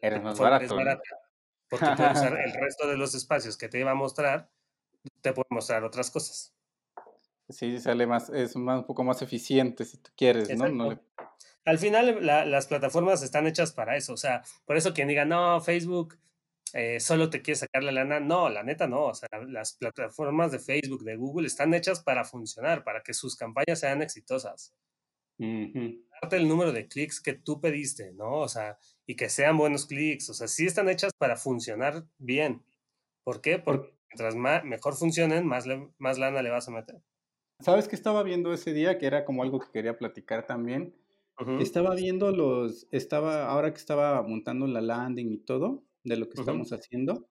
eres 0.00 0.22
más 0.22 0.38
barato. 0.38 0.76
porque 1.68 1.86
puedes 1.96 2.12
usar 2.12 2.40
el 2.44 2.52
resto 2.54 2.88
de 2.88 2.96
los 2.96 3.14
espacios 3.14 3.56
que 3.56 3.68
te 3.68 3.78
iba 3.78 3.90
a 3.90 3.94
mostrar, 3.94 4.50
te 5.20 5.32
puede 5.32 5.48
mostrar 5.50 5.84
otras 5.84 6.10
cosas. 6.10 6.54
Sí, 7.48 7.78
sale 7.78 8.06
más, 8.06 8.30
es 8.30 8.56
más, 8.56 8.78
un 8.78 8.86
poco 8.86 9.04
más 9.04 9.20
eficiente 9.20 9.84
si 9.84 9.98
tú 9.98 10.10
quieres, 10.16 10.48
¿no? 10.56 10.98
Al 11.64 11.78
final, 11.78 12.26
las 12.26 12.66
plataformas 12.66 13.22
están 13.22 13.46
hechas 13.46 13.72
para 13.72 13.96
eso. 13.96 14.14
O 14.14 14.16
sea, 14.16 14.42
por 14.64 14.76
eso 14.76 14.92
quien 14.92 15.06
diga, 15.08 15.24
no, 15.24 15.60
Facebook 15.60 16.18
eh, 16.72 16.98
solo 16.98 17.30
te 17.30 17.42
quiere 17.42 17.58
sacar 17.58 17.84
la 17.84 17.92
lana. 17.92 18.18
No, 18.18 18.48
la 18.48 18.62
neta 18.62 18.86
no. 18.88 19.06
O 19.06 19.14
sea, 19.14 19.28
las 19.46 19.74
plataformas 19.74 20.50
de 20.50 20.58
Facebook, 20.58 21.04
de 21.04 21.16
Google, 21.16 21.46
están 21.46 21.72
hechas 21.74 22.02
para 22.02 22.24
funcionar, 22.24 22.82
para 22.82 23.02
que 23.02 23.14
sus 23.14 23.36
campañas 23.36 23.78
sean 23.78 24.02
exitosas. 24.02 24.74
Darte 25.38 26.02
el 26.30 26.48
número 26.48 26.72
de 26.72 26.86
clics 26.86 27.20
que 27.20 27.34
tú 27.34 27.60
pediste, 27.60 28.12
¿no? 28.12 28.38
O 28.38 28.48
sea, 28.48 28.78
y 29.06 29.16
que 29.16 29.28
sean 29.28 29.56
buenos 29.56 29.86
clics. 29.86 30.30
O 30.30 30.34
sea, 30.34 30.48
sí 30.48 30.66
están 30.66 30.88
hechas 30.88 31.12
para 31.18 31.36
funcionar 31.36 32.06
bien. 32.18 32.62
¿Por 33.24 33.40
qué? 33.40 33.58
Porque 33.58 33.94
mientras 34.10 34.34
más, 34.34 34.64
mejor 34.64 34.94
funcionen, 34.94 35.46
más, 35.46 35.66
más 35.98 36.18
lana 36.18 36.42
le 36.42 36.50
vas 36.50 36.68
a 36.68 36.72
meter. 36.72 37.02
¿Sabes 37.60 37.88
qué 37.88 37.96
estaba 37.96 38.22
viendo 38.22 38.52
ese 38.52 38.72
día? 38.72 38.98
Que 38.98 39.06
era 39.06 39.24
como 39.24 39.42
algo 39.42 39.60
que 39.60 39.70
quería 39.72 39.96
platicar 39.96 40.46
también. 40.46 40.94
Estaba 41.58 41.94
viendo 41.96 42.30
los, 42.30 42.86
estaba, 42.92 43.46
ahora 43.48 43.72
que 43.72 43.78
estaba 43.78 44.22
montando 44.22 44.66
la 44.68 44.80
landing 44.80 45.32
y 45.32 45.38
todo, 45.38 45.82
de 46.04 46.16
lo 46.16 46.28
que 46.28 46.38
estamos 46.38 46.72
haciendo. 46.72 47.28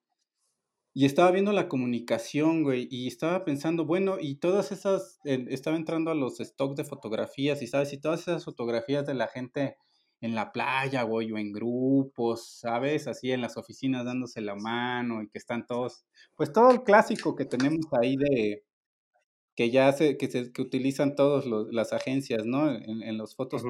Y 0.94 1.06
estaba 1.06 1.32
viendo 1.32 1.54
la 1.54 1.70
comunicación, 1.70 2.64
güey, 2.64 2.88
y 2.92 3.08
estaba 3.08 3.46
pensando, 3.46 3.86
bueno, 3.86 4.18
y 4.20 4.36
todas 4.36 4.72
esas, 4.72 5.20
estaba 5.24 5.78
entrando 5.78 6.12
a 6.12 6.16
los 6.16 6.38
stocks 6.40 6.76
de 6.76 6.84
fotografías, 6.84 7.62
y 7.62 7.68
sabes, 7.68 7.94
y 7.94 7.98
todas 8.00 8.22
esas 8.22 8.44
fotografías 8.44 9.06
de 9.06 9.14
la 9.14 9.28
gente 9.28 9.78
en 10.20 10.36
la 10.36 10.52
playa, 10.52 11.04
güey, 11.04 11.32
o 11.32 11.38
en 11.38 11.52
grupos, 11.52 12.60
¿sabes? 12.60 13.08
Así 13.08 13.32
en 13.32 13.42
las 13.42 13.58
oficinas 13.58 14.06
dándose 14.06 14.42
la 14.42 14.56
mano 14.56 15.24
y 15.24 15.30
que 15.30 15.40
están 15.40 15.66
todos, 15.66 16.06
pues 16.36 16.54
todo 16.54 16.70
el 16.72 16.84
clásico 16.84 17.36
que 17.36 17.46
tenemos 17.46 17.86
ahí 18.00 18.18
de, 18.18 18.64
que 19.56 19.72
ya 19.72 19.92
se, 19.94 20.18
que 20.18 20.28
se, 20.28 20.52
que 20.52 20.62
utilizan 20.62 21.16
todas 21.16 21.46
las 21.72 21.94
agencias, 21.94 22.46
¿no? 22.46 22.72
En, 22.72 23.18
los 23.18 23.36
fotos. 23.36 23.64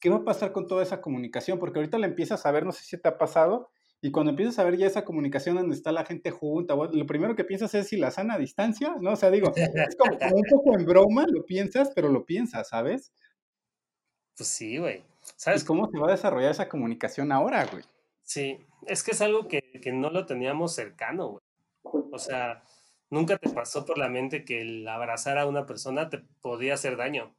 ¿Qué 0.00 0.10
va 0.10 0.16
a 0.18 0.24
pasar 0.24 0.52
con 0.52 0.66
toda 0.66 0.82
esa 0.82 1.00
comunicación? 1.00 1.58
Porque 1.58 1.78
ahorita 1.78 1.98
la 1.98 2.06
empiezas 2.06 2.46
a 2.46 2.52
ver, 2.52 2.64
no 2.64 2.72
sé 2.72 2.84
si 2.84 3.00
te 3.00 3.08
ha 3.08 3.18
pasado, 3.18 3.70
y 4.00 4.12
cuando 4.12 4.30
empiezas 4.30 4.58
a 4.58 4.64
ver 4.64 4.76
ya 4.76 4.86
esa 4.86 5.04
comunicación 5.04 5.56
donde 5.56 5.74
está 5.74 5.90
la 5.90 6.04
gente 6.04 6.30
junta, 6.30 6.74
lo 6.74 7.06
primero 7.06 7.34
que 7.34 7.44
piensas 7.44 7.74
es 7.74 7.88
si 7.88 7.96
la 7.96 8.12
sana 8.12 8.38
distancia, 8.38 8.94
¿no? 9.00 9.12
O 9.12 9.16
sea, 9.16 9.30
digo, 9.30 9.52
es 9.56 9.96
como, 9.96 10.36
un 10.36 10.44
poco 10.48 10.78
en 10.78 10.86
broma, 10.86 11.26
lo 11.28 11.44
piensas, 11.44 11.90
pero 11.94 12.08
lo 12.08 12.24
piensas, 12.24 12.68
¿sabes? 12.68 13.12
Pues 14.36 14.48
sí, 14.48 14.78
güey. 14.78 15.02
¿Sabes 15.36 15.64
cómo 15.64 15.90
se 15.90 15.98
va 15.98 16.08
a 16.08 16.12
desarrollar 16.12 16.52
esa 16.52 16.68
comunicación 16.68 17.32
ahora, 17.32 17.66
güey? 17.66 17.82
Sí, 18.22 18.58
es 18.86 19.02
que 19.02 19.10
es 19.10 19.20
algo 19.20 19.48
que, 19.48 19.62
que 19.82 19.92
no 19.92 20.10
lo 20.10 20.26
teníamos 20.26 20.74
cercano, 20.74 21.28
güey. 21.28 21.42
O 22.12 22.18
sea, 22.18 22.62
nunca 23.10 23.36
te 23.36 23.50
pasó 23.50 23.84
por 23.84 23.98
la 23.98 24.08
mente 24.08 24.44
que 24.44 24.60
el 24.60 24.86
abrazar 24.86 25.38
a 25.38 25.46
una 25.46 25.66
persona 25.66 26.08
te 26.08 26.18
podía 26.40 26.74
hacer 26.74 26.96
daño. 26.96 27.34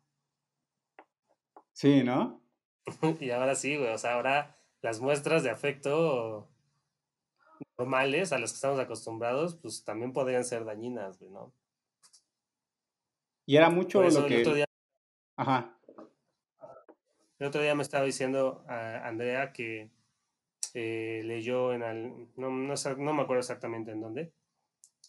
Sí, 1.71 2.03
¿no? 2.03 2.41
y 3.21 3.29
ahora 3.29 3.55
sí, 3.55 3.77
güey. 3.77 3.93
O 3.93 3.97
sea, 3.97 4.15
ahora 4.15 4.55
las 4.81 5.01
muestras 5.01 5.43
de 5.43 5.49
afecto 5.49 6.49
normales 7.77 8.31
a 8.31 8.39
las 8.39 8.51
que 8.51 8.55
estamos 8.55 8.79
acostumbrados, 8.79 9.55
pues 9.55 9.83
también 9.83 10.13
podrían 10.13 10.45
ser 10.45 10.65
dañinas, 10.65 11.21
¿no? 11.21 11.53
Y 13.45 13.57
era 13.57 13.69
mucho 13.69 14.01
lo 14.01 14.27
que... 14.27 14.35
El 14.35 14.41
otro 14.41 14.53
día, 14.53 14.65
Ajá. 15.35 15.75
El 17.39 17.47
otro 17.47 17.61
día 17.61 17.73
me 17.73 17.83
estaba 17.83 18.03
diciendo 18.03 18.63
a 18.67 19.07
Andrea 19.07 19.53
que 19.53 19.89
eh, 20.73 21.21
leyó 21.23 21.73
en... 21.73 21.83
Al, 21.83 22.27
no, 22.35 22.49
no, 22.51 23.13
me 23.13 23.21
acuerdo 23.21 23.39
exactamente 23.39 23.91
en 23.91 24.01
dónde, 24.01 24.33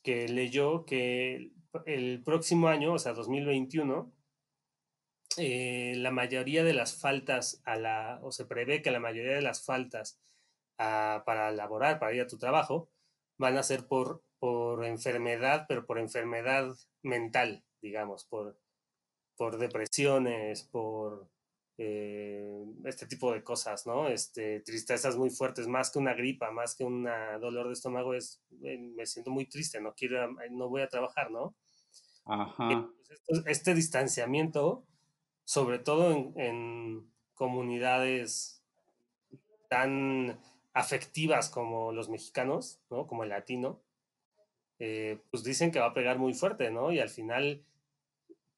que 0.02 0.28
leyó 0.28 0.85
que 0.87 1.52
el 1.87 2.22
próximo 2.22 2.68
año, 2.68 2.94
o 2.94 2.98
sea, 2.98 3.12
2021, 3.12 4.11
eh, 5.36 5.94
la 5.96 6.10
mayoría 6.10 6.64
de 6.64 6.74
las 6.74 6.98
faltas 6.98 7.62
a 7.64 7.76
la, 7.76 8.20
o 8.22 8.32
se 8.32 8.46
prevé 8.46 8.82
que 8.82 8.90
la 8.90 9.00
mayoría 9.00 9.34
de 9.34 9.42
las 9.42 9.64
faltas 9.64 10.20
para 10.76 11.50
laborar, 11.50 11.98
para 11.98 12.14
ir 12.14 12.22
a 12.22 12.26
tu 12.26 12.38
trabajo, 12.38 12.88
van 13.36 13.58
a 13.58 13.62
ser 13.62 13.86
por, 13.86 14.22
por 14.38 14.84
enfermedad, 14.86 15.66
pero 15.68 15.84
por 15.84 15.98
enfermedad 15.98 16.74
mental, 17.02 17.64
digamos, 17.83 18.24
por, 18.24 18.58
por 19.37 19.58
depresiones, 19.58 20.62
por 20.64 21.28
eh, 21.76 22.64
este 22.85 23.06
tipo 23.06 23.33
de 23.33 23.42
cosas, 23.42 23.87
¿no? 23.87 24.08
Este, 24.08 24.60
tristezas 24.60 25.16
muy 25.16 25.31
fuertes, 25.31 25.66
más 25.66 25.90
que 25.90 25.98
una 25.98 26.12
gripa, 26.12 26.50
más 26.50 26.74
que 26.74 26.85
un 26.85 27.08
dolor 27.40 27.68
de 27.68 27.72
estómago, 27.72 28.14
es, 28.14 28.42
eh, 28.62 28.78
me 28.78 29.06
siento 29.06 29.31
muy 29.31 29.46
triste, 29.46 29.81
no 29.81 29.94
quiero, 29.94 30.31
no 30.50 30.68
voy 30.68 30.83
a 30.83 30.88
trabajar, 30.88 31.31
¿no? 31.31 31.54
Ajá. 32.26 32.87
Este 33.46 33.74
distanciamiento 33.74 34.87
sobre 35.51 35.81
todo 35.81 36.13
en, 36.37 37.11
comunidades 37.35 38.63
tan 39.69 40.38
afectivas 40.75 41.48
como 41.48 41.90
los 41.90 42.09
mexicanos, 42.09 42.81
¿no? 42.88 43.09
Como 43.09 43.25
el 43.25 43.31
latino, 43.31 43.81
eh, 44.79 45.19
pues 45.33 45.42
dicen 45.42 45.73
que 45.73 45.81
va 45.81 45.87
a 45.87 45.94
pegar 45.94 46.19
muy 46.19 46.35
fuerte, 46.35 46.71
¿no? 46.71 46.92
Y 46.92 47.01
al 47.01 47.09
final 47.09 47.65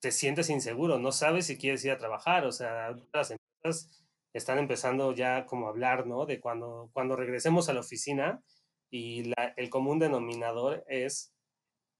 te 0.01 0.11
sientes 0.11 0.51
inseguro, 0.51 0.99
no 0.99 1.11
sabes 1.11 1.47
si 1.47 1.57
quieres 1.57 1.83
ir 1.83 1.89
a 1.89 1.97
trabajar, 1.97 2.45
o 2.45 2.51
sea, 2.51 2.95
las 3.11 3.31
empresas 3.31 4.05
están 4.31 4.59
empezando 4.59 5.13
ya 5.13 5.47
como 5.47 5.65
a 5.65 5.69
hablar, 5.71 6.05
¿no? 6.05 6.27
De 6.27 6.39
cuando, 6.39 6.91
cuando 6.93 7.15
regresemos 7.15 7.69
a 7.69 7.73
la 7.73 7.79
oficina 7.79 8.43
y 8.91 9.33
el 9.55 9.69
común 9.71 9.97
denominador 9.97 10.85
es, 10.87 11.32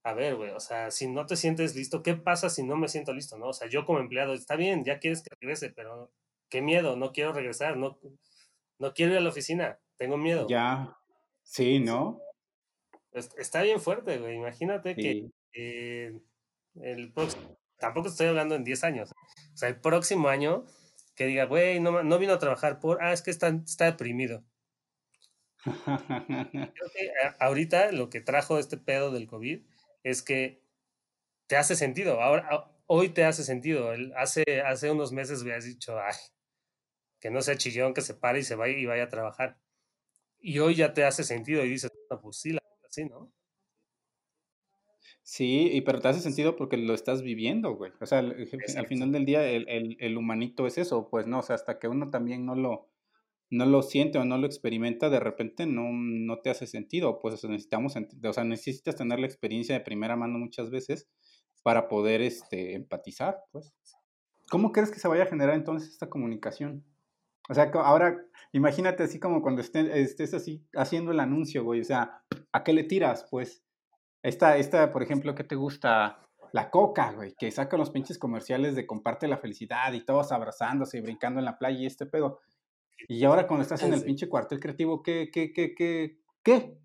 a 0.04 0.14
ver, 0.14 0.36
güey, 0.36 0.52
o 0.52 0.60
sea, 0.60 0.92
si 0.92 1.08
no 1.08 1.26
te 1.26 1.38
sientes 1.38 1.76
listo, 1.76 2.04
¿qué 2.04 2.16
pasa 2.16 2.50
si 2.50 2.64
no 2.64 2.76
me 2.76 2.90
siento 2.90 3.14
listo, 3.14 3.38
no? 3.38 3.48
O 3.48 3.54
sea, 3.54 3.70
yo 3.70 3.86
como 3.86 4.00
empleado, 4.00 4.34
está 4.34 4.58
bien, 4.58 4.84
ya 4.84 5.00
quieres 5.00 5.24
que 5.24 5.34
regrese, 5.40 5.70
pero 5.70 6.12
qué 6.50 6.62
miedo, 6.62 6.98
no 6.98 7.14
quiero 7.14 7.32
regresar, 7.32 7.78
no, 7.78 7.98
no 8.80 8.94
quiero 8.94 9.14
ir 9.14 9.20
a 9.20 9.22
la 9.22 9.30
oficina, 9.30 9.80
tengo 9.98 10.18
miedo. 10.18 10.46
Ya, 10.50 10.98
sí, 11.44 11.80
¿no? 11.80 12.20
Está 13.14 13.62
bien 13.62 13.80
fuerte, 13.80 14.18
güey, 14.18 14.36
imagínate 14.36 14.96
que 14.96 15.30
eh, 15.54 16.20
el 16.76 17.14
próximo, 17.14 17.58
tampoco 17.78 18.10
estoy 18.10 18.28
hablando 18.28 18.56
en 18.56 18.66
10 18.66 18.84
años, 18.84 19.12
o 19.54 19.58
sea, 19.58 19.70
el 19.70 19.80
próximo 19.80 20.28
año 20.28 20.66
que 21.16 21.28
diga, 21.28 21.46
güey, 21.46 21.80
no, 21.80 22.04
no 22.04 22.20
vino 22.20 22.34
a 22.34 22.40
trabajar 22.40 22.80
por, 22.80 23.02
ah, 23.02 23.14
es 23.14 23.22
que 23.22 23.32
está, 23.32 23.48
está 23.48 23.86
deprimido. 23.86 24.44
Creo 25.86 26.90
que 26.94 27.12
ahorita 27.40 27.94
lo 27.94 28.10
que 28.10 28.20
trajo 28.20 28.60
este 28.60 28.78
pedo 28.78 29.12
del 29.12 29.28
COVID 29.28 29.62
es 30.04 30.22
que 30.22 30.62
te 31.48 31.56
hace 31.56 31.76
sentido. 31.76 32.22
Ahora, 32.22 32.72
hoy 32.88 33.10
te 33.10 33.26
hace 33.26 33.44
sentido. 33.44 33.92
Hace, 34.16 34.44
hace 34.66 34.92
unos 34.92 35.12
meses 35.12 35.42
habías 35.42 35.66
dicho, 35.66 36.00
ay, 36.00 36.16
que 37.20 37.32
no 37.32 37.42
sea 37.42 37.58
chillón, 37.58 37.94
que 37.94 38.02
se 38.02 38.14
pare 38.14 38.40
y 38.40 38.44
se 38.44 38.56
vaya 38.56 38.78
y 38.78 38.86
vaya 38.86 39.04
a 39.04 39.10
trabajar. 39.10 39.58
Y 40.40 40.60
hoy 40.60 40.76
ya 40.76 40.94
te 40.94 41.06
hace 41.06 41.24
sentido 41.24 41.64
y 41.64 41.70
dices, 41.70 41.92
no, 42.10 42.22
pues 42.22 42.38
sí, 42.38 42.52
la 42.52 42.62
sí, 42.90 43.06
¿no? 43.06 43.32
Sí, 45.24 45.70
y 45.72 45.82
pero 45.82 46.02
te 46.02 46.10
hace 46.10 46.20
sentido 46.20 46.56
porque 46.58 46.76
lo 46.76 46.94
estás 46.94 47.22
viviendo, 47.22 47.76
güey. 47.76 47.94
O 48.02 48.06
sea, 48.06 48.20
al 48.20 48.88
final 48.88 49.12
del 49.14 49.26
día 49.26 49.48
el, 49.48 49.68
el, 49.70 49.98
el, 50.00 50.18
humanito 50.18 50.68
es 50.68 50.78
eso, 50.78 51.10
pues 51.10 51.28
no, 51.28 51.40
o 51.40 51.42
sea, 51.42 51.56
hasta 51.56 51.80
que 51.80 51.88
uno 51.88 52.10
también 52.10 52.46
no 52.46 52.56
lo, 52.56 52.93
no 53.54 53.68
lo 53.68 53.84
siente 53.84 54.18
o 54.18 54.26
no 54.26 54.40
lo 54.40 54.48
experimenta, 54.48 55.12
de 55.12 55.20
repente 55.20 55.68
no, 55.68 55.90
no 55.92 56.40
te 56.40 56.50
hace 56.50 56.66
sentido. 56.66 57.20
Pues 57.20 57.44
necesitamos, 57.44 57.94
o 57.96 58.34
sea, 58.34 58.44
necesitas 58.44 58.96
tener 58.96 59.20
la 59.20 59.28
experiencia 59.28 59.76
de 59.76 59.86
primera 59.86 60.16
mano 60.16 60.40
muchas 60.40 60.72
veces 60.72 61.08
para 61.62 61.88
poder 61.88 62.22
este, 62.22 62.74
empatizar, 62.74 63.44
pues. 63.52 63.76
¿Cómo 64.50 64.72
crees 64.72 64.90
que 64.90 65.00
se 65.00 65.08
vaya 65.08 65.24
a 65.24 65.28
generar 65.28 65.54
entonces 65.54 65.90
esta 65.90 66.10
comunicación? 66.10 66.84
O 67.48 67.54
sea, 67.54 67.72
ahora 67.76 68.26
imagínate 68.54 69.04
así 69.04 69.20
como 69.20 69.44
cuando 69.44 69.62
estés, 69.62 69.88
estés 69.94 70.34
así 70.34 70.66
haciendo 70.74 71.12
el 71.12 71.20
anuncio, 71.20 71.64
güey. 71.64 71.82
O 71.82 71.86
sea, 71.86 72.24
¿a 72.52 72.64
qué 72.64 72.74
le 72.74 72.84
tiras? 72.84 73.28
Pues, 73.30 73.64
esta, 74.24 74.58
esta, 74.58 74.92
por 74.92 75.04
ejemplo, 75.04 75.36
¿qué 75.36 75.44
te 75.44 75.56
gusta? 75.56 76.20
La 76.54 76.70
coca, 76.70 77.12
güey, 77.14 77.34
que 77.36 77.52
saca 77.52 77.78
los 77.78 77.90
pinches 77.90 78.20
comerciales 78.20 78.76
de 78.76 78.86
comparte 78.86 79.28
la 79.28 79.38
felicidad 79.38 79.92
y 79.94 80.06
todos 80.06 80.32
abrazándose 80.32 81.00
y 81.00 81.02
brincando 81.02 81.40
en 81.40 81.46
la 81.46 81.58
playa 81.58 81.80
y 81.80 81.86
este 81.86 82.06
pedo. 82.06 82.42
Y 83.08 83.24
ahora 83.26 83.48
cuando 83.48 83.64
estás 83.64 83.84
en 83.84 83.94
el 83.94 84.04
pinche 84.04 84.30
cuartel 84.30 84.60
creativo, 84.60 85.04
¿qué, 85.04 85.30
qué, 85.32 85.52
qué, 85.52 85.76
qué, 85.76 86.20
qué? 86.44 86.78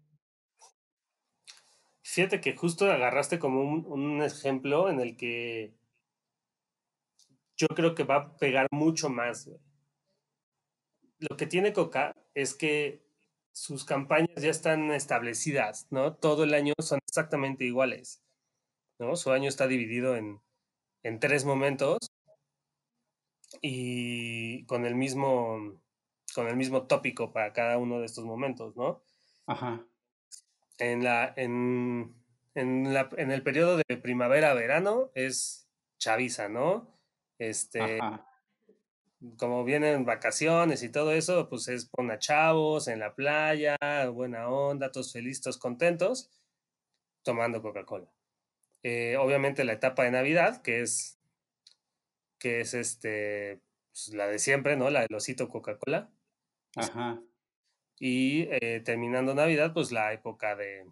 Fíjate 2.03 2.41
que 2.41 2.57
justo 2.57 2.91
agarraste 2.91 3.39
como 3.39 3.61
un, 3.63 4.23
ejemplo 4.23 4.89
en 4.89 5.01
el 5.01 5.17
que 5.17 5.75
yo 7.57 7.69
creo 7.69 7.95
que 7.95 8.05
va 8.05 8.17
a 8.17 8.37
pegar 8.39 8.67
mucho 8.71 9.11
más. 9.11 9.51
Lo 11.19 11.37
que 11.37 11.47
tiene 11.47 11.73
Coca 11.73 12.17
es 12.35 12.55
que 12.55 13.05
sus 13.53 13.85
campañas 13.85 14.41
ya 14.41 14.51
están 14.51 14.91
establecidas, 14.93 15.87
¿no? 15.91 16.15
Todo 16.17 16.45
el 16.45 16.55
año 16.55 16.73
son 16.81 17.01
exactamente 17.07 17.65
iguales, 17.65 18.23
¿no? 18.99 19.15
Su 19.17 19.31
año 19.31 19.49
está 19.49 19.67
dividido 19.67 20.17
en, 20.17 20.41
en 21.03 21.21
tres 21.21 21.45
momentos 21.45 21.99
y 23.61 24.65
con 24.67 24.87
el 24.87 24.95
mismo 24.95 25.81
con 26.39 26.47
el 26.47 26.55
mismo 26.55 26.87
tópico 26.87 27.33
para 27.33 27.53
cada 27.53 27.79
uno 27.79 27.99
de 27.99 28.07
estos 28.07 28.25
momentos, 28.25 28.77
¿no? 28.77 29.03
Ajá. 29.49 29.85
En, 30.79 31.03
la, 31.03 31.35
en, 31.35 32.15
en, 32.55 32.95
la, 32.95 33.09
en 33.17 33.33
el 33.33 33.43
periodo 33.43 33.77
de 33.89 33.97
primavera-verano 33.97 35.11
es 35.17 35.69
chaviza, 35.99 36.49
¿no? 36.49 36.97
Este, 37.41 37.99
como 39.37 39.65
vienen 39.65 40.05
vacaciones 40.05 40.85
y 40.85 40.93
todo 40.93 41.11
eso, 41.11 41.49
pues 41.49 41.67
es 41.67 41.87
pon 41.87 42.09
chavos 42.21 42.87
en 42.87 43.01
la 43.01 43.17
playa, 43.17 43.77
buena 44.13 44.49
onda, 44.49 44.93
todos 44.93 45.13
felices, 45.13 45.43
todos 45.43 45.59
contentos, 45.59 46.31
tomando 47.25 47.63
Coca-Cola. 47.63 48.13
Eh, 48.85 49.17
obviamente 49.17 49.65
la 49.65 49.73
etapa 49.73 50.05
de 50.05 50.13
Navidad, 50.13 50.63
que 50.63 50.83
es, 50.83 51.19
que 52.39 52.61
es 52.61 52.75
este, 52.75 53.61
pues, 53.91 54.15
la 54.15 54.29
de 54.29 54.39
siempre, 54.39 54.77
¿no? 54.77 54.89
La 54.89 55.01
del 55.01 55.17
osito 55.17 55.49
Coca-Cola. 55.49 56.13
Ajá. 56.79 57.21
Y 57.99 58.43
eh, 58.51 58.81
terminando 58.85 59.35
Navidad, 59.35 59.73
pues 59.73 59.91
la 59.93 60.13
época 60.13 60.57
de, 60.57 60.87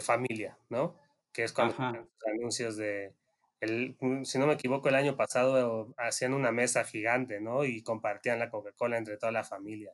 familia, 0.00 0.58
¿no? 0.68 0.96
Que 1.32 1.44
es 1.44 1.52
cuando 1.52 1.74
los 1.74 2.08
anuncios 2.26 2.76
de, 2.76 3.14
el, 3.60 3.96
mm, 4.00 4.24
si 4.24 4.38
no 4.38 4.46
me 4.46 4.54
equivoco, 4.54 4.88
el 4.88 4.94
año 4.94 5.16
pasado 5.16 5.94
hacían 5.96 6.34
una 6.34 6.52
mesa 6.52 6.84
gigante, 6.84 7.40
¿no? 7.40 7.64
Y 7.64 7.82
compartían 7.82 8.38
la 8.38 8.50
Coca-Cola 8.50 8.98
entre 8.98 9.16
toda 9.16 9.32
la 9.32 9.44
familia. 9.44 9.92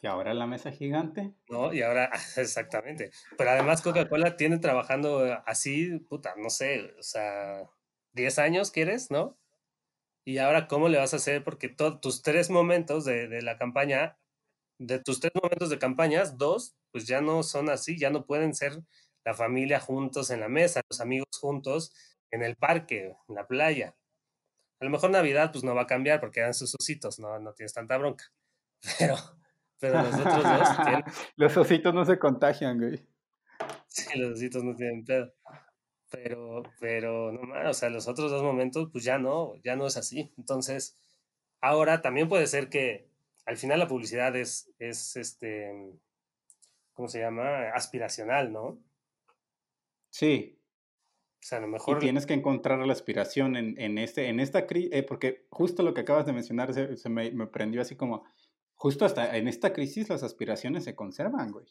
¿Y 0.00 0.06
ahora 0.06 0.32
la 0.32 0.46
mesa 0.46 0.70
gigante? 0.70 1.32
No, 1.48 1.72
y 1.72 1.82
ahora, 1.82 2.10
exactamente. 2.36 3.10
Pero 3.36 3.50
además 3.50 3.82
Coca-Cola 3.82 4.36
tiene 4.36 4.58
trabajando 4.58 5.42
así, 5.44 5.98
puta, 5.98 6.34
no 6.36 6.50
sé, 6.50 6.94
o 6.98 7.02
sea, 7.02 7.68
10 8.12 8.38
años, 8.38 8.70
¿quieres? 8.70 9.10
¿No? 9.10 9.36
Y 10.28 10.36
ahora, 10.36 10.68
¿cómo 10.68 10.90
le 10.90 10.98
vas 10.98 11.14
a 11.14 11.16
hacer? 11.16 11.42
Porque 11.42 11.70
todos 11.70 12.02
tus 12.02 12.20
tres 12.20 12.50
momentos 12.50 13.06
de, 13.06 13.40
la 13.40 13.56
campaña, 13.56 14.18
de 14.76 14.98
tus 14.98 15.20
tres 15.20 15.32
momentos 15.42 15.70
de 15.70 15.78
campañas, 15.78 16.36
dos, 16.36 16.76
pues 16.92 17.06
ya 17.06 17.22
no 17.22 17.42
son 17.42 17.70
así, 17.70 17.98
ya 17.98 18.10
no 18.10 18.26
pueden 18.26 18.54
ser 18.54 18.78
la 19.24 19.32
familia 19.32 19.80
juntos 19.80 20.28
en 20.28 20.40
la 20.40 20.48
mesa, 20.50 20.82
los 20.90 21.00
amigos 21.00 21.28
juntos 21.40 21.94
en 22.30 22.42
el 22.42 22.56
parque, 22.56 23.16
en 23.26 23.34
la 23.34 23.46
playa. 23.46 23.96
A 24.80 24.84
lo 24.84 24.90
mejor 24.90 25.08
Navidad 25.08 25.50
pues 25.50 25.64
no 25.64 25.74
va 25.74 25.84
a 25.84 25.86
cambiar 25.86 26.20
porque 26.20 26.40
eran 26.40 26.52
sus 26.52 26.74
ositos, 26.78 27.18
no, 27.18 27.38
no 27.38 27.54
tienes 27.54 27.72
tanta 27.72 27.96
bronca. 27.96 28.26
Pero, 28.98 29.16
pero 29.80 30.02
los 30.02 30.14
otros 30.14 30.42
dos 30.42 30.76
tienen... 30.84 31.04
Los 31.36 31.56
ositos 31.56 31.94
no 31.94 32.04
se 32.04 32.18
contagian, 32.18 32.78
güey. 32.78 33.02
Sí, 33.86 34.18
los 34.18 34.32
ositos 34.34 34.62
no 34.62 34.76
tienen 34.76 35.06
pedo. 35.06 35.32
Pero, 36.10 36.62
pero, 36.80 37.32
no 37.32 37.70
o 37.70 37.74
sea, 37.74 37.90
los 37.90 38.08
otros 38.08 38.30
dos 38.30 38.42
momentos, 38.42 38.88
pues 38.90 39.04
ya 39.04 39.18
no, 39.18 39.54
ya 39.62 39.76
no 39.76 39.86
es 39.86 39.96
así. 39.96 40.32
Entonces, 40.38 40.96
ahora 41.60 42.00
también 42.00 42.28
puede 42.28 42.46
ser 42.46 42.68
que 42.68 43.08
al 43.44 43.56
final 43.56 43.78
la 43.78 43.88
publicidad 43.88 44.34
es, 44.36 44.70
es 44.78 45.16
este, 45.16 45.70
¿cómo 46.92 47.08
se 47.08 47.20
llama? 47.20 47.70
Aspiracional, 47.74 48.52
¿no? 48.52 48.78
Sí. 50.10 50.58
O 51.40 51.46
sea, 51.46 51.58
a 51.58 51.60
lo 51.60 51.68
mejor... 51.68 51.98
Y 51.98 52.00
tienes 52.00 52.26
que 52.26 52.34
encontrar 52.34 52.78
la 52.78 52.92
aspiración 52.92 53.56
en, 53.56 53.80
en, 53.80 53.98
este, 53.98 54.28
en 54.28 54.40
esta 54.40 54.66
crisis, 54.66 54.90
eh, 54.92 55.02
porque 55.02 55.46
justo 55.50 55.82
lo 55.82 55.94
que 55.94 56.00
acabas 56.00 56.26
de 56.26 56.32
mencionar 56.32 56.74
se, 56.74 57.08
me, 57.08 57.30
me, 57.30 57.46
prendió 57.46 57.80
así 57.80 57.96
como, 57.96 58.24
justo 58.74 59.04
hasta 59.04 59.36
en 59.36 59.46
esta 59.46 59.72
crisis 59.72 60.08
las 60.08 60.22
aspiraciones 60.22 60.84
se 60.84 60.96
conservan, 60.96 61.52
güey. 61.52 61.66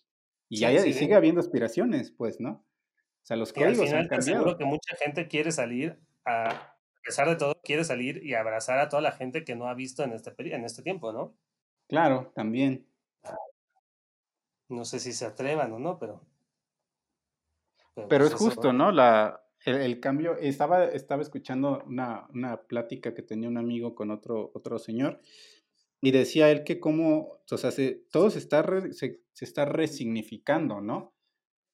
Y 0.49 0.57
sigue 0.93 1.15
habiendo 1.15 1.41
aspiraciones, 1.41 2.11
pues, 2.11 2.39
¿no? 2.39 2.65
Sea, 3.27 3.35
los 3.35 3.51
códigos 3.51 3.91
han 3.91 4.07
cambiado. 4.07 4.21
Seguro 4.21 4.57
que 4.57 4.63
mucha 4.63 4.95
gente 4.95 5.27
quiere 5.27 5.51
salir, 5.51 5.99
a, 6.23 6.47
a, 6.47 6.77
pesar 7.03 7.27
de 7.27 7.35
todo, 7.35 7.59
quiere 7.61 7.83
salir 7.83 8.25
y 8.25 8.35
abrazar 8.35 8.79
a 8.79 8.87
toda 8.87 9.01
la 9.01 9.11
gente 9.11 9.43
que 9.43 9.53
no 9.53 9.67
ha 9.67 9.73
visto 9.73 10.01
en 10.01 10.13
este, 10.13 10.33
en 10.55 10.63
este 10.63 10.81
tiempo, 10.81 11.11
¿no? 11.11 11.35
Claro, 11.89 12.31
también. 12.33 12.87
No 14.69 14.85
sé 14.85 15.01
si 15.01 15.11
se 15.11 15.25
atrevan 15.25 15.73
o 15.73 15.79
no, 15.79 15.99
pero... 15.99 16.21
Pero, 17.95 18.07
pero 18.07 18.23
pues 18.23 18.33
es 18.35 18.39
justo, 18.39 18.71
¿no? 18.71 18.93
La, 18.93 19.43
el, 19.65 19.99
cambio, 19.99 20.37
estaba, 20.37 20.85
estaba 20.85 21.21
escuchando 21.21 21.83
una, 21.85 22.29
una, 22.33 22.61
plática 22.61 23.13
que 23.13 23.23
tenía 23.23 23.49
un 23.49 23.57
amigo 23.57 23.93
con 23.93 24.09
otro, 24.09 24.51
otro 24.53 24.79
señor 24.79 25.19
y 25.99 26.11
decía 26.11 26.49
él 26.49 26.63
que 26.63 26.79
como, 26.79 27.41
o 27.51 27.57
sea, 27.57 27.71
se, 27.71 28.05
todo 28.09 28.29
se 28.29 28.39
está, 28.39 28.63
se, 28.93 29.21
se 29.33 29.45
está 29.45 29.65
resignificando, 29.65 30.79
¿no? 30.79 31.16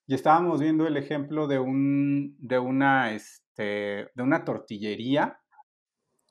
Y 0.05 0.15
estábamos 0.15 0.59
viendo 0.59 0.85
el 0.85 0.97
ejemplo 0.97 1.47
de, 1.47 1.59
un, 1.59 2.35
de, 2.39 2.59
una, 2.59 3.13
este, 3.13 4.09
de 4.13 4.23
una 4.23 4.43
tortillería. 4.43 5.39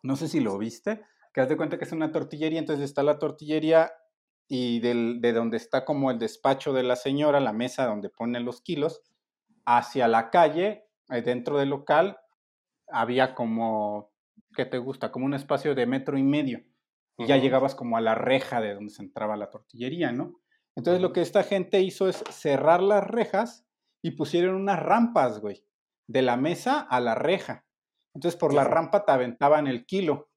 No 0.02 0.16
sé 0.16 0.28
si 0.28 0.40
lo 0.40 0.58
viste, 0.58 1.02
que 1.32 1.40
haz 1.40 1.48
de 1.48 1.56
cuenta 1.56 1.78
que 1.78 1.84
es 1.84 1.92
una 1.92 2.12
tortillería, 2.12 2.58
entonces 2.58 2.84
está 2.84 3.02
la 3.02 3.18
tortillería 3.18 3.92
y 4.48 4.80
del, 4.80 5.20
de 5.22 5.32
donde 5.32 5.56
está 5.56 5.84
como 5.84 6.10
el 6.10 6.18
despacho 6.18 6.72
de 6.74 6.82
la 6.82 6.96
señora, 6.96 7.40
la 7.40 7.54
mesa 7.54 7.86
donde 7.86 8.10
pone 8.10 8.40
los 8.40 8.60
kilos, 8.60 9.00
hacia 9.64 10.08
la 10.08 10.30
calle, 10.30 10.84
eh, 11.08 11.22
dentro 11.22 11.56
del 11.56 11.70
local, 11.70 12.18
había 12.88 13.34
como, 13.34 14.12
¿qué 14.54 14.66
te 14.66 14.76
gusta? 14.78 15.10
Como 15.10 15.24
un 15.24 15.34
espacio 15.34 15.74
de 15.74 15.86
metro 15.86 16.18
y 16.18 16.22
medio. 16.22 16.62
Y 17.16 17.26
ya 17.26 17.36
llegabas 17.36 17.74
como 17.74 17.96
a 17.96 18.00
la 18.00 18.14
reja 18.14 18.60
de 18.60 18.74
donde 18.74 18.92
se 18.92 19.02
entraba 19.02 19.36
la 19.36 19.50
tortillería, 19.50 20.12
¿no? 20.12 20.41
Entonces 20.76 21.02
lo 21.02 21.12
que 21.12 21.20
esta 21.20 21.42
gente 21.42 21.80
hizo 21.80 22.08
es 22.08 22.24
cerrar 22.30 22.82
las 22.82 23.04
rejas 23.04 23.66
y 24.02 24.12
pusieron 24.12 24.56
unas 24.56 24.80
rampas, 24.80 25.40
güey, 25.40 25.64
de 26.08 26.22
la 26.22 26.36
mesa 26.36 26.80
a 26.80 27.00
la 27.00 27.14
reja. 27.14 27.64
Entonces 28.14 28.38
por 28.38 28.52
la 28.52 28.64
rampa 28.64 29.04
te 29.04 29.12
aventaban 29.12 29.66
el 29.66 29.86
kilo 29.86 30.30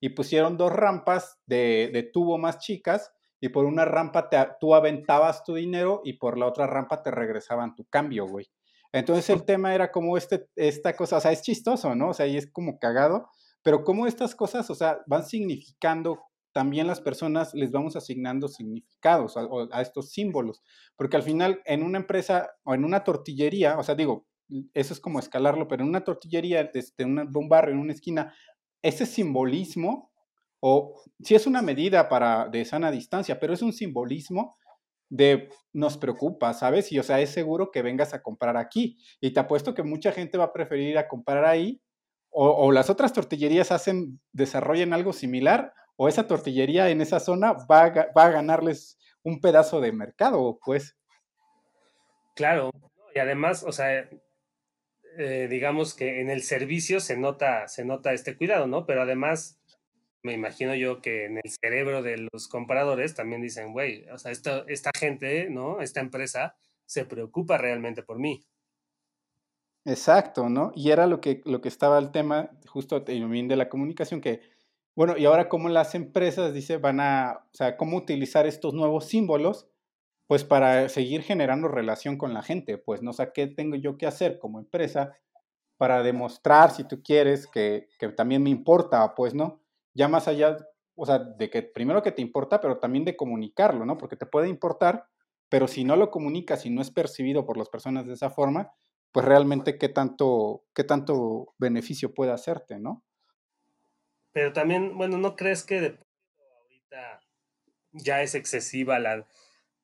y 0.00 0.10
pusieron 0.10 0.56
dos 0.56 0.72
rampas 0.72 1.38
de, 1.46 2.10
tubo 2.12 2.38
más 2.38 2.58
chicas 2.58 3.12
y 3.40 3.50
por 3.50 3.64
una 3.64 3.84
rampa 3.84 4.28
te, 4.28 4.38
tú 4.60 4.74
aventabas 4.74 5.44
tu 5.44 5.54
dinero 5.54 6.00
y 6.04 6.14
por 6.14 6.38
la 6.38 6.46
otra 6.46 6.66
rampa 6.66 7.02
te 7.02 7.10
regresaban 7.10 7.74
tu 7.74 7.84
cambio, 7.86 8.26
güey. 8.26 8.50
Entonces 8.92 9.28
el 9.30 9.44
tema 9.46 9.74
era 9.74 9.90
como 9.90 10.16
este, 10.16 10.48
esta 10.56 10.94
cosa, 10.94 11.18
o 11.18 11.20
sea, 11.20 11.32
es 11.32 11.42
chistoso, 11.42 11.94
¿no? 11.94 12.10
O 12.10 12.14
sea, 12.14 12.26
y 12.26 12.36
es 12.36 12.50
como 12.50 12.78
cagado, 12.78 13.28
pero 13.62 13.84
como 13.84 14.06
estas 14.06 14.34
cosas, 14.34 14.70
o 14.70 14.74
sea, 14.74 15.00
van 15.06 15.24
significando, 15.24 16.22
también 16.52 16.86
las 16.86 17.00
personas 17.00 17.54
les 17.54 17.70
vamos 17.70 17.96
asignando 17.96 18.48
significados 18.48 19.36
a, 19.36 19.82
estos 19.82 20.10
símbolos, 20.10 20.62
porque 20.96 21.16
al 21.16 21.22
final 21.22 21.60
en 21.64 21.82
una 21.82 21.98
empresa 21.98 22.50
o 22.64 22.74
en 22.74 22.84
una 22.84 23.04
tortillería, 23.04 23.78
o 23.78 23.82
sea, 23.82 23.94
digo, 23.94 24.26
eso 24.74 24.94
es 24.94 25.00
como 25.00 25.18
escalarlo, 25.18 25.68
pero 25.68 25.82
en 25.82 25.90
una 25.90 26.04
tortillería, 26.04 26.64
desde 26.64 27.04
un 27.04 27.48
barrio, 27.48 27.74
en 27.74 27.80
una 27.80 27.92
esquina, 27.92 28.34
ese 28.82 29.06
simbolismo, 29.06 30.12
o 30.60 31.00
si 31.20 31.34
es 31.34 31.46
una 31.46 31.62
medida 31.62 32.08
para 32.08 32.48
de 32.48 32.64
sana 32.64 32.90
distancia, 32.90 33.38
pero 33.38 33.52
es 33.52 33.62
un 33.62 33.72
simbolismo 33.72 34.56
de 35.10 35.48
nos 35.72 35.96
preocupa, 35.96 36.52
¿sabes? 36.54 36.92
Y 36.92 36.98
o 36.98 37.02
sea, 37.02 37.20
es 37.20 37.30
seguro 37.30 37.70
que 37.70 37.82
vengas 37.82 38.14
a 38.14 38.22
comprar 38.22 38.56
aquí. 38.56 38.98
Y 39.20 39.32
te 39.32 39.40
apuesto 39.40 39.74
que 39.74 39.82
mucha 39.82 40.12
gente 40.12 40.38
va 40.38 40.44
a 40.44 40.52
preferir 40.52 40.90
ir 40.90 40.98
a 40.98 41.08
comprar 41.08 41.44
ahí, 41.44 41.80
o, 42.30 42.70
las 42.72 42.90
otras 42.90 43.12
tortillerías 43.12 43.72
hacen, 43.72 44.20
desarrollan 44.32 44.92
algo 44.92 45.12
similar, 45.12 45.72
o 46.00 46.08
esa 46.08 46.28
tortillería 46.28 46.90
en 46.90 47.00
esa 47.00 47.18
zona 47.18 47.52
va 47.52 47.86
a, 47.86 48.12
va 48.16 48.24
a 48.26 48.30
ganarles 48.30 48.98
un 49.24 49.40
pedazo 49.40 49.80
de 49.80 49.90
mercado, 49.90 50.58
pues. 50.64 50.96
Claro, 52.36 52.70
y 53.12 53.18
además, 53.18 53.64
o 53.64 53.72
sea, 53.72 54.08
eh, 55.18 55.48
digamos 55.50 55.94
que 55.94 56.20
en 56.20 56.30
el 56.30 56.44
servicio 56.44 57.00
se 57.00 57.16
nota, 57.16 57.66
se 57.66 57.84
nota 57.84 58.12
este 58.12 58.36
cuidado, 58.36 58.68
¿no? 58.68 58.86
Pero 58.86 59.02
además, 59.02 59.60
me 60.22 60.34
imagino 60.34 60.76
yo 60.76 61.02
que 61.02 61.24
en 61.24 61.38
el 61.38 61.50
cerebro 61.50 62.00
de 62.00 62.28
los 62.32 62.46
compradores 62.46 63.14
también 63.14 63.42
dicen, 63.42 63.72
güey, 63.72 64.08
o 64.10 64.18
sea, 64.18 64.30
esta, 64.30 64.64
esta 64.68 64.92
gente, 64.96 65.50
¿no? 65.50 65.80
Esta 65.80 65.98
empresa 65.98 66.56
se 66.86 67.06
preocupa 67.06 67.58
realmente 67.58 68.04
por 68.04 68.20
mí. 68.20 68.46
Exacto, 69.84 70.48
¿no? 70.48 70.70
Y 70.76 70.92
era 70.92 71.08
lo 71.08 71.20
que, 71.20 71.42
lo 71.44 71.60
que 71.60 71.68
estaba 71.68 71.98
el 71.98 72.12
tema, 72.12 72.50
justo 72.68 73.00
de 73.00 73.56
la 73.56 73.68
comunicación, 73.68 74.20
que, 74.20 74.57
bueno, 74.98 75.16
y 75.16 75.26
ahora 75.26 75.48
cómo 75.48 75.68
las 75.68 75.94
empresas, 75.94 76.52
dice, 76.52 76.76
van 76.78 76.98
a, 76.98 77.44
o 77.52 77.54
sea, 77.54 77.76
cómo 77.76 77.96
utilizar 77.96 78.48
estos 78.48 78.74
nuevos 78.74 79.04
símbolos 79.04 79.68
pues 80.26 80.42
para 80.42 80.88
seguir 80.88 81.22
generando 81.22 81.68
relación 81.68 82.18
con 82.18 82.34
la 82.34 82.42
gente, 82.42 82.78
pues 82.78 83.00
no 83.00 83.12
sé 83.12 83.30
qué 83.32 83.46
tengo 83.46 83.76
yo 83.76 83.96
que 83.96 84.08
hacer 84.08 84.40
como 84.40 84.58
empresa 84.58 85.16
para 85.76 86.02
demostrar, 86.02 86.72
si 86.72 86.82
tú 86.82 87.00
quieres, 87.00 87.46
que, 87.46 87.86
también 88.16 88.42
me 88.42 88.50
importa, 88.50 89.14
pues, 89.14 89.34
¿no? 89.34 89.62
Ya 89.94 90.08
más 90.08 90.26
allá, 90.26 90.56
o 90.96 91.06
sea, 91.06 91.20
de 91.20 91.48
que 91.48 91.62
primero 91.62 92.02
que 92.02 92.10
te 92.10 92.20
importa, 92.20 92.60
pero 92.60 92.78
también 92.80 93.04
de 93.04 93.16
comunicarlo, 93.16 93.86
¿no? 93.86 93.98
Porque 93.98 94.16
te 94.16 94.26
puede 94.26 94.48
importar, 94.48 95.06
pero 95.48 95.68
si 95.68 95.84
no 95.84 95.94
lo 95.94 96.10
comunicas 96.10 96.66
y 96.66 96.70
no 96.70 96.82
es 96.82 96.90
percibido 96.90 97.46
por 97.46 97.56
las 97.56 97.68
personas 97.68 98.04
de 98.04 98.14
esa 98.14 98.30
forma, 98.30 98.72
pues 99.12 99.24
realmente 99.24 99.78
qué 99.78 99.90
tanto, 99.90 100.64
qué 100.74 100.82
tanto 100.82 101.54
beneficio 101.56 102.12
puede 102.14 102.32
hacerte, 102.32 102.80
¿no? 102.80 103.04
Pero 104.38 104.52
también, 104.52 104.96
bueno, 104.96 105.18
¿no 105.18 105.34
crees 105.34 105.64
que 105.64 105.80
de 105.80 105.98
ahorita 106.62 107.20
ya 107.90 108.22
es 108.22 108.36
excesiva 108.36 109.00
la, 109.00 109.26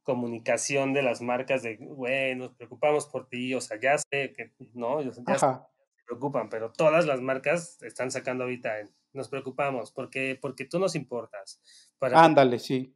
comunicación 0.04 0.92
de 0.92 1.02
las 1.02 1.20
marcas 1.20 1.64
de, 1.64 1.76
güey, 1.76 2.36
nos 2.36 2.54
preocupamos 2.54 3.06
por 3.06 3.28
ti, 3.28 3.52
o 3.54 3.60
sea, 3.60 3.80
ya 3.80 3.98
sé 3.98 4.32
que, 4.36 4.52
¿no? 4.74 5.02
Ya 5.02 5.10
se 5.10 5.22
preocupan, 6.06 6.48
pero 6.50 6.70
todas 6.70 7.04
las 7.04 7.20
marcas 7.20 7.82
están 7.82 8.12
sacando 8.12 8.44
ahorita, 8.44 8.78
en, 8.78 8.94
nos 9.12 9.28
preocupamos 9.28 9.90
porque, 9.90 10.38
porque 10.40 10.66
tú 10.66 10.78
nos 10.78 10.94
importas. 10.94 11.60
Ándale, 12.00 12.60
sí. 12.60 12.94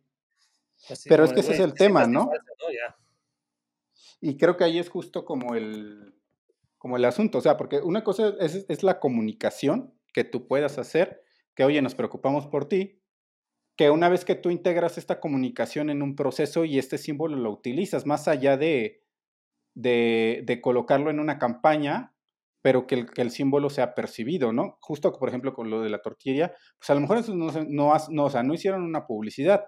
pero 1.09 1.25
es 1.25 1.33
que 1.33 1.41
ese 1.41 1.55
es 1.55 1.61
el 1.61 1.75
tema, 1.75 2.07
¿no? 2.07 2.31
Y 4.21 4.37
creo 4.37 4.57
que 4.57 4.63
ahí 4.63 4.79
es 4.79 4.91
justo 4.91 5.25
como 5.25 5.57
el, 5.57 6.15
como 6.77 6.99
el 6.99 7.05
asunto, 7.05 7.39
o 7.39 7.41
sea, 7.41 7.57
porque 7.57 7.81
una 7.81 8.05
cosa 8.05 8.35
es, 8.39 8.65
es 8.69 8.83
la 8.85 9.01
comunicación 9.01 9.99
que 10.13 10.25
tú 10.25 10.47
puedas 10.47 10.79
hacer, 10.79 11.25
que 11.59 11.65
oye, 11.65 11.83
nos 11.83 11.97
preocupamos 11.97 12.47
por 12.47 12.69
ti, 12.69 13.03
que 13.77 13.91
una 13.91 14.09
vez 14.09 14.25
que 14.25 14.37
tú 14.37 14.51
integras 14.51 14.97
esta 14.97 15.19
comunicación 15.19 15.91
en 15.91 16.03
un 16.03 16.15
proceso 16.15 16.65
y 16.65 16.79
este 16.79 16.99
símbolo 16.99 17.35
lo 17.35 17.51
utilizas, 17.51 18.07
más 18.07 18.29
allá 18.29 18.57
de, 18.57 19.03
de, 19.75 20.61
colocarlo 20.63 21.11
en 21.11 21.19
una 21.19 21.41
campaña, 21.41 22.15
pero 22.63 22.87
que 22.87 22.95
el, 22.95 23.11
que 23.11 23.23
el, 23.23 23.33
símbolo 23.33 23.71
sea 23.71 23.97
percibido, 23.97 24.53
¿no? 24.53 24.79
Justo, 24.81 25.13
por 25.13 25.31
ejemplo, 25.31 25.53
con 25.53 25.69
lo 25.69 25.81
de 25.81 25.91
la 25.91 26.01
tortilla, 26.01 26.55
pues 26.79 26.91
a 26.91 26.95
lo 26.95 27.01
mejor 27.01 27.19
eso 27.19 27.35
no, 27.35 27.51
no, 27.51 27.93
no, 28.09 28.25
o 28.25 28.31
sea, 28.31 28.45
no 28.45 28.55
hicieron 28.55 28.85
una 28.85 29.05
publicidad, 29.05 29.65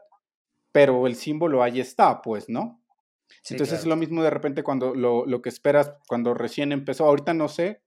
pero 0.70 1.08
el 1.08 1.16
símbolo 1.16 1.60
ahí 1.60 1.80
está, 1.80 2.22
pues, 2.22 2.48
¿no? 2.48 2.84
Entonces 3.48 3.80
es 3.80 3.86
lo 3.86 3.96
mismo 3.96 4.22
de 4.22 4.30
repente 4.30 4.62
cuando 4.62 4.94
lo, 4.94 5.26
lo, 5.26 5.42
que 5.42 5.48
esperas, 5.48 5.92
cuando 6.06 6.34
recién 6.34 6.70
empezó, 6.70 7.06
ahorita 7.06 7.34
no 7.34 7.48
sé, 7.48 7.82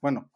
bueno, 0.00 0.30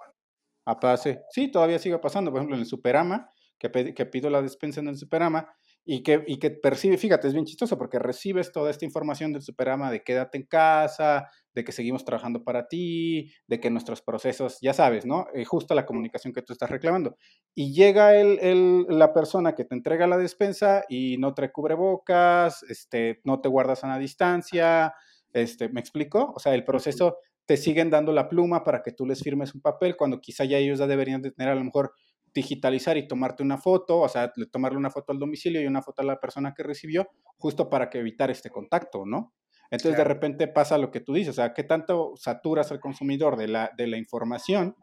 apase, 0.66 1.22
sí, 1.30 1.50
todavía 1.50 1.78
sigue 1.78 1.98
pasando, 1.98 2.30
por 2.30 2.40
ejemplo, 2.40 2.56
en 2.56 2.60
el 2.60 2.66
Superama, 2.66 3.30
que, 3.58 3.70
pido 4.06 4.28
la 4.28 4.42
despensa 4.42 4.80
en 4.80 4.88
el 4.88 4.96
Superama 4.96 5.48
y 5.84 6.02
que, 6.02 6.24
y 6.26 6.38
que 6.38 6.50
percibe, 6.50 6.98
fíjate, 6.98 7.28
es 7.28 7.32
bien 7.32 7.46
chistoso 7.46 7.78
porque 7.78 7.98
recibes 7.98 8.52
toda 8.52 8.70
esta 8.70 8.84
información 8.84 9.32
del 9.32 9.42
Superama 9.42 9.90
de 9.90 10.02
quédate 10.02 10.36
en 10.36 10.44
casa, 10.44 11.30
de 11.54 11.64
que 11.64 11.72
seguimos 11.72 12.04
trabajando 12.04 12.44
para 12.44 12.66
ti, 12.66 13.32
de 13.46 13.60
que 13.60 13.70
nuestros 13.70 14.02
procesos, 14.02 14.58
ya 14.60 14.74
sabes, 14.74 15.06
¿no? 15.06 15.26
Eh, 15.32 15.44
justo 15.44 15.74
la 15.74 15.86
comunicación 15.86 16.34
que 16.34 16.42
tú 16.42 16.52
estás 16.52 16.70
reclamando. 16.70 17.16
Y 17.54 17.72
llega 17.72 18.16
el, 18.16 18.38
el, 18.40 18.86
la 18.88 19.14
persona 19.14 19.54
que 19.54 19.64
te 19.64 19.74
entrega 19.74 20.06
la 20.06 20.18
despensa 20.18 20.84
y 20.88 21.16
no 21.18 21.32
te 21.32 21.50
cubre 21.50 21.74
bocas, 21.74 22.62
este, 22.64 23.20
no 23.24 23.40
te 23.40 23.48
guardas 23.48 23.84
a 23.84 23.88
la 23.88 23.98
distancia, 23.98 24.92
este, 25.32 25.68
¿me 25.68 25.80
explico? 25.80 26.32
O 26.34 26.38
sea, 26.38 26.54
el 26.54 26.64
proceso 26.64 27.18
te 27.46 27.56
siguen 27.56 27.90
dando 27.90 28.12
la 28.12 28.28
pluma 28.28 28.64
para 28.64 28.82
que 28.82 28.92
tú 28.92 29.06
les 29.06 29.22
firmes 29.22 29.54
un 29.54 29.60
papel 29.60 29.96
cuando 29.96 30.20
quizá 30.20 30.44
ya 30.44 30.58
ellos 30.58 30.78
ya 30.78 30.86
deberían 30.86 31.22
de 31.22 31.30
tener 31.30 31.52
a 31.52 31.54
lo 31.54 31.64
mejor 31.64 31.92
digitalizar 32.34 32.96
y 32.98 33.08
tomarte 33.08 33.42
una 33.42 33.56
foto, 33.56 34.00
o 34.00 34.08
sea, 34.08 34.30
tomarle 34.52 34.76
una 34.76 34.90
foto 34.90 35.12
al 35.12 35.18
domicilio 35.18 35.62
y 35.62 35.66
una 35.66 35.80
foto 35.80 36.02
a 36.02 36.04
la 36.04 36.20
persona 36.20 36.52
que 36.54 36.62
recibió, 36.62 37.08
justo 37.38 37.70
para 37.70 37.88
que 37.88 37.98
evitar 37.98 38.30
este 38.30 38.50
contacto, 38.50 39.06
¿no? 39.06 39.32
Entonces 39.70 39.96
de 39.96 40.04
repente 40.04 40.46
pasa 40.46 40.78
lo 40.78 40.90
que 40.90 41.00
tú 41.00 41.14
dices, 41.14 41.30
o 41.30 41.32
sea, 41.34 41.54
¿qué 41.54 41.64
tanto 41.64 42.12
saturas 42.16 42.70
al 42.70 42.80
consumidor 42.80 43.36
de 43.36 43.48
la, 43.48 43.72
de 43.76 43.86
la 43.86 43.96
información 43.96 44.76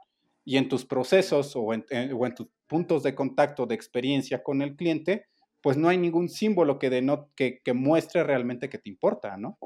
y 0.44 0.58
en 0.58 0.68
tus 0.68 0.86
procesos 0.86 1.56
o 1.56 1.74
en, 1.74 1.86
o 2.14 2.26
en 2.26 2.36
tus 2.36 2.48
puntos 2.68 3.04
de 3.04 3.16
contacto 3.16 3.66
de 3.66 3.76
experiencia 3.76 4.44
con 4.44 4.62
el 4.62 4.76
cliente, 4.76 5.28
pues 5.62 5.78
no 5.78 5.88
hay 5.88 5.98
ningún 5.98 6.28
símbolo 6.28 6.80
que, 6.80 6.90
que, 7.36 7.62
que 7.64 7.74
muestre 7.74 8.24
realmente 8.24 8.70
que 8.70 8.80
te 8.80 8.90
importa, 8.90 9.38
¿no? 9.38 9.58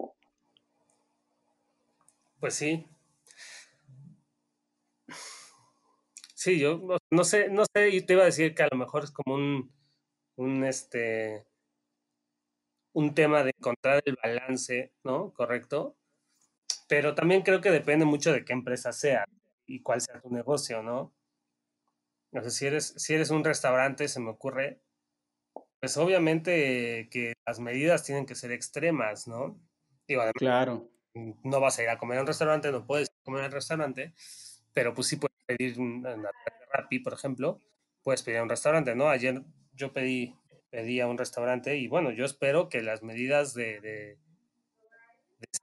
Pues 2.40 2.56
sí, 2.56 2.86
Sí, 6.38 6.60
yo 6.60 6.80
no, 7.10 7.24
sé, 7.24 7.50
no 7.50 7.64
sé, 7.74 7.90
y 7.90 8.02
te 8.02 8.14
iba 8.14 8.22
a 8.22 8.26
decir 8.28 8.54
que 8.54 8.64
a 8.64 8.68
lo 8.72 8.78
mejor 8.78 9.04
es 9.04 9.12
como 9.12 9.36
un, 9.36 9.74
un 10.36 10.64
este 10.64 11.48
un 12.94 13.14
tema 13.16 13.44
de 13.44 13.52
encontrar 13.58 14.02
el 14.06 14.18
balance, 14.22 14.94
¿no? 15.04 15.34
Correcto. 15.34 15.98
Pero 16.88 17.16
también 17.16 17.42
creo 17.42 17.60
que 17.60 17.72
depende 17.72 18.06
mucho 18.06 18.32
de 18.32 18.46
qué 18.46 18.54
empresa 18.54 18.94
sea 18.94 19.26
y 19.66 19.82
cuál 19.82 20.02
sea 20.02 20.22
tu 20.22 20.30
negocio, 20.30 20.84
¿no? 20.84 21.14
No 22.32 22.44
sé, 22.44 22.52
si 22.52 22.68
eres, 22.68 22.94
si 22.98 23.14
eres 23.14 23.30
un 23.32 23.44
restaurante, 23.44 24.08
se 24.08 24.20
me 24.20 24.30
ocurre, 24.30 24.82
pues 25.80 25.98
obviamente 25.98 27.10
que 27.12 27.34
las 27.46 27.60
medidas 27.60 28.04
tienen 28.04 28.26
que 28.26 28.36
ser 28.36 28.52
extremas, 28.52 29.28
¿no? 29.28 29.60
Claro. 30.34 30.90
No 31.44 31.60
vas 31.60 31.80
a 31.80 31.84
ir 31.84 31.90
a 31.90 31.98
comer 31.98 32.18
a 32.18 32.22
un 32.22 32.28
restaurante, 32.28 32.72
no 32.72 32.86
puedes 32.86 33.10
comer 33.24 33.42
en 33.42 33.46
un 33.48 33.52
restaurante, 33.52 34.14
pero 34.74 34.94
pues 34.94 35.08
sí 35.08 35.18
puedes 35.18 35.38
pedir 35.46 35.80
una 35.80 36.16
Rappi, 36.72 37.00
por 37.00 37.14
ejemplo, 37.14 37.62
puedes 38.04 38.24
pedir 38.24 38.40
a 38.40 38.44
un 38.44 38.50
restaurante, 38.50 38.96
¿no? 38.96 39.10
Ayer 39.10 39.42
yo 39.74 39.94
pedí, 39.94 40.36
pedí 40.70 41.00
a 41.00 41.08
un 41.08 41.18
restaurante 41.18 41.78
y 41.78 41.88
bueno, 41.88 42.12
yo 42.12 42.26
espero 42.26 42.70
que 42.70 42.82
las 42.82 43.04
medidas 43.04 43.54
de, 43.54 43.80
de, 43.80 44.18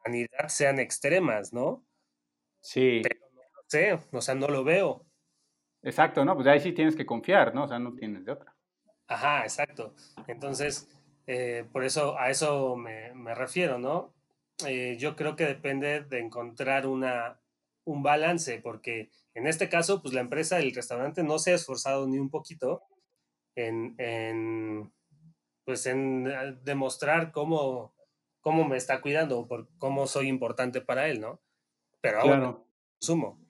sanidad 0.05 0.49
sean 0.49 0.79
extremas, 0.79 1.53
¿no? 1.53 1.85
Sí. 2.61 3.01
Pero 3.03 3.21
no 3.33 3.43
lo 3.43 3.63
sé, 3.67 3.99
o 4.13 4.21
sea, 4.21 4.35
no 4.35 4.49
lo 4.49 4.65
veo. 4.65 5.07
Exacto, 5.83 6.25
¿no? 6.25 6.35
Pues 6.35 6.47
ahí 6.47 6.61
sí 6.61 6.73
tienes 6.73 6.97
que 6.97 7.07
confiar, 7.07 7.55
¿no? 7.55 7.65
O 7.65 7.69
sea, 7.69 7.79
no 7.79 7.95
tienes 7.95 8.25
de 8.25 8.33
otra. 8.33 8.55
Ajá, 9.07 9.43
exacto. 9.43 9.95
Entonces, 10.27 10.89
eh, 11.27 11.65
por 11.73 11.85
eso, 11.85 12.19
a 12.19 12.31
eso 12.31 12.77
me, 12.77 13.15
me 13.15 13.35
refiero, 13.35 13.79
¿no? 13.79 14.15
Eh, 14.67 14.97
yo 14.99 15.17
creo 15.17 15.37
que 15.37 15.47
depende 15.47 16.03
de 16.03 16.21
encontrar 16.21 16.87
una, 16.87 17.41
un 17.85 18.03
balance, 18.03 18.61
porque 18.63 19.11
en 19.35 19.47
este 19.47 19.69
caso, 19.69 20.01
pues 20.01 20.15
la 20.15 20.21
empresa, 20.21 20.59
el 20.59 20.75
restaurante 20.75 21.23
no 21.23 21.39
se 21.39 21.53
ha 21.53 21.57
esforzado 21.57 22.07
ni 22.07 22.19
un 22.19 22.31
poquito 22.31 22.83
en, 23.57 23.95
en 23.99 24.93
pues 25.65 25.87
en 25.87 26.27
eh, 26.27 26.57
demostrar 26.63 27.33
cómo, 27.33 27.95
cómo 28.41 28.65
me 28.69 28.77
está 28.77 29.01
cuidando, 29.01 29.49
por 29.49 29.69
cómo 29.79 30.07
soy 30.07 30.29
importante 30.29 30.81
para 30.81 31.09
él, 31.09 31.21
¿no? 31.21 31.41
Pero 32.01 32.21
ahora 32.21 32.59
consumo. 33.01 33.41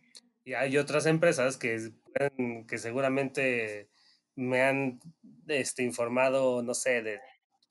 Y 0.44 0.54
hay 0.54 0.76
otras 0.76 1.06
empresas 1.06 1.56
que, 1.56 1.90
que 2.68 2.78
seguramente 2.78 3.90
me 4.36 4.62
han 4.62 5.00
este, 5.48 5.82
informado, 5.82 6.62
no 6.62 6.74
sé, 6.74 7.02
de 7.02 7.20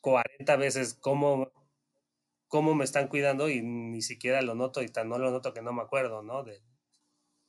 40 0.02 0.56
veces 0.58 0.96
cómo, 0.96 1.52
cómo 2.54 2.76
me 2.76 2.84
están 2.84 3.08
cuidando 3.08 3.50
y 3.50 3.64
ni 3.64 4.04
siquiera 4.04 4.44
lo 4.44 4.54
noto 4.54 4.84
y 4.84 4.88
tan 4.88 5.10
no 5.10 5.18
lo 5.18 5.32
noto 5.32 5.56
que 5.56 5.64
no 5.64 5.74
me 5.74 5.82
acuerdo, 5.82 6.22
¿no? 6.22 6.44
De... 6.44 6.62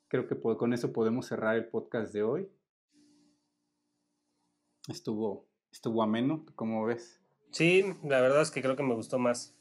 Creo 0.08 0.26
que 0.26 0.40
con 0.40 0.72
eso 0.72 0.94
podemos 0.94 1.26
cerrar 1.26 1.56
el 1.56 1.68
podcast 1.68 2.10
de 2.14 2.22
hoy. 2.22 2.48
Estuvo, 4.88 5.46
estuvo 5.70 6.02
ameno, 6.02 6.46
¿cómo 6.54 6.86
ves? 6.86 7.20
Sí, 7.50 7.84
la 8.02 8.22
verdad 8.22 8.40
es 8.40 8.50
que 8.50 8.62
creo 8.62 8.76
que 8.76 8.82
me 8.82 8.94
gustó 8.94 9.18
más. 9.18 9.53